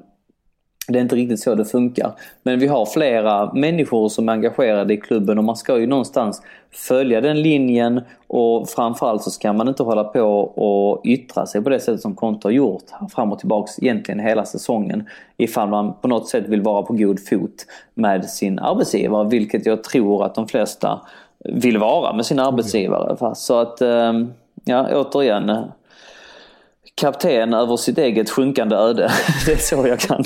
Det 0.88 1.00
är 1.00 1.02
inte 1.02 1.16
riktigt 1.16 1.40
så 1.40 1.56
det 1.56 1.66
funkar. 1.66 2.12
Men 2.44 2.60
vi 2.60 2.68
har 2.68 2.86
flera 2.86 3.54
människor 3.54 4.10
som 4.10 4.30
är 4.30 4.34
engagerade 4.34 4.94
i 4.94 4.98
klubben 4.98 5.38
och 5.38 5.44
man 5.44 5.56
ska 5.56 5.80
ju 5.80 5.88
någonstans 5.88 6.42
följa 6.72 7.22
den 7.22 7.42
linjen 7.42 8.02
och 8.28 8.70
framförallt 8.70 9.24
så 9.24 9.32
ska 9.32 9.54
man 9.54 9.68
inte 9.68 9.84
hålla 9.84 10.04
på 10.04 10.22
och 10.42 11.06
yttra 11.06 11.46
sig 11.46 11.62
på 11.62 11.70
det 11.70 11.80
sättet 11.80 12.02
som 12.02 12.16
Conte 12.16 12.48
har 12.48 12.52
gjort 12.52 12.84
fram 13.16 13.32
och 13.32 13.40
tillbaks 13.40 13.80
egentligen 13.80 14.20
hela 14.20 14.46
säsongen. 14.46 15.08
Ifall 15.38 15.70
man 15.70 15.94
på 15.94 16.08
något 16.08 16.28
sätt 16.30 16.48
vill 16.48 16.62
vara 16.62 16.84
på 16.84 16.94
god 16.94 17.28
fot 17.28 17.66
med 17.94 18.30
sin 18.30 18.60
arbetsgivare, 18.60 19.30
vilket 19.30 19.66
jag 19.66 19.84
tror 19.84 20.26
att 20.26 20.36
de 20.36 20.48
flesta 20.48 21.02
vill 21.40 21.78
vara 21.78 22.14
med 22.14 22.26
sin 22.26 22.40
arbetsgivare. 22.40 23.36
Så 23.36 23.60
att, 23.60 23.82
ehm, 23.82 24.34
ja 24.64 24.88
återigen, 24.94 25.52
kapten 26.96 27.54
över 27.54 27.78
sitt 27.78 27.98
eget 27.98 28.30
sjunkande 28.30 28.76
öde. 28.76 29.12
Det 29.46 29.52
är 29.52 29.58
så 29.58 29.88
jag 29.88 30.00
kan 30.00 30.24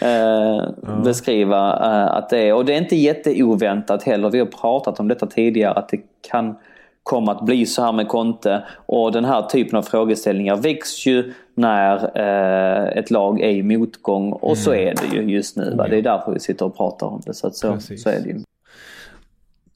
eh, 0.00 0.68
ja. 0.82 1.00
beskriva 1.04 1.72
eh, 1.72 2.16
att 2.16 2.30
det 2.30 2.38
är. 2.38 2.54
Och 2.54 2.64
det 2.64 2.74
är 2.74 2.78
inte 2.78 2.96
jätteoväntat 2.96 4.02
heller. 4.02 4.30
Vi 4.30 4.38
har 4.38 4.46
pratat 4.46 5.00
om 5.00 5.08
detta 5.08 5.26
tidigare 5.26 5.74
att 5.74 5.88
det 5.88 6.00
kan 6.30 6.56
komma 7.02 7.32
att 7.32 7.44
bli 7.44 7.66
så 7.66 7.82
här 7.82 7.92
med 7.92 8.08
Conte. 8.08 8.62
Och 8.86 9.12
den 9.12 9.24
här 9.24 9.42
typen 9.42 9.78
av 9.78 9.82
frågeställningar 9.82 10.56
väcks 10.56 11.06
ju 11.06 11.32
när 11.54 12.18
eh, 12.18 12.98
ett 12.98 13.10
lag 13.10 13.40
är 13.40 13.50
i 13.50 13.62
motgång. 13.62 14.32
Och 14.32 14.48
mm. 14.48 14.56
så 14.56 14.74
är 14.74 14.94
det 14.94 15.16
ju 15.16 15.22
just 15.22 15.56
nu. 15.56 15.74
Va? 15.76 15.88
Det 15.88 15.96
är 15.96 16.02
därför 16.02 16.32
vi 16.32 16.40
sitter 16.40 16.66
och 16.66 16.76
pratar 16.76 17.06
om 17.06 17.22
det. 17.26 17.34
Så, 17.34 17.46
att 17.46 17.56
så, 17.56 17.78
så 17.80 18.08
är 18.08 18.20
det 18.20 18.28
ju. 18.28 18.40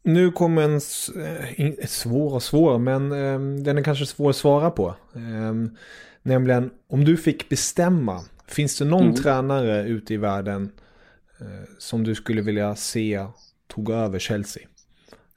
Nu 0.04 0.32
kommer 0.32 0.62
en 0.62 0.74
eh, 0.74 1.86
svår 1.86 2.34
och 2.34 2.42
svår, 2.42 2.78
men 2.78 3.12
eh, 3.12 3.62
den 3.64 3.78
är 3.78 3.82
kanske 3.82 4.06
svår 4.06 4.30
att 4.30 4.36
svara 4.36 4.70
på. 4.70 4.94
Eh, 5.14 5.72
Nämligen 6.22 6.70
om 6.88 7.04
du 7.04 7.16
fick 7.16 7.48
bestämma. 7.48 8.20
Finns 8.46 8.78
det 8.78 8.84
någon 8.84 9.02
mm. 9.02 9.14
tränare 9.14 9.82
ute 9.82 10.14
i 10.14 10.16
världen 10.16 10.70
eh, 11.40 11.46
som 11.78 12.04
du 12.04 12.14
skulle 12.14 12.42
vilja 12.42 12.74
se 12.74 13.26
tog 13.74 13.90
över 13.90 14.18
Chelsea? 14.18 14.62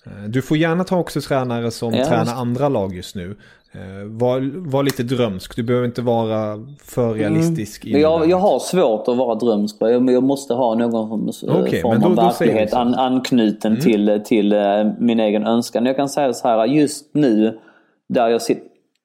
Eh, 0.06 0.24
du 0.30 0.42
får 0.42 0.58
gärna 0.58 0.84
ta 0.84 0.98
också 0.98 1.22
tränare 1.22 1.72
som 1.72 1.94
ja, 1.94 2.06
tränar 2.06 2.34
andra 2.34 2.70
lag 2.70 2.96
just 2.96 3.16
nu. 3.16 3.36
Eh, 3.72 4.04
var, 4.06 4.70
var 4.70 4.84
lite 4.84 5.04
drömsk, 5.04 5.56
du 5.56 5.64
behöver 5.64 5.86
inte 5.86 6.02
vara 6.02 6.66
för 6.84 7.06
mm. 7.06 7.18
realistisk. 7.18 7.86
Mm. 7.86 8.02
Jag, 8.02 8.30
jag 8.30 8.38
har 8.38 8.60
svårt 8.60 9.08
att 9.08 9.18
vara 9.18 9.36
drömsk, 9.36 9.76
jag, 9.80 10.10
jag 10.12 10.24
måste 10.24 10.54
ha 10.54 10.76
någon 10.76 11.30
okay, 11.30 11.82
form 11.82 12.04
av 12.04 12.16
verklighet 12.16 12.74
an, 12.74 12.96
anknuten 12.96 13.72
mm. 13.72 13.84
till, 13.84 14.22
till 14.26 14.54
uh, 14.54 14.92
min 15.00 15.20
egen 15.20 15.46
önskan. 15.46 15.86
Jag 15.86 15.96
kan 15.96 16.10
säga 16.10 16.34
så 16.34 16.48
här, 16.48 16.66
just 16.66 17.14
nu 17.14 17.60
där 18.08 18.30
jag 18.30 18.42
sitter 18.42 18.75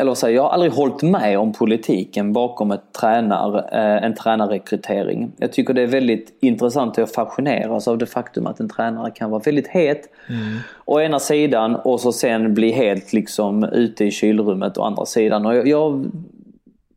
eller 0.00 0.14
säga, 0.14 0.32
jag 0.32 0.42
har 0.42 0.50
aldrig 0.50 0.72
hållit 0.72 1.02
med 1.02 1.38
om 1.38 1.52
politiken 1.52 2.32
bakom 2.32 2.70
ett 2.70 2.92
tränar, 3.00 3.56
eh, 3.56 4.04
en 4.04 4.14
tränarrekrytering. 4.14 5.32
Jag 5.36 5.52
tycker 5.52 5.74
det 5.74 5.82
är 5.82 5.86
väldigt 5.86 6.38
intressant 6.40 6.98
och 6.98 7.02
jag 7.02 7.12
fascineras 7.12 7.88
av 7.88 7.98
det 7.98 8.06
faktum 8.06 8.46
att 8.46 8.60
en 8.60 8.68
tränare 8.68 9.10
kan 9.10 9.30
vara 9.30 9.42
väldigt 9.44 9.68
het 9.68 10.08
mm. 10.28 10.58
å 10.84 11.00
ena 11.00 11.18
sidan 11.18 11.76
och 11.76 12.00
så 12.00 12.12
sen 12.12 12.54
bli 12.54 12.70
helt 12.70 13.12
liksom 13.12 13.64
ute 13.64 14.04
i 14.04 14.10
kylrummet 14.10 14.78
å 14.78 14.82
andra 14.82 15.06
sidan. 15.06 15.46
Och 15.46 15.56
jag, 15.56 15.68
jag 15.68 16.10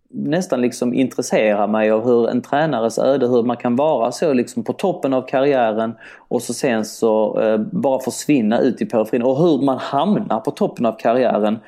nästan 0.09 0.61
liksom 0.61 0.93
intresserar 0.93 1.67
mig 1.67 1.91
av 1.91 2.05
hur 2.05 2.29
en 2.29 2.41
tränares 2.41 2.99
öde, 2.99 3.27
hur 3.27 3.43
man 3.43 3.57
kan 3.57 3.75
vara 3.75 4.11
så 4.11 4.33
liksom 4.33 4.63
på 4.63 4.73
toppen 4.73 5.13
av 5.13 5.21
karriären 5.21 5.93
och 6.17 6.41
så 6.41 6.53
sen 6.53 6.85
så 6.85 7.41
eh, 7.41 7.57
bara 7.57 7.99
försvinna 7.99 8.59
ut 8.59 8.81
i 8.81 8.85
periferin 8.85 9.23
och 9.23 9.37
hur 9.37 9.61
man 9.65 9.77
hamnar 9.77 10.39
på 10.39 10.51
toppen 10.51 10.85
av 10.85 10.97
karriären 10.99 11.59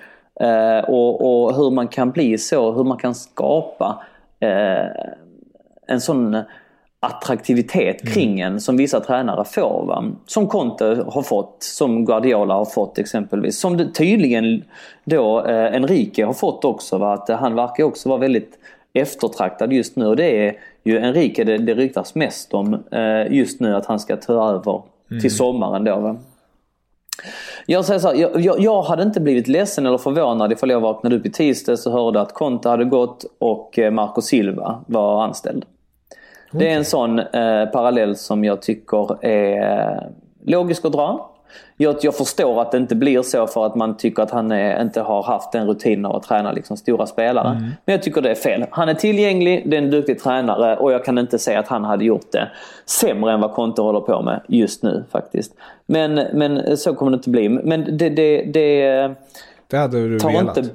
och, 0.88 1.22
och, 1.22 1.56
hur 1.56 1.72
man 1.72 1.88
kan 1.88 2.12
bli 2.12 2.38
så, 2.38 2.72
hur 2.72 2.84
man 2.84 2.98
kan 2.98 3.16
skapa 3.16 4.04
eh, 4.40 4.86
en 5.88 6.02
sån 6.02 6.38
attraktivitet 7.00 8.02
mm. 8.02 8.14
kring 8.14 8.40
en 8.40 8.62
som 8.62 8.78
vissa 8.78 9.00
tränare 9.00 9.46
får. 9.46 9.86
Va? 9.86 10.06
Som 10.26 10.48
Conte 10.48 11.06
har 11.08 11.22
fått, 11.22 11.58
som 11.60 12.06
Guardiola 12.06 12.54
har 12.54 12.66
fått 12.66 12.98
exempelvis. 12.98 13.60
Som 13.60 13.78
det, 13.78 13.94
tydligen 13.94 14.64
då 15.04 15.46
eh, 15.46 15.76
Enrique 15.76 16.26
har 16.26 16.34
fått 16.34 16.66
också. 16.66 16.98
Va? 16.98 17.14
Att 17.14 17.30
han 17.30 17.56
verkar 17.56 17.84
också 17.84 18.10
vara 18.10 18.20
väldigt 18.20 18.60
eftertraktad 18.94 19.74
just 19.74 19.96
nu 19.96 20.06
och 20.06 20.16
det 20.16 20.48
är 20.48 20.56
ju 20.84 21.00
Enrique 21.00 21.44
det, 21.44 21.58
det 21.58 21.74
ryktas 21.74 22.16
mest 22.16 22.54
om 22.54 22.84
eh, 22.92 23.34
just 23.34 23.60
nu 23.60 23.76
att 23.76 23.86
han 23.86 24.00
ska 24.00 24.18
ta 24.18 24.34
över 24.34 24.82
mm. 25.12 25.22
till 25.22 25.36
sommaren 25.36 25.84
då. 25.84 26.00
Va? 26.00 26.18
Jag, 27.66 27.86
säger 27.86 28.00
så 28.00 28.08
här, 28.08 28.16
jag, 28.16 28.42
jag, 28.42 28.60
jag, 28.60 28.82
hade 28.82 29.04
inte 29.04 29.20
blivit 29.20 29.48
ledsen 29.48 29.86
eller 29.86 29.98
förvånad 29.98 30.52
ifall 30.52 30.70
jag 30.70 30.80
vaknade 30.80 31.16
upp 31.16 31.26
i 31.26 31.32
tisdags 31.32 31.86
och 31.86 31.92
hörde 31.92 32.22
att 32.22 32.34
Conte 32.34 32.70
hade 32.70 32.86
gått 32.86 33.26
och 33.40 33.80
eh, 33.80 33.92
Marco 33.92 34.22
Silva 34.22 34.84
var 34.88 35.24
anställd. 35.24 35.66
Det 36.52 36.70
är 36.70 36.76
en 36.76 36.86
sån 36.86 37.20
eh, 37.20 37.66
parallell 37.66 38.16
som 38.16 38.44
jag 38.44 38.62
tycker 38.62 39.26
är 39.26 40.10
logisk 40.46 40.86
att 40.86 40.92
dra. 40.92 41.33
Jag, 41.78 41.96
jag 42.02 42.16
förstår 42.16 42.62
att 42.62 42.72
det 42.72 42.78
inte 42.78 42.96
blir 42.96 43.22
så 43.22 43.48
för 43.48 43.66
att 43.66 43.76
man 43.76 43.98
tycker 43.98 44.24
att 44.24 44.32
han 44.32 44.52
är, 44.52 44.82
inte 44.82 45.02
har 45.02 45.24
haft 45.24 45.52
den 45.52 45.68
rutinen 45.68 46.06
av 46.06 46.16
att 46.16 46.24
träna 46.24 46.52
liksom 46.52 46.78
stora 46.78 47.06
spelare. 47.08 47.50
Mm. 47.50 47.62
Men 47.62 47.94
jag 47.94 48.04
tycker 48.04 48.22
det 48.22 48.32
är 48.32 48.36
fel. 48.36 48.66
Han 48.72 48.90
är 48.90 48.94
tillgänglig, 48.94 49.64
det 49.70 49.78
är 49.78 49.82
en 49.82 49.92
duktig 49.92 50.20
tränare 50.20 50.78
och 50.78 50.92
jag 50.92 51.06
kan 51.06 51.18
inte 51.18 51.40
säga 51.40 51.60
att 51.60 51.68
han 51.68 51.84
hade 51.84 52.06
gjort 52.06 52.32
det 52.32 52.52
sämre 52.86 53.34
än 53.34 53.42
vad 53.42 53.52
Conte 53.54 53.82
håller 53.82 54.00
på 54.00 54.22
med 54.22 54.42
just 54.48 54.84
nu 54.84 55.04
faktiskt. 55.12 55.54
Men, 55.86 56.14
men 56.34 56.78
så 56.78 56.96
kommer 56.96 57.12
det 57.12 57.16
inte 57.16 57.30
bli. 57.30 57.50
Men 57.50 57.98
det, 57.98 58.10
det, 58.10 58.44
det, 58.54 59.12
det 59.68 59.78
hade 59.78 59.98
du 59.98 60.18
velat. 60.18 60.58
Inte, 60.58 60.70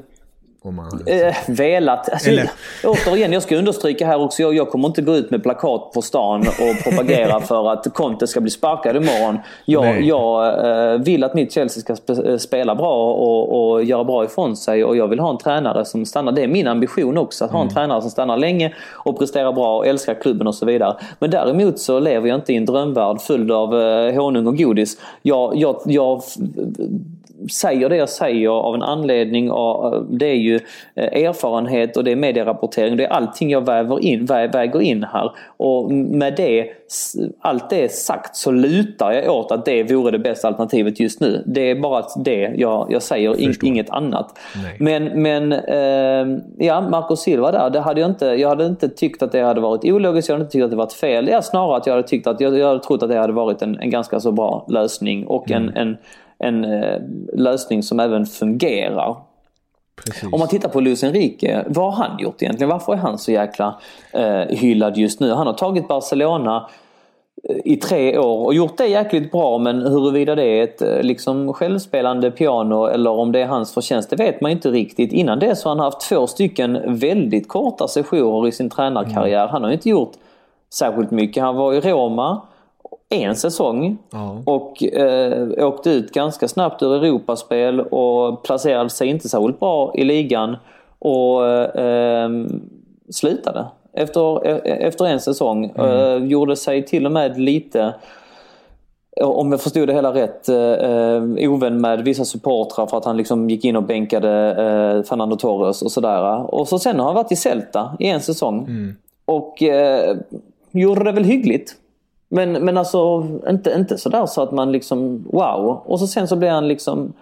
om 0.62 0.74
man 0.74 1.02
eh, 1.06 1.34
velat. 1.48 2.08
Alltså, 2.08 2.30
Eller... 2.30 2.50
Återigen, 2.84 3.32
jag 3.32 3.42
ska 3.42 3.56
understryka 3.56 4.06
här 4.06 4.20
också. 4.20 4.42
Jag, 4.42 4.54
jag, 4.54 4.70
kommer 4.70 4.88
inte 4.88 5.02
gå 5.02 5.16
ut 5.16 5.30
med 5.30 5.42
plakat 5.42 5.92
på 5.92 6.02
stan 6.02 6.40
och 6.40 6.84
propagera 6.84 7.40
för 7.48 7.72
att 7.72 7.94
Conte 7.94 8.26
ska 8.26 8.40
bli 8.40 8.50
sparkad 8.50 8.96
imorgon. 8.96 9.38
Jag, 9.64 10.02
jag 10.02 10.92
eh, 10.92 10.98
vill 11.00 11.24
att 11.24 11.34
mitt 11.34 11.52
Chelsea 11.52 11.80
ska 11.80 11.96
spe, 11.96 12.12
eh, 12.12 12.36
spela 12.36 12.74
bra 12.74 13.12
och, 13.12 13.72
och, 13.72 13.84
göra 13.84 14.04
bra 14.04 14.24
ifrån 14.24 14.56
sig. 14.56 14.84
Och 14.84 14.96
jag 14.96 15.08
vill 15.08 15.18
ha 15.18 15.30
en 15.30 15.38
tränare 15.38 15.84
som 15.84 16.06
stannar. 16.06 16.32
Det 16.32 16.42
är 16.42 16.48
min 16.48 16.66
ambition 16.66 17.18
också. 17.18 17.44
Att 17.44 17.50
ha 17.50 17.58
en 17.58 17.62
mm. 17.62 17.74
tränare 17.74 18.00
som 18.00 18.10
stannar 18.10 18.36
länge 18.36 18.74
och 18.92 19.18
presterar 19.18 19.52
bra 19.52 19.76
och 19.76 19.86
älskar 19.86 20.14
klubben 20.14 20.46
och 20.46 20.54
så 20.54 20.66
vidare. 20.66 20.96
Men 21.18 21.30
däremot 21.30 21.78
så 21.78 22.00
lever 22.00 22.28
jag 22.28 22.38
inte 22.38 22.52
i 22.52 22.56
en 22.56 22.64
drömvärld 22.64 23.20
full 23.20 23.50
av 23.50 23.80
eh, 23.80 24.14
honung 24.14 24.46
och 24.46 24.56
godis. 24.56 24.96
Jag, 25.22 25.56
jag, 25.56 25.80
jag 25.84 26.22
säger 27.52 27.88
det 27.88 27.96
jag 27.96 28.08
säger 28.08 28.48
av 28.48 28.74
en 28.74 28.82
anledning. 28.82 29.50
Och 29.50 30.04
det 30.10 30.26
är 30.26 30.34
ju 30.34 30.60
eh, 30.94 31.24
erfarenhet 31.24 31.96
och 31.96 32.04
det 32.04 32.12
är 32.12 32.16
medierapportering. 32.16 32.96
Det 32.96 33.04
är 33.04 33.08
allting 33.08 33.50
jag 33.50 33.66
väver 33.66 34.04
in, 34.04 34.26
väger 34.26 34.80
in 34.80 35.04
här. 35.12 35.32
Och 35.56 35.92
med 35.92 36.34
det, 36.36 36.66
allt 37.40 37.70
det 37.70 37.92
sagt 37.92 38.36
så 38.36 38.50
lutar 38.50 39.12
jag 39.12 39.36
åt 39.36 39.52
att 39.52 39.64
det 39.64 39.82
vore 39.82 40.10
det 40.10 40.18
bästa 40.18 40.48
alternativet 40.48 41.00
just 41.00 41.20
nu. 41.20 41.44
Det 41.46 41.70
är 41.70 41.80
bara 41.80 42.04
det 42.16 42.52
jag, 42.56 42.86
jag 42.90 43.02
säger, 43.02 43.40
in, 43.40 43.54
inget 43.62 43.90
annat. 43.90 44.38
Nej. 44.62 44.76
Men, 44.78 45.22
men 45.22 45.52
eh, 45.52 46.40
ja, 46.66 46.80
Marco 46.80 47.16
Silva 47.16 47.52
där, 47.52 47.70
det 47.70 47.80
hade 47.80 48.00
jag, 48.00 48.10
inte, 48.10 48.26
jag 48.26 48.48
hade 48.48 48.66
inte 48.66 48.88
tyckt 48.88 49.22
att 49.22 49.32
det 49.32 49.40
hade 49.40 49.60
varit 49.60 49.84
ologiskt, 49.84 50.28
jag 50.28 50.34
hade 50.34 50.42
inte 50.42 50.52
tyckt 50.52 50.64
att 50.64 50.70
det 50.70 50.76
varit 50.76 50.92
fel. 50.92 51.28
Ja, 51.28 51.42
snarare 51.42 51.76
att 51.76 51.86
jag 51.86 51.94
hade 51.94 52.08
tyckt 52.08 52.26
att 52.26 52.40
jag, 52.40 52.58
jag 52.58 52.66
hade 52.66 52.80
trott 52.80 53.02
att 53.02 53.08
det 53.08 53.18
hade 53.18 53.32
varit 53.32 53.62
en, 53.62 53.80
en 53.80 53.90
ganska 53.90 54.20
så 54.20 54.32
bra 54.32 54.66
lösning 54.68 55.26
och 55.26 55.50
mm. 55.50 55.68
en, 55.68 55.76
en 55.76 55.96
en 56.38 56.64
eh, 56.64 57.00
lösning 57.32 57.82
som 57.82 58.00
även 58.00 58.26
fungerar. 58.26 59.16
Precis. 60.04 60.32
Om 60.32 60.38
man 60.38 60.48
tittar 60.48 60.68
på 60.68 60.80
Luis 60.80 61.04
Enrique, 61.04 61.64
vad 61.66 61.94
har 61.94 62.04
han 62.04 62.18
gjort 62.18 62.42
egentligen? 62.42 62.70
Varför 62.70 62.92
är 62.92 62.96
han 62.96 63.18
så 63.18 63.32
jäkla 63.32 63.80
eh, 64.12 64.40
hyllad 64.40 64.96
just 64.96 65.20
nu? 65.20 65.32
Han 65.32 65.46
har 65.46 65.54
tagit 65.54 65.88
Barcelona 65.88 66.68
eh, 67.48 67.56
i 67.64 67.76
tre 67.76 68.18
år 68.18 68.44
och 68.44 68.54
gjort 68.54 68.76
det 68.76 68.86
jäkligt 68.86 69.32
bra 69.32 69.58
men 69.58 69.82
huruvida 69.82 70.34
det 70.34 70.44
är 70.44 70.64
ett 70.64 70.82
eh, 70.82 71.02
liksom 71.02 71.52
självspelande 71.52 72.30
piano 72.30 72.86
eller 72.86 73.10
om 73.10 73.32
det 73.32 73.40
är 73.40 73.46
hans 73.46 73.74
förtjänst 73.74 74.10
det 74.10 74.16
vet 74.16 74.40
man 74.40 74.50
inte 74.50 74.70
riktigt. 74.70 75.12
Innan 75.12 75.38
det 75.38 75.56
så 75.56 75.68
har 75.68 75.76
han 75.76 75.84
haft 75.84 76.00
två 76.00 76.26
stycken 76.26 76.98
väldigt 76.98 77.48
korta 77.48 77.88
sessioner 77.88 78.48
i 78.48 78.52
sin 78.52 78.70
tränarkarriär. 78.70 79.42
Mm. 79.42 79.52
Han 79.52 79.64
har 79.64 79.70
inte 79.70 79.88
gjort 79.88 80.12
särskilt 80.74 81.10
mycket. 81.10 81.42
Han 81.42 81.56
var 81.56 81.74
i 81.74 81.80
Roma 81.80 82.42
en 83.08 83.36
säsong 83.36 83.98
ja. 84.10 84.42
och 84.46 84.82
eh, 84.82 85.66
åkte 85.66 85.90
ut 85.90 86.12
ganska 86.12 86.48
snabbt 86.48 86.82
ur 86.82 87.04
Europaspel 87.04 87.80
och 87.80 88.42
placerade 88.42 88.90
sig 88.90 89.08
inte 89.08 89.28
särskilt 89.28 89.60
bra 89.60 89.92
i 89.94 90.04
ligan 90.04 90.56
och 90.98 91.46
eh, 91.46 92.30
slutade 93.10 93.66
efter, 93.92 94.46
efter 94.66 95.04
en 95.06 95.20
säsong. 95.20 95.72
Mm. 95.76 95.90
Eh, 95.90 96.28
gjorde 96.28 96.56
sig 96.56 96.86
till 96.86 97.06
och 97.06 97.12
med 97.12 97.40
lite 97.40 97.94
om 99.20 99.52
jag 99.52 99.60
förstod 99.60 99.88
det 99.88 99.94
hela 99.94 100.14
rätt, 100.14 100.48
eh, 100.48 101.50
ovän 101.50 101.80
med 101.80 102.04
vissa 102.04 102.24
supportrar 102.24 102.86
för 102.86 102.96
att 102.96 103.04
han 103.04 103.16
liksom 103.16 103.50
gick 103.50 103.64
in 103.64 103.76
och 103.76 103.82
bänkade 103.82 104.30
eh, 104.50 105.02
Fernando 105.08 105.36
Torres 105.36 105.82
och 105.82 105.92
sådär. 105.92 106.54
Och 106.54 106.68
så 106.68 106.78
sen 106.78 106.98
har 106.98 107.06
han 107.06 107.14
varit 107.14 107.32
i 107.32 107.36
Celta 107.36 107.96
i 107.98 108.06
en 108.06 108.20
säsong. 108.20 108.64
Mm. 108.64 108.96
Och 109.24 109.62
eh, 109.62 110.16
gjorde 110.70 111.04
det 111.04 111.12
väl 111.12 111.24
hyggligt. 111.24 111.74
Men, 112.28 112.52
men 112.52 112.76
alltså 112.76 113.26
inte, 113.48 113.74
inte 113.76 113.98
sådär 113.98 114.26
så 114.26 114.42
att 114.42 114.52
man 114.52 114.72
liksom 114.72 115.24
wow. 115.32 115.82
Och 115.84 116.00
så 116.00 116.06
sen 116.06 116.28
så 116.28 116.36
blev 116.36 116.50
han 116.50 116.68
liksom 116.68 117.12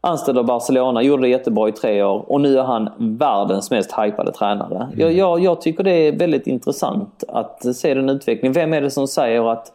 anställd 0.00 0.38
av 0.38 0.44
Barcelona, 0.44 1.02
gjorde 1.02 1.22
det 1.22 1.28
jättebra 1.28 1.68
i 1.68 1.72
tre 1.72 2.02
år 2.02 2.32
och 2.32 2.40
nu 2.40 2.58
är 2.58 2.62
han 2.62 2.90
världens 2.98 3.70
mest 3.70 3.92
hypade 3.92 4.32
tränare. 4.32 4.76
Mm. 4.76 5.00
Jag, 5.00 5.12
jag, 5.12 5.40
jag, 5.40 5.60
tycker 5.60 5.84
det 5.84 5.90
är 5.90 6.12
väldigt 6.12 6.46
intressant 6.46 7.24
att 7.28 7.76
se 7.76 7.94
den 7.94 8.08
utvecklingen. 8.08 8.52
Vem 8.52 8.72
är 8.72 8.80
det 8.80 8.90
som 8.90 9.08
säger 9.08 9.52
att 9.52 9.72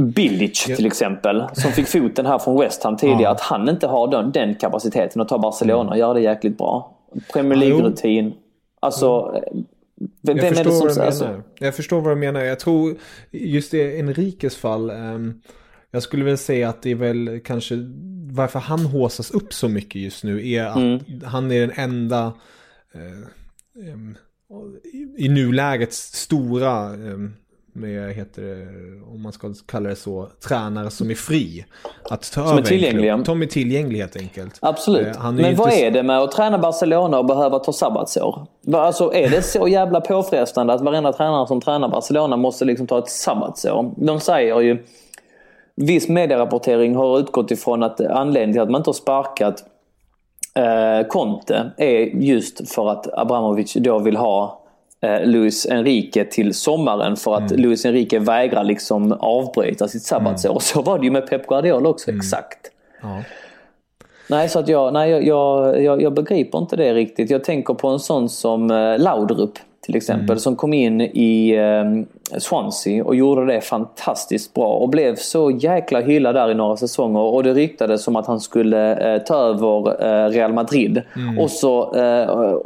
Bilic 0.00 0.64
till 0.64 0.86
exempel, 0.86 1.44
som 1.52 1.72
fick 1.72 1.86
foten 1.86 2.26
här 2.26 2.38
från 2.38 2.60
West 2.60 2.84
Ham 2.84 2.96
tidigare, 2.96 3.22
ja. 3.22 3.30
att 3.30 3.40
han 3.40 3.68
inte 3.68 3.86
har 3.86 4.08
den, 4.08 4.32
den 4.32 4.54
kapaciteten 4.54 5.22
att 5.22 5.28
ta 5.28 5.38
Barcelona 5.38 5.90
och 5.90 5.98
göra 5.98 6.14
det 6.14 6.20
jäkligt 6.20 6.58
bra. 6.58 6.96
Premier 7.32 7.58
League-rutin. 7.58 8.32
Alltså, 8.80 9.34
mm. 9.52 9.64
Vem 10.22 10.36
jag, 10.36 10.48
förstår 10.48 10.86
vad 10.86 10.96
du 10.96 11.02
alltså? 11.02 11.24
menar. 11.24 11.42
jag 11.58 11.74
förstår 11.74 12.00
vad 12.00 12.16
du 12.16 12.20
menar. 12.20 12.40
Jag 12.40 12.60
tror 12.60 12.96
just 13.30 13.74
i 13.74 13.98
Enrikes 13.98 14.56
fall. 14.56 14.90
Um, 14.90 15.42
jag 15.90 16.02
skulle 16.02 16.24
väl 16.24 16.38
säga 16.38 16.68
att 16.68 16.82
det 16.82 16.90
är 16.90 16.94
väl 16.94 17.40
kanske 17.44 17.74
varför 18.32 18.58
han 18.58 18.86
håsas 18.86 19.30
upp 19.30 19.54
så 19.54 19.68
mycket 19.68 20.02
just 20.02 20.24
nu 20.24 20.48
är 20.48 20.64
att 20.64 20.76
mm. 20.76 21.00
han 21.24 21.52
är 21.52 21.60
den 21.60 21.72
enda 21.74 22.32
uh, 22.94 23.92
um, 23.92 24.16
i 25.18 25.28
nuläget 25.28 25.92
stora 25.92 26.92
um, 26.92 27.34
med, 27.72 28.12
heter 28.14 28.42
det, 28.42 28.66
om 29.14 29.22
man 29.22 29.32
ska 29.32 29.54
kalla 29.66 29.88
det 29.88 29.96
så, 29.96 30.28
tränare 30.48 30.90
som 30.90 31.10
är 31.10 31.14
fri. 31.14 31.64
Att 32.10 32.32
ta 32.32 32.46
som 32.48 32.58
är 32.58 32.62
tillgängliga. 32.62 33.16
De 33.16 33.42
är 33.42 33.46
tillgängliga 33.46 34.02
helt 34.02 34.16
enkelt. 34.16 34.58
Absolut. 34.60 35.16
Eh, 35.16 35.32
Men 35.32 35.56
vad 35.56 35.72
är 35.72 35.90
det 35.90 36.02
med 36.02 36.18
att 36.18 36.32
träna 36.32 36.58
Barcelona 36.58 37.18
och 37.18 37.24
behöva 37.24 37.58
ta 37.58 37.72
sabbatsår? 37.72 38.46
Alltså 38.74 39.14
är 39.14 39.30
det 39.30 39.42
så 39.42 39.68
jävla 39.68 40.00
påfrestande 40.00 40.72
att 40.72 40.80
varenda 40.80 41.12
tränare 41.12 41.46
som 41.46 41.60
tränar 41.60 41.88
Barcelona 41.88 42.36
måste 42.36 42.64
liksom 42.64 42.86
ta 42.86 42.98
ett 42.98 43.08
sabbatsår? 43.08 43.94
De 43.96 44.20
säger 44.20 44.60
ju, 44.60 44.84
viss 45.76 46.08
medierapportering 46.08 46.96
har 46.96 47.18
utgått 47.18 47.50
ifrån 47.50 47.82
att 47.82 48.00
anledningen 48.00 48.52
till 48.52 48.62
att 48.62 48.70
man 48.70 48.78
inte 48.80 48.88
har 48.88 48.94
sparkat 48.94 49.64
eh, 50.54 51.06
Conte 51.08 51.70
är 51.76 52.00
just 52.22 52.74
för 52.74 52.88
att 52.88 53.18
Abramovic 53.18 53.74
då 53.74 53.98
vill 53.98 54.16
ha 54.16 54.61
Luis 55.24 55.66
Enrique 55.66 56.24
till 56.24 56.54
sommaren 56.54 57.16
för 57.16 57.34
att 57.34 57.50
mm. 57.50 57.62
Luis 57.62 57.84
Enrique 57.84 58.18
vägrar 58.18 58.64
liksom 58.64 59.12
avbryta 59.12 59.88
sitt 59.88 60.02
sabbatsår. 60.02 60.50
Mm. 60.50 60.60
Så 60.60 60.82
var 60.82 60.98
det 60.98 61.04
ju 61.04 61.10
med 61.10 61.30
Pep 61.30 61.46
Guardiola 61.46 61.88
också, 61.88 62.10
mm. 62.10 62.20
exakt. 62.20 62.70
Ja. 63.02 63.22
Nej, 64.30 64.48
så 64.48 64.58
att 64.58 64.68
jag, 64.68 64.92
nej, 64.92 65.10
jag, 65.10 65.82
jag, 65.82 66.02
jag, 66.02 66.14
begriper 66.14 66.58
inte 66.58 66.76
det 66.76 66.94
riktigt. 66.94 67.30
Jag 67.30 67.44
tänker 67.44 67.74
på 67.74 67.88
en 67.88 67.98
sån 67.98 68.28
som 68.28 68.70
eh, 68.70 68.98
Laudrup 68.98 69.58
till 69.80 69.96
exempel, 69.96 70.24
mm. 70.24 70.38
som 70.38 70.56
kom 70.56 70.72
in 70.72 71.00
i 71.00 71.50
eh, 71.50 72.38
Swansea 72.38 73.04
och 73.04 73.14
gjorde 73.14 73.46
det 73.46 73.60
fantastiskt 73.60 74.54
bra 74.54 74.74
och 74.74 74.88
blev 74.88 75.16
så 75.16 75.50
jäkla 75.50 76.00
hyllad 76.00 76.34
där 76.34 76.50
i 76.50 76.54
några 76.54 76.76
säsonger 76.76 77.20
och 77.20 77.42
det 77.42 77.54
ryktades 77.54 78.02
som 78.02 78.16
att 78.16 78.26
han 78.26 78.40
skulle 78.40 79.14
eh, 79.14 79.22
ta 79.22 79.36
över 79.36 80.04
eh, 80.04 80.28
Real 80.30 80.52
Madrid. 80.52 81.02
Mm. 81.16 81.38
Och 81.38 81.50
så 81.50 81.94
eh, 81.94 82.56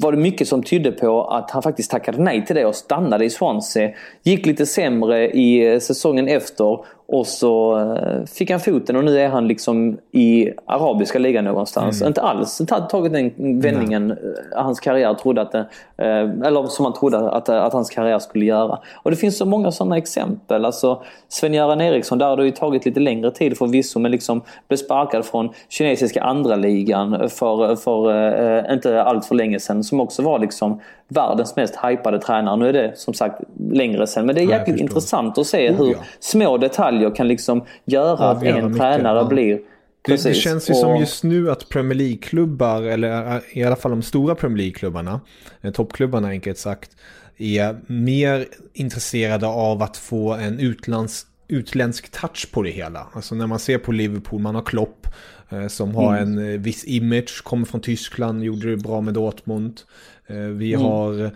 var 0.00 0.12
det 0.12 0.18
mycket 0.18 0.48
som 0.48 0.62
tydde 0.62 0.92
på 0.92 1.24
att 1.24 1.50
han 1.50 1.62
faktiskt 1.62 1.90
tackade 1.90 2.22
nej 2.22 2.46
till 2.46 2.56
det 2.56 2.66
och 2.66 2.74
stannade 2.74 3.24
i 3.24 3.30
Swansea. 3.30 3.90
Gick 4.22 4.46
lite 4.46 4.66
sämre 4.66 5.30
i 5.30 5.72
eh, 5.72 5.78
säsongen 5.78 6.28
efter 6.28 6.78
och 7.12 7.26
så 7.26 7.78
eh, 7.78 8.24
fick 8.24 8.50
han 8.50 8.60
foten 8.60 8.96
och 8.96 9.04
nu 9.04 9.20
är 9.20 9.28
han 9.28 9.48
liksom 9.48 9.98
i 10.12 10.50
arabiska 10.66 11.18
ligan 11.18 11.44
någonstans. 11.44 12.00
Mm. 12.00 12.08
Inte 12.08 12.22
alls 12.22 12.62
tagit 12.90 13.12
den 13.12 13.60
vändningen 13.60 14.08
Nej. 14.08 14.16
Eh, 14.52 14.62
hans 14.62 14.80
karriär 14.80 15.14
trodde 15.14 15.42
att 15.42 15.52
det, 15.52 15.66
eh, 15.96 16.46
eller 16.46 16.66
som 16.66 16.84
han 16.84 16.94
trodde 16.94 17.30
att, 17.30 17.48
att 17.48 17.72
hans 17.72 17.90
karriär 17.90 18.18
skulle 18.18 18.44
göra. 18.44 18.78
Och 18.94 19.10
det 19.10 19.16
finns 19.16 19.38
så 19.38 19.46
många 19.46 19.72
sådana 19.72 19.98
exempel. 19.98 20.64
Alltså 20.64 21.02
Sven-Göran 21.28 21.80
Eriksson, 21.80 22.18
där 22.18 22.26
har 22.26 22.36
det 22.36 22.44
ju 22.44 22.50
tagit 22.50 22.84
lite 22.84 23.00
längre 23.00 23.30
tid 23.30 23.58
förvisso 23.58 23.98
men 23.98 24.10
liksom 24.10 24.42
blev 24.68 24.76
sparkad 24.76 25.24
från 25.24 25.50
kinesiska 25.68 26.22
andra 26.22 26.56
ligan 26.56 27.28
för, 27.30 27.76
för 27.76 28.72
inte 28.72 29.02
allt 29.02 29.24
för 29.24 29.34
länge 29.34 29.60
sedan. 29.60 29.84
Som 29.84 30.00
också 30.00 30.22
var 30.22 30.38
liksom 30.38 30.80
världens 31.08 31.56
mest 31.56 31.76
hypade 31.84 32.18
tränare. 32.18 32.56
Nu 32.56 32.68
är 32.68 32.72
det 32.72 32.98
som 32.98 33.14
sagt 33.14 33.40
längre 33.70 34.06
sedan 34.06 34.26
men 34.26 34.34
det 34.34 34.40
är 34.40 34.48
jäkligt 34.48 34.80
intressant 34.80 35.38
att 35.38 35.46
se 35.46 35.70
hur 35.70 35.84
oh, 35.84 35.90
ja. 35.90 35.98
små 36.20 36.56
detaljer 36.56 36.97
kan 37.16 37.28
liksom 37.28 37.64
göra 37.84 38.30
att 38.30 38.42
en 38.42 38.64
mycket, 38.64 38.78
tränare 38.78 39.18
ja. 39.18 39.24
blir 39.24 39.60
det, 40.02 40.22
det, 40.22 40.34
känns 40.34 40.70
ju 40.70 40.74
och... 40.74 40.80
som 40.80 40.96
just 40.96 41.24
nu 41.24 41.50
att 41.50 41.68
Premier 41.68 41.94
League-klubbar, 41.94 42.82
eller 42.82 43.36
äh, 43.36 43.42
i 43.52 43.64
alla 43.64 43.76
fall 43.76 43.90
de 43.90 44.02
stora 44.02 44.34
Premier 44.34 44.58
League-klubbarna, 44.58 45.20
eh, 45.60 45.72
toppklubbarna 45.72 46.28
enkelt 46.28 46.58
sagt, 46.58 46.96
är 47.38 47.76
mer 47.86 48.46
intresserade 48.74 49.46
av 49.46 49.82
att 49.82 49.96
få 49.96 50.32
en 50.32 50.60
utlands, 50.60 51.26
utländsk 51.48 52.10
touch 52.20 52.52
på 52.52 52.62
det 52.62 52.70
hela. 52.70 53.06
Alltså 53.12 53.34
när 53.34 53.46
man 53.46 53.58
ser 53.58 53.78
på 53.78 53.92
Liverpool, 53.92 54.40
man 54.40 54.54
har 54.54 54.62
Klopp 54.62 55.06
eh, 55.48 55.66
som 55.66 55.94
har 55.94 56.16
mm. 56.16 56.38
en 56.38 56.52
eh, 56.52 56.60
viss 56.60 56.84
image, 56.84 57.44
kommer 57.44 57.66
från 57.66 57.80
Tyskland, 57.80 58.44
gjorde 58.44 58.70
det 58.70 58.76
bra 58.76 59.00
med 59.00 59.14
Dortmund. 59.14 59.80
Eh, 60.26 60.36
vi 60.36 60.74
mm. 60.74 60.86
har 60.86 61.30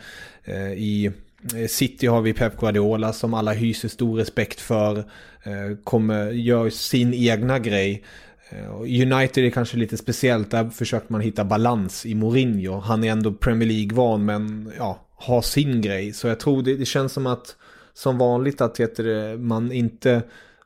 eh, 0.45 0.73
i 0.73 1.07
eh, 1.07 1.13
Eh, 1.57 1.67
City 1.67 2.07
har 2.07 2.21
vi 2.21 2.33
Pep 2.33 2.61
Guardiola 2.61 3.13
som 3.13 3.35
alla 3.35 3.53
hyser 3.53 3.89
stor 3.89 4.17
respekt 4.17 4.61
för. 4.61 4.99
Eh, 5.43 5.77
kommer, 5.85 6.31
gör 6.31 6.71
sin 6.71 7.15
egna 7.15 7.59
grej. 7.59 8.05
Eh, 8.51 8.81
United 8.81 9.45
är 9.45 9.51
kanske 9.51 9.77
lite 9.77 9.97
speciellt, 9.97 10.51
där 10.51 10.71
försöker 10.71 11.13
man 11.13 11.21
hitta 11.21 11.45
balans 11.45 12.07
i 12.07 12.15
Mourinho. 12.15 12.81
Han 12.81 13.05
är 13.05 13.13
ändå 13.13 13.33
Premier 13.33 13.69
League-van 13.69 14.25
men 14.25 14.73
ja, 14.79 15.07
har 15.17 15.43
sin 15.43 15.81
grej. 15.81 16.13
Så 16.13 16.29
jag 16.29 16.41
tror 16.41 16.63
det, 16.63 16.77
det 16.77 16.85
känns 16.85 17.13
som 17.13 17.27
att 17.27 17.57
som 17.95 18.19
vanligt 18.19 18.61
att 18.61 18.81
heter 18.81 19.37
man 19.37 19.73
inte... 19.73 20.23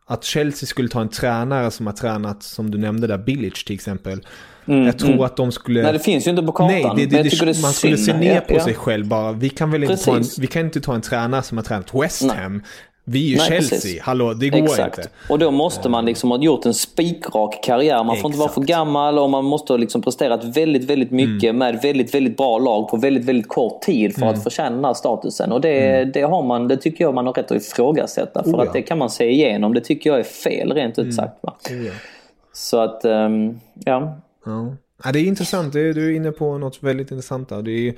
Att 0.08 0.24
Chelsea 0.24 0.66
skulle 0.66 0.88
ta 0.88 1.00
en 1.00 1.08
tränare 1.08 1.70
som 1.70 1.86
har 1.86 1.94
tränat, 1.94 2.42
som 2.42 2.70
du 2.70 2.78
nämnde 2.78 3.06
där, 3.06 3.18
Billich 3.18 3.64
till 3.64 3.74
exempel. 3.74 4.20
Mm, 4.68 4.86
jag 4.86 4.98
tror 4.98 5.10
mm. 5.10 5.20
att 5.20 5.36
de 5.36 5.52
skulle... 5.52 5.82
Nej, 5.82 5.92
det 5.92 5.98
finns 5.98 6.26
ju 6.26 6.30
inte 6.30 6.42
på 6.42 6.52
kartan. 6.52 6.72
Nej, 6.72 7.06
det, 7.06 7.06
det, 7.06 7.22
det, 7.22 7.44
det 7.44 7.62
man 7.62 7.72
skulle 7.72 7.96
se 7.96 8.16
ner 8.16 8.40
på 8.40 8.54
ja, 8.54 8.64
sig 8.64 8.74
själv 8.74 9.06
bara. 9.06 9.32
Vi 9.32 9.48
kan 9.48 9.70
väl 9.70 9.82
inte 9.82 9.96
ta 9.96 10.16
en, 10.16 10.24
vi 10.38 10.46
kan 10.46 10.64
inte 10.64 10.80
ta 10.80 10.94
en 10.94 11.00
tränare 11.00 11.42
som 11.42 11.58
har 11.58 11.64
tränat 11.64 11.94
West 11.94 12.30
Ham. 12.30 12.52
Nej. 12.52 12.62
Vi 13.08 13.26
är 13.26 13.30
ju 13.30 13.36
Nej, 13.36 13.46
Chelsea, 13.48 13.76
precis. 13.76 14.00
hallå 14.00 14.34
det 14.34 14.48
går 14.48 14.58
Exakt. 14.58 14.98
inte. 14.98 15.10
Och 15.28 15.38
då 15.38 15.50
måste 15.50 15.88
man 15.88 16.06
liksom 16.06 16.30
ha 16.30 16.38
gjort 16.38 16.66
en 16.66 16.74
spikrak 16.74 17.62
karriär. 17.62 17.96
Man 17.96 18.06
får 18.06 18.12
Exakt. 18.12 18.24
inte 18.26 18.38
vara 18.38 18.48
för 18.48 18.60
gammal 18.60 19.18
och 19.18 19.30
man 19.30 19.44
måste 19.44 19.72
ha 19.72 19.78
liksom 19.78 20.02
presterat 20.02 20.44
väldigt, 20.56 20.84
väldigt 20.84 21.10
mycket 21.10 21.50
mm. 21.50 21.58
med 21.58 21.82
väldigt, 21.82 22.14
väldigt 22.14 22.36
bra 22.36 22.58
lag 22.58 22.88
på 22.88 22.96
väldigt, 22.96 23.24
väldigt 23.24 23.48
kort 23.48 23.82
tid 23.82 24.14
för 24.14 24.22
mm. 24.22 24.34
att 24.34 24.42
förtjäna 24.42 24.94
statusen. 24.94 25.52
Och 25.52 25.60
det, 25.60 25.80
mm. 25.80 26.12
det, 26.12 26.22
har 26.22 26.42
man, 26.42 26.68
det 26.68 26.76
tycker 26.76 27.04
jag 27.04 27.14
man 27.14 27.26
har 27.26 27.32
rätt 27.32 27.50
att 27.50 27.62
ifrågasätta. 27.62 28.42
För 28.42 28.50
oh, 28.50 28.54
ja. 28.58 28.62
att 28.62 28.72
det 28.72 28.82
kan 28.82 28.98
man 28.98 29.10
se 29.10 29.30
igenom. 29.30 29.74
Det 29.74 29.80
tycker 29.80 30.10
jag 30.10 30.18
är 30.18 30.24
fel 30.24 30.72
rent 30.72 30.98
ut 30.98 31.14
sagt. 31.14 31.70
Mm. 31.70 31.80
Oh, 31.80 31.86
ja. 31.86 31.92
Så 32.52 32.80
att, 32.80 33.04
um, 33.04 33.60
ja. 33.84 34.16
Ja. 34.46 34.76
Ja, 35.04 35.12
det 35.12 35.20
är 35.20 35.24
intressant, 35.24 35.72
du 35.72 36.06
är 36.06 36.10
inne 36.10 36.32
på 36.32 36.58
något 36.58 36.82
väldigt 36.82 37.10
intressant 37.10 37.48
där. 37.48 37.62
Det 37.62 37.88
är 37.88 37.94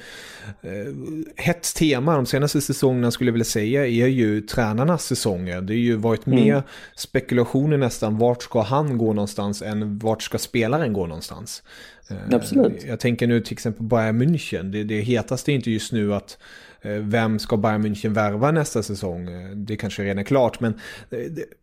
eh, 0.62 0.94
hett 1.36 1.74
tema 1.74 2.16
de 2.16 2.26
senaste 2.26 2.60
säsongerna 2.60 3.10
skulle 3.10 3.28
jag 3.28 3.32
vilja 3.32 3.44
säga 3.44 3.86
är 3.86 4.06
ju 4.06 4.40
tränarnas 4.40 5.04
säsonger. 5.04 5.60
Det 5.60 5.72
har 5.72 5.78
ju 5.78 5.96
varit 5.96 6.26
mm. 6.26 6.40
mer 6.40 6.62
spekulationer 6.96 7.76
nästan, 7.76 8.18
vart 8.18 8.42
ska 8.42 8.62
han 8.62 8.98
gå 8.98 9.12
någonstans 9.12 9.62
än 9.62 9.98
vart 9.98 10.22
ska 10.22 10.38
spelaren 10.38 10.92
gå 10.92 11.06
någonstans. 11.06 11.62
Eh, 12.10 12.16
Absolut. 12.32 12.84
Jag 12.84 13.00
tänker 13.00 13.26
nu 13.26 13.40
till 13.40 13.52
exempel 13.52 13.86
Bayern 13.86 14.22
München, 14.22 14.62
det, 14.62 14.84
det 14.84 15.00
hetaste 15.00 15.52
är 15.52 15.54
inte 15.54 15.70
just 15.70 15.92
nu 15.92 16.14
att 16.14 16.38
eh, 16.82 16.92
vem 16.92 17.38
ska 17.38 17.56
Bayern 17.56 17.86
München 17.86 18.14
värva 18.14 18.50
nästa 18.50 18.82
säsong? 18.82 19.28
Det 19.54 19.76
kanske 19.76 20.02
redan 20.02 20.18
är 20.18 20.22
klart, 20.22 20.60
men 20.60 20.80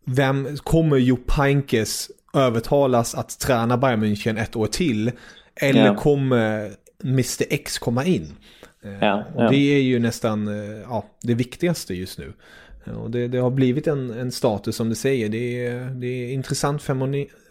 vem 0.05 0.57
kommer 0.57 0.97
Jupp 0.97 1.31
Heynckes 1.31 2.09
övertalas 2.35 3.15
att 3.15 3.39
träna 3.39 3.77
Bayern 3.77 4.03
München 4.03 4.41
ett 4.41 4.55
år 4.55 4.67
till? 4.67 5.11
Eller 5.55 5.85
ja. 5.85 5.95
kommer 5.95 6.71
Mr 7.03 7.45
X 7.49 7.79
komma 7.79 8.05
in? 8.05 8.33
Eh, 8.83 8.91
ja, 9.01 9.23
ja. 9.37 9.49
Det 9.49 9.55
är 9.57 9.81
ju 9.81 9.99
nästan 9.99 10.47
eh, 10.47 10.81
ja, 10.89 11.05
det 11.21 11.33
viktigaste 11.33 11.93
just 11.93 12.19
nu. 12.19 12.33
Och 12.93 13.11
det, 13.11 13.27
det 13.27 13.37
har 13.37 13.49
blivit 13.49 13.87
en, 13.87 14.11
en, 14.11 14.31
status 14.31 14.75
som 14.75 14.89
du 14.89 14.95
säger. 14.95 15.29
Det 15.29 15.67
är, 15.67 15.89
det 15.89 16.07
är 16.07 16.33
intressant 16.33 16.81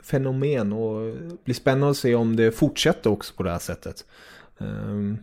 fenomen 0.03 0.73
och 0.73 1.07
det 1.07 1.45
blir 1.45 1.55
spännande 1.55 1.91
att 1.91 1.97
se 1.97 2.15
om 2.15 2.37
det 2.37 2.53
fortsätter 2.53 3.11
också 3.11 3.35
på 3.35 3.43
det 3.43 3.51
här 3.51 3.59
sättet. 3.59 4.05
Um, 4.59 5.19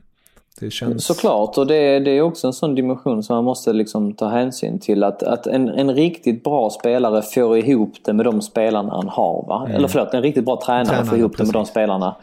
det 0.59 0.71
känns... 0.71 1.05
Såklart 1.05 1.57
och 1.57 1.67
det, 1.67 1.99
det, 1.99 2.11
är 2.11 2.21
också 2.21 2.47
en 2.47 2.53
sån 2.53 2.75
dimension 2.75 3.23
som 3.23 3.35
man 3.35 3.43
måste 3.43 3.73
liksom 3.73 4.13
ta 4.13 4.27
hänsyn 4.27 4.79
till. 4.79 5.03
Att, 5.03 5.23
att 5.23 5.47
en, 5.47 5.69
en 5.69 5.95
riktigt 5.95 6.43
bra 6.43 6.69
spelare 6.69 7.21
får 7.21 7.57
ihop 7.57 7.93
det 8.03 8.13
med 8.13 8.25
de 8.25 8.41
spelarna 8.41 8.93
han 8.93 9.09
har. 9.09 9.45
Va? 9.47 9.63
Mm. 9.65 9.75
Eller 9.75 9.87
förlåt, 9.87 10.13
en 10.13 10.21
riktigt 10.21 10.45
bra 10.45 10.61
tränare, 10.65 10.85
tränare 10.85 11.05
får 11.05 11.17
ihop 11.17 11.31
precis. 11.31 11.51
det 11.51 11.57
med 11.57 11.65
de 11.65 11.69
spelarna 11.69 12.15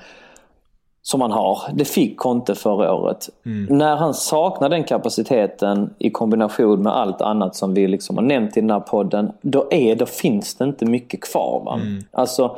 som 1.02 1.20
han 1.20 1.32
har. 1.32 1.58
Det 1.74 1.84
fick 1.84 2.16
Conte 2.16 2.54
förra 2.54 2.94
året. 2.94 3.28
Mm. 3.46 3.78
När 3.78 3.96
han 3.96 4.14
saknar 4.14 4.68
den 4.68 4.84
kapaciteten 4.84 5.94
i 5.98 6.10
kombination 6.10 6.82
med 6.82 6.96
allt 6.96 7.20
annat 7.20 7.56
som 7.56 7.74
vi 7.74 7.86
liksom 7.86 8.16
har 8.16 8.24
nämnt 8.24 8.56
i 8.56 8.60
den 8.60 8.70
här 8.70 8.80
podden. 8.80 9.32
Då, 9.42 9.66
är, 9.70 9.96
då 9.96 10.06
finns 10.06 10.54
det 10.54 10.64
inte 10.64 10.84
mycket 10.84 11.20
kvar. 11.32 11.62
Va? 11.64 11.74
Mm. 11.74 12.04
Alltså, 12.10 12.56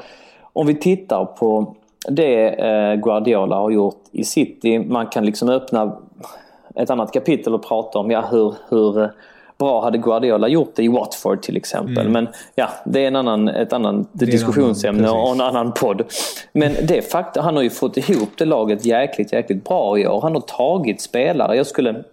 om 0.53 0.66
vi 0.66 0.75
tittar 0.75 1.25
på 1.25 1.75
det 2.11 2.49
eh, 2.49 2.95
Guardiola 2.95 3.57
har 3.57 3.71
gjort 3.71 4.03
i 4.13 4.25
City. 4.25 4.79
Man 4.79 5.07
kan 5.07 5.27
liksom 5.27 5.49
öppna 5.49 5.97
ett 6.75 6.91
annat 6.91 7.13
kapitel 7.13 7.55
och 7.55 7.65
prata 7.65 7.99
om 7.99 8.11
ja, 8.11 8.25
hur, 8.31 8.55
hur 8.69 9.11
bra 9.59 9.83
hade 9.83 9.99
Guardiola 9.99 10.49
gjort 10.49 10.73
det 10.75 10.83
i 10.83 10.89
Watford 10.89 11.43
till 11.43 11.57
exempel. 11.57 12.07
Mm. 12.07 12.13
Men 12.13 12.29
ja, 12.55 12.69
det 12.85 13.05
är 13.05 13.09
en 13.09 13.17
annan, 13.17 13.49
ett 13.49 13.73
annat 13.73 14.07
diskussionsämne 14.13 15.09
annan, 15.09 15.21
och 15.21 15.33
en 15.33 15.41
anannan 15.41 15.73
podd. 15.73 16.03
Men 16.53 16.73
det 16.89 17.11
faktum, 17.11 17.45
han 17.45 17.57
har 17.57 17.63
ju 17.63 17.71
fått 17.71 17.97
ihop 17.97 18.29
det 18.39 18.45
laget 18.45 18.85
jäkligt, 18.85 19.33
jäkligt 19.33 19.65
bra 19.65 19.99
i 19.99 20.07
år. 20.07 20.21
Han 20.21 20.35
har 20.35 20.41
tagit 20.41 21.01
spelare. 21.01 21.57
Jag 21.57 21.67
skulle 21.67 22.05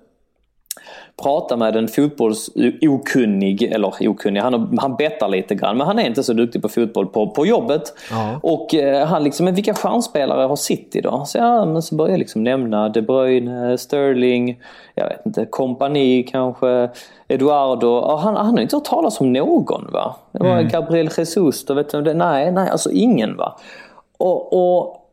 prata 1.23 1.57
med 1.57 1.75
en 1.75 1.87
fotbollsokunnig, 1.87 3.63
eller 3.63 4.07
okunnig, 4.07 4.41
han, 4.41 4.77
han 4.81 4.95
bettar 4.95 5.27
lite 5.27 5.55
grann 5.55 5.77
men 5.77 5.87
han 5.87 5.99
är 5.99 6.05
inte 6.05 6.23
så 6.23 6.33
duktig 6.33 6.61
på 6.61 6.69
fotboll 6.69 7.05
på, 7.05 7.27
på 7.29 7.45
jobbet. 7.45 7.93
Ja. 8.11 8.39
Och 8.43 8.75
eh, 8.75 9.07
han 9.07 9.23
liksom, 9.23 9.45
men 9.45 9.55
vilka 9.55 9.73
stjärnspelare 9.73 10.47
har 10.47 10.55
City 10.55 11.01
då? 11.01 11.23
Så, 11.25 11.37
ja, 11.37 11.65
men 11.65 11.81
så 11.81 11.95
börjar 11.95 12.11
jag 12.11 12.19
liksom 12.19 12.43
nämna 12.43 12.89
De 12.89 13.01
Bruyne, 13.01 13.77
Sterling, 13.77 14.61
jag 14.95 15.09
vet 15.09 15.25
inte, 15.25 15.45
kompani 15.45 16.23
kanske, 16.23 16.89
Eduardo. 17.27 18.17
Han, 18.17 18.35
han 18.35 18.55
har 18.55 18.59
inte 18.59 18.75
hört 18.75 18.85
talas 18.85 19.21
om 19.21 19.33
någon 19.33 19.91
va? 19.91 20.15
Det 20.31 20.43
var 20.43 20.51
mm. 20.51 20.67
Gabriel 20.67 21.09
Jesus, 21.17 21.65
då 21.65 21.73
vet 21.73 21.89
du, 21.89 22.13
nej, 22.13 22.51
nej, 22.51 22.69
alltså 22.69 22.91
ingen 22.91 23.37
va. 23.37 23.57
och, 24.17 24.53
och 24.53 25.06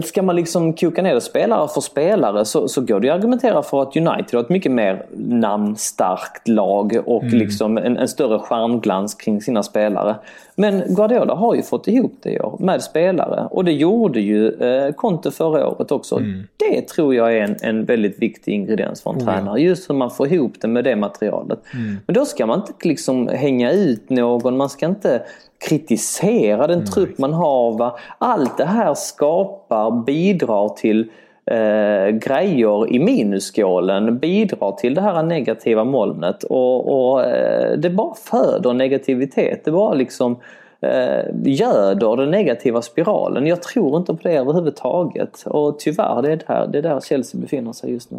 ska 0.00 0.22
man 0.22 0.36
liksom 0.36 0.72
koka 0.72 1.02
ner 1.02 1.14
det 1.14 1.20
spelare 1.20 1.68
för 1.68 1.80
spelare 1.80 2.44
så, 2.44 2.68
så 2.68 2.80
går 2.80 3.00
det 3.00 3.10
att 3.10 3.16
argumentera 3.16 3.62
för 3.62 3.82
att 3.82 3.96
United 3.96 4.34
har 4.34 4.40
ett 4.40 4.48
mycket 4.48 4.72
mer 4.72 5.06
namnstarkt 5.16 6.48
lag 6.48 7.02
och 7.06 7.22
mm. 7.22 7.38
liksom 7.38 7.78
en, 7.78 7.96
en, 7.96 8.08
större 8.08 8.38
stjärnglans 8.38 9.14
kring 9.14 9.42
sina 9.42 9.62
spelare. 9.62 10.16
Men 10.54 10.82
Guardiola 10.88 11.34
har 11.34 11.54
ju 11.54 11.62
fått 11.62 11.88
ihop 11.88 12.14
det 12.22 12.30
i 12.30 12.40
år 12.40 12.56
med 12.60 12.82
spelare 12.82 13.48
och 13.50 13.64
det 13.64 13.72
gjorde 13.72 14.20
ju 14.20 14.48
eh, 14.48 14.92
Conte 14.92 15.30
förra 15.30 15.68
året 15.68 15.92
också. 15.92 16.16
Mm. 16.16 16.42
Det 16.56 16.88
tror 16.88 17.14
jag 17.14 17.36
är 17.36 17.40
en, 17.40 17.56
en 17.62 17.84
väldigt 17.84 18.22
viktig 18.22 18.52
ingrediens 18.52 19.02
för 19.02 19.10
en 19.10 19.18
oh, 19.18 19.24
tränare. 19.24 19.60
Ja. 19.60 19.66
Just 19.66 19.90
hur 19.90 19.94
man 19.94 20.10
får 20.10 20.32
ihop 20.32 20.52
det 20.60 20.68
med 20.68 20.84
det 20.84 20.96
materialet. 20.96 21.58
Mm. 21.74 21.96
Men 22.06 22.14
då 22.14 22.24
ska 22.24 22.46
man 22.46 22.58
inte 22.58 22.88
liksom 22.88 23.28
hänga 23.28 23.72
ut 23.72 24.10
någon, 24.10 24.56
man 24.56 24.68
ska 24.68 24.86
inte 24.86 25.22
kritisera 25.68 26.66
den 26.66 26.78
Nej. 26.78 26.88
trupp 26.88 27.18
man 27.18 27.32
har. 27.32 27.78
Va? 27.78 27.98
Allt 28.18 28.56
det 28.56 28.64
här 28.64 28.94
skapar, 28.94 30.04
bidrar 30.04 30.68
till 30.68 31.10
eh, 31.46 32.08
grejer 32.10 32.92
i 32.92 32.98
minusskålen, 32.98 34.18
bidrar 34.18 34.72
till 34.72 34.94
det 34.94 35.00
här 35.00 35.22
negativa 35.22 35.84
molnet 35.84 36.42
och, 36.42 37.12
och 37.12 37.24
eh, 37.24 37.78
det 37.78 37.90
bara 37.90 38.14
föder 38.14 38.72
negativitet. 38.72 39.64
Det 39.64 39.70
bara 39.70 39.94
liksom 39.94 40.40
eh, 40.80 41.24
göder 41.44 42.16
den 42.16 42.30
negativa 42.30 42.82
spiralen. 42.82 43.46
Jag 43.46 43.62
tror 43.62 43.96
inte 43.96 44.14
på 44.14 44.20
det 44.22 44.36
överhuvudtaget 44.36 45.42
och 45.46 45.78
tyvärr 45.78 46.22
det 46.22 46.32
är 46.32 46.42
där, 46.46 46.68
det 46.72 46.78
är 46.78 46.82
där 46.82 47.00
Chelsea 47.00 47.40
befinner 47.40 47.72
sig 47.72 47.92
just 47.92 48.10
nu. 48.10 48.18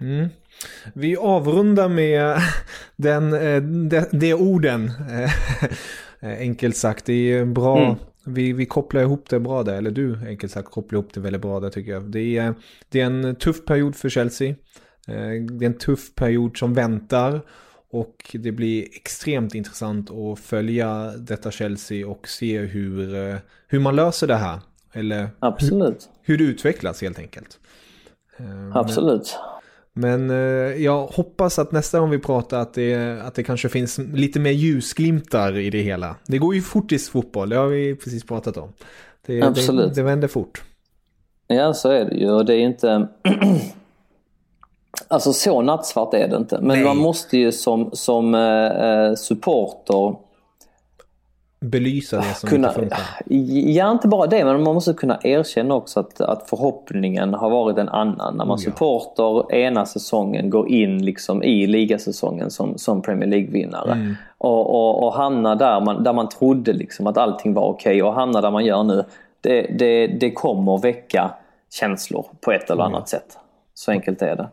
Mm. 0.00 0.28
Vi 0.94 1.16
avrundar 1.16 1.88
med 1.88 2.36
den, 2.96 3.32
eh, 3.32 3.62
de, 3.62 4.04
de 4.10 4.34
orden. 4.34 4.90
Eh, 6.20 6.38
enkelt 6.38 6.76
sagt, 6.76 7.04
det 7.04 7.32
är 7.32 7.44
bra. 7.44 7.84
Mm. 7.84 7.96
Vi, 8.26 8.52
vi 8.52 8.66
kopplar 8.66 9.02
ihop 9.02 9.28
det 9.28 9.40
bra 9.40 9.62
där, 9.62 9.74
eller 9.74 9.90
du 9.90 10.18
enkelt 10.26 10.52
sagt 10.52 10.70
kopplar 10.70 10.98
ihop 10.98 11.14
det 11.14 11.20
väldigt 11.20 11.42
bra 11.42 11.60
där 11.60 11.70
tycker 11.70 11.92
jag. 11.92 12.10
Det 12.10 12.38
är, 12.38 12.54
det 12.88 13.00
är 13.00 13.06
en 13.06 13.36
tuff 13.36 13.64
period 13.64 13.96
för 13.96 14.08
Chelsea. 14.08 14.48
Eh, 15.08 15.44
det 15.50 15.64
är 15.64 15.66
en 15.66 15.78
tuff 15.78 16.14
period 16.14 16.56
som 16.56 16.74
väntar. 16.74 17.40
Och 17.90 18.36
det 18.38 18.52
blir 18.52 18.82
extremt 18.82 19.54
intressant 19.54 20.10
att 20.10 20.38
följa 20.38 21.12
detta 21.18 21.50
Chelsea 21.50 22.08
och 22.08 22.28
se 22.28 22.58
hur, 22.58 23.14
eh, 23.14 23.36
hur 23.68 23.80
man 23.80 23.96
löser 23.96 24.26
det 24.26 24.36
här. 24.36 24.60
Eller 24.92 25.28
Absolut. 25.38 26.08
Hur, 26.22 26.38
hur 26.38 26.46
det 26.46 26.50
utvecklas 26.50 27.02
helt 27.02 27.18
enkelt. 27.18 27.58
Absolut. 28.74 29.38
Men 29.98 30.30
eh, 30.30 30.36
jag 30.84 31.06
hoppas 31.06 31.58
att 31.58 31.72
nästa 31.72 32.00
gång 32.00 32.10
vi 32.10 32.18
pratar 32.18 32.60
att 32.60 32.74
det, 32.74 33.20
att 33.22 33.34
det 33.34 33.42
kanske 33.42 33.68
finns 33.68 33.98
lite 33.98 34.40
mer 34.40 34.50
ljusglimtar 34.50 35.56
i 35.58 35.70
det 35.70 35.78
hela. 35.78 36.16
Det 36.26 36.38
går 36.38 36.54
ju 36.54 36.62
fort 36.62 36.92
i 36.92 36.98
fotboll, 36.98 37.48
det 37.48 37.56
har 37.56 37.66
vi 37.66 37.96
precis 37.96 38.24
pratat 38.24 38.56
om. 38.56 38.72
Det, 39.26 39.42
Absolut. 39.42 39.88
Det, 39.88 39.94
det 39.94 40.02
vänder 40.02 40.28
fort. 40.28 40.62
Ja, 41.46 41.74
så 41.74 41.90
är 41.90 42.04
det 42.04 42.16
ju. 42.16 42.30
Och 42.30 42.44
det 42.44 42.54
är 42.54 42.60
inte... 42.60 43.08
alltså 45.08 45.32
så 45.32 45.62
nattsvart 45.62 46.14
är 46.14 46.28
det 46.28 46.36
inte. 46.36 46.58
Men 46.60 46.76
Nej. 46.76 46.84
man 46.84 46.96
måste 46.96 47.38
ju 47.38 47.52
som, 47.52 47.90
som 47.92 48.34
eh, 48.34 49.14
supporter 49.14 50.16
belysa 51.60 52.16
det 52.16 52.22
som 52.22 52.48
kunna, 52.48 52.68
inte 52.68 52.80
funkar? 52.80 52.98
Ja, 53.70 53.92
inte 53.92 54.08
bara 54.08 54.26
det, 54.26 54.44
men 54.44 54.62
man 54.62 54.74
måste 54.74 54.92
kunna 54.92 55.18
erkänna 55.22 55.74
också 55.74 56.00
att, 56.00 56.20
att 56.20 56.50
förhoppningen 56.50 57.34
har 57.34 57.50
varit 57.50 57.78
en 57.78 57.88
annan. 57.88 58.36
När 58.36 58.44
man 58.44 58.56
oh, 58.56 58.60
ja. 58.64 58.70
supporter 58.70 59.54
ena 59.54 59.86
säsongen 59.86 60.50
går 60.50 60.68
in 60.68 61.04
liksom 61.04 61.42
i 61.42 61.66
ligasäsongen 61.66 62.50
som, 62.50 62.78
som 62.78 63.02
Premier 63.02 63.28
League-vinnare. 63.28 63.92
Mm. 63.92 64.14
Och, 64.38 64.70
och, 64.74 65.06
och 65.06 65.12
hamnar 65.12 65.56
där 65.56 65.80
man, 65.80 66.02
där 66.02 66.12
man 66.12 66.28
trodde 66.28 66.72
liksom 66.72 67.06
att 67.06 67.16
allting 67.16 67.54
var 67.54 67.62
okej 67.62 68.02
okay, 68.02 68.02
och 68.02 68.14
hamnar 68.14 68.42
där 68.42 68.50
man 68.50 68.64
gör 68.64 68.82
nu. 68.82 69.04
Det, 69.40 69.62
det, 69.78 70.06
det 70.06 70.30
kommer 70.30 70.78
väcka 70.78 71.30
känslor 71.70 72.26
på 72.40 72.52
ett 72.52 72.70
eller 72.70 72.82
annat 72.82 72.94
mm. 72.94 73.06
sätt. 73.06 73.38
Så 73.74 73.90
enkelt 73.90 74.22
är 74.22 74.36
det. 74.36 74.48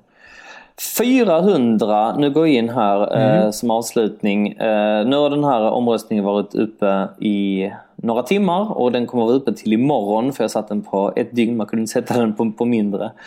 400, 0.97 2.15
nu 2.17 2.29
går 2.29 2.47
jag 2.47 2.55
in 2.55 2.69
här 2.69 3.15
eh, 3.15 3.25
mm. 3.25 3.45
eh, 3.45 3.51
som 3.51 3.71
avslutning. 3.71 4.51
Eh, 4.51 5.05
nu 5.05 5.15
har 5.15 5.29
den 5.29 5.43
här 5.43 5.61
omröstningen 5.61 6.25
varit 6.25 6.55
uppe 6.55 7.07
i 7.19 7.71
några 7.95 8.23
timmar 8.23 8.77
och 8.77 8.91
den 8.91 9.07
kommer 9.07 9.25
vara 9.25 9.35
uppe 9.35 9.53
till 9.53 9.73
imorgon 9.73 10.33
för 10.33 10.43
jag 10.43 10.51
satt 10.51 10.67
den 10.67 10.81
på 10.81 11.13
ett 11.15 11.35
dygn, 11.35 11.57
man 11.57 11.67
kunde 11.67 11.81
inte 11.81 11.93
sätta 11.93 12.19
den 12.19 12.33
på, 12.33 12.51
på 12.51 12.65
mindre. 12.65 13.11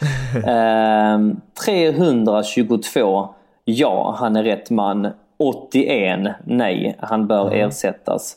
Eh, 0.46 1.18
322, 1.64 3.28
ja 3.64 4.14
han 4.18 4.36
är 4.36 4.42
rätt 4.42 4.70
man. 4.70 5.09
81, 5.38 6.20
nej 6.44 6.96
han 6.99 7.26
bör 7.26 7.46
mm. 7.46 7.68
ersättas. 7.68 8.36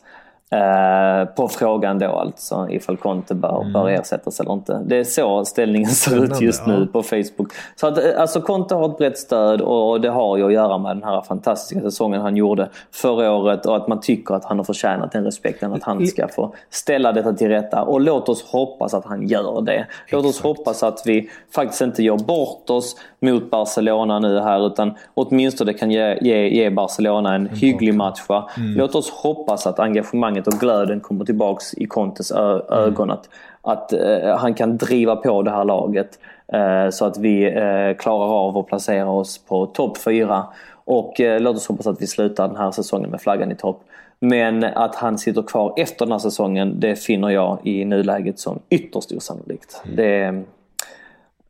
Eh, 0.56 1.26
på 1.26 1.48
frågan 1.48 2.00
då 2.00 2.08
alltså 2.08 2.68
ifall 2.70 2.98
Conte 2.98 3.36
bör, 3.36 3.62
mm. 3.62 3.74
bör 3.74 3.90
ersättas 3.90 4.40
eller 4.40 4.54
inte. 4.54 4.82
Det 4.86 5.00
är 5.00 5.04
så 5.04 5.46
ställningen 5.46 5.90
ser 5.90 6.24
ut 6.24 6.42
just 6.42 6.68
nu 6.68 6.88
på 6.88 7.04
Facebook. 7.04 7.52
Så 7.76 7.88
att, 7.88 7.98
eh, 7.98 8.22
alltså 8.22 8.42
Conte 8.42 8.76
har 8.76 8.90
ett 8.90 8.98
brett 8.98 9.18
stöd 9.18 9.62
och 9.62 10.02
det 10.02 10.10
har 10.10 10.38
ju 10.38 10.46
att 10.46 10.54
göra 10.54 10.78
med 10.78 10.96
den 10.96 11.04
här 11.04 11.22
fantastiska 11.22 11.82
säsongen 11.82 12.22
han 12.22 12.38
gjorde 12.38 12.70
förra 12.92 13.32
året 13.32 13.66
och 13.66 13.76
att 13.76 13.88
man 13.88 14.00
tycker 14.00 14.36
att 14.36 14.46
han 14.46 14.58
har 14.58 14.64
förtjänat 14.64 15.12
den 15.12 15.24
respekten 15.24 15.74
att 15.74 15.84
han 15.84 16.08
ska 16.08 16.28
få 16.28 16.54
ställa 16.70 17.12
detta 17.12 17.34
till 17.34 17.48
rätta. 17.48 17.84
Och 17.84 18.02
låt 18.02 18.30
oss 18.30 18.44
hoppas 18.44 18.94
att 18.94 19.06
han 19.06 19.28
gör 19.28 19.62
det. 19.62 19.88
Låt 20.12 20.26
oss 20.26 20.42
hoppas 20.42 20.84
att 20.84 21.04
vi 21.06 21.30
faktiskt 21.56 21.82
inte 21.82 22.04
gör 22.04 22.18
bort 22.18 22.70
oss 22.70 22.96
mot 23.20 23.52
Barcelona 23.52 24.20
nu 24.20 24.40
här 24.40 24.68
utan 24.68 24.94
åtminstone 25.14 25.74
kan 25.74 25.92
ge, 25.92 26.18
ge, 26.22 26.50
ge 26.50 26.70
Barcelona 26.70 27.36
en, 27.36 27.48
en 27.48 27.56
hygglig 27.56 27.94
match. 27.94 28.20
Mm. 28.30 28.78
Låt 28.78 28.96
oss 28.96 29.10
hoppas 29.10 29.68
att 29.68 29.80
engagemanget 29.80 30.41
och 30.48 30.54
glöden 30.54 31.00
kommer 31.00 31.26
tillbaks 31.26 31.74
i 31.74 31.86
Contes 31.86 32.32
ögon. 32.32 33.10
Mm. 33.10 33.18
Att, 33.18 33.30
att 33.62 33.94
uh, 33.94 34.36
han 34.36 34.54
kan 34.54 34.78
driva 34.78 35.16
på 35.16 35.42
det 35.42 35.52
här 35.52 35.66
laget 35.66 36.20
uh, 36.54 36.90
så 36.90 37.06
att 37.06 37.18
vi 37.18 37.52
uh, 37.52 37.98
klarar 37.98 38.48
av 38.48 38.58
att 38.58 38.68
placera 38.68 39.10
oss 39.10 39.38
på 39.38 39.66
topp 39.66 39.98
4. 39.98 40.46
Och 40.86 41.14
låt 41.20 41.56
oss 41.56 41.68
hoppas 41.68 41.88
att 41.88 42.02
vi 42.02 42.08
slutar 42.08 42.48
den 42.48 42.58
här 42.58 42.72
säsongen 42.72 43.10
med 43.10 43.22
flaggan 43.22 43.52
i 43.52 43.56
topp. 43.56 43.84
Men 44.20 44.64
att 44.64 44.96
han 44.96 45.18
sitter 45.18 45.42
kvar 45.42 45.74
efter 45.78 46.06
den 46.06 46.12
här 46.12 46.20
säsongen, 46.20 46.80
det 46.80 46.96
finner 46.96 47.30
jag 47.30 47.60
i 47.64 47.86
nuläget 47.86 48.40
som 48.40 48.60
ytterst 48.70 49.12
osannolikt. 49.12 49.82
Mm. 49.86 49.96
Det, 49.96 50.44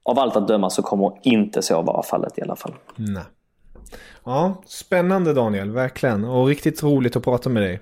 av 0.04 0.20
allt 0.20 0.36
att 0.36 0.48
döma 0.48 0.70
så 0.70 0.82
kommer 0.82 1.12
inte 1.22 1.62
så 1.62 1.82
vara 1.82 2.04
fallet 2.04 2.38
i 2.38 2.42
alla 2.42 2.56
fall. 2.56 2.74
Nej. 2.96 3.24
Ja, 4.24 4.62
spännande 4.66 5.34
Daniel, 5.34 5.72
verkligen. 5.72 6.24
Och 6.24 6.48
riktigt 6.48 6.84
roligt 6.84 7.16
att 7.16 7.24
prata 7.24 7.50
med 7.50 7.64
dig. 7.64 7.80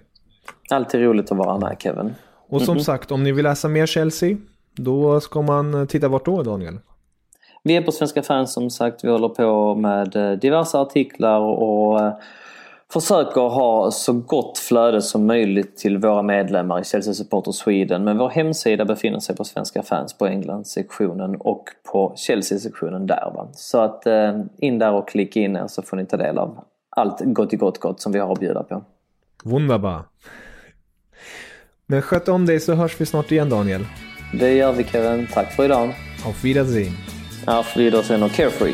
Alltid 0.69 1.01
roligt 1.01 1.31
att 1.31 1.37
vara 1.37 1.57
med 1.57 1.75
Kevin. 1.79 2.15
Och 2.49 2.61
som 2.61 2.71
mm 2.71 2.81
-hmm. 2.81 2.85
sagt, 2.85 3.11
om 3.11 3.23
ni 3.23 3.31
vill 3.31 3.43
läsa 3.43 3.67
mer 3.67 3.85
Chelsea, 3.85 4.37
då 4.75 5.19
ska 5.19 5.41
man 5.41 5.87
titta 5.87 6.07
vart 6.07 6.25
då 6.25 6.43
Daniel? 6.43 6.79
Vi 7.63 7.75
är 7.75 7.81
på 7.81 7.91
Svenska 7.91 8.23
fans 8.23 8.53
som 8.53 8.69
sagt. 8.69 9.03
Vi 9.03 9.09
håller 9.09 9.29
på 9.29 9.75
med 9.75 10.15
eh, 10.15 10.31
diverse 10.31 10.77
artiklar 10.77 11.39
och 11.39 11.99
eh, 11.99 12.13
försöker 12.93 13.41
ha 13.41 13.91
så 13.91 14.13
gott 14.13 14.57
flöde 14.57 15.01
som 15.01 15.25
möjligt 15.25 15.77
till 15.77 15.97
våra 15.97 16.21
medlemmar 16.21 16.81
i 16.81 16.83
Chelsea 16.83 17.13
Supporter 17.13 17.51
Sweden. 17.51 18.03
Men 18.03 18.17
vår 18.17 18.29
hemsida 18.29 18.85
befinner 18.85 19.19
sig 19.19 19.35
på 19.35 19.43
Svenska 19.43 19.83
fans 19.83 20.17
på 20.17 20.27
England-sektionen 20.27 21.35
och 21.35 21.63
på 21.91 22.13
Chelsea-sektionen 22.15 23.07
där. 23.07 23.31
Va? 23.35 23.47
Så 23.53 23.79
att 23.79 24.05
eh, 24.05 24.39
in 24.57 24.79
där 24.79 24.93
och 24.93 25.07
klicka 25.07 25.39
in 25.39 25.55
er 25.55 25.67
så 25.67 25.81
får 25.81 25.97
ni 25.97 26.05
ta 26.05 26.17
del 26.17 26.37
av 26.37 26.63
allt 26.89 27.21
gott 27.21 27.53
i 27.53 27.55
gott 27.55 27.79
gott 27.79 28.01
som 28.01 28.11
vi 28.11 28.19
har 28.19 28.31
att 28.31 28.39
bjuda 28.39 28.63
på. 28.63 28.83
Wunderbar. 29.43 30.01
Men 31.91 32.01
sköt 32.01 32.27
om 32.27 32.45
dig 32.45 32.59
så 32.59 32.73
hörs 32.73 33.01
vi 33.01 33.05
snart 33.05 33.31
igen 33.31 33.49
Daniel. 33.49 33.85
Det 34.33 34.53
gör 34.53 34.73
vi 34.73 34.83
Kevin. 34.83 35.27
Tack 35.33 35.51
för 35.55 35.65
idag. 35.65 35.95
Auf 36.25 36.43
Wiedersehen. 36.43 36.97
Auf 37.45 37.77
Wiedersehen 37.77 38.23
och 38.23 38.31
carefree. 38.31 38.73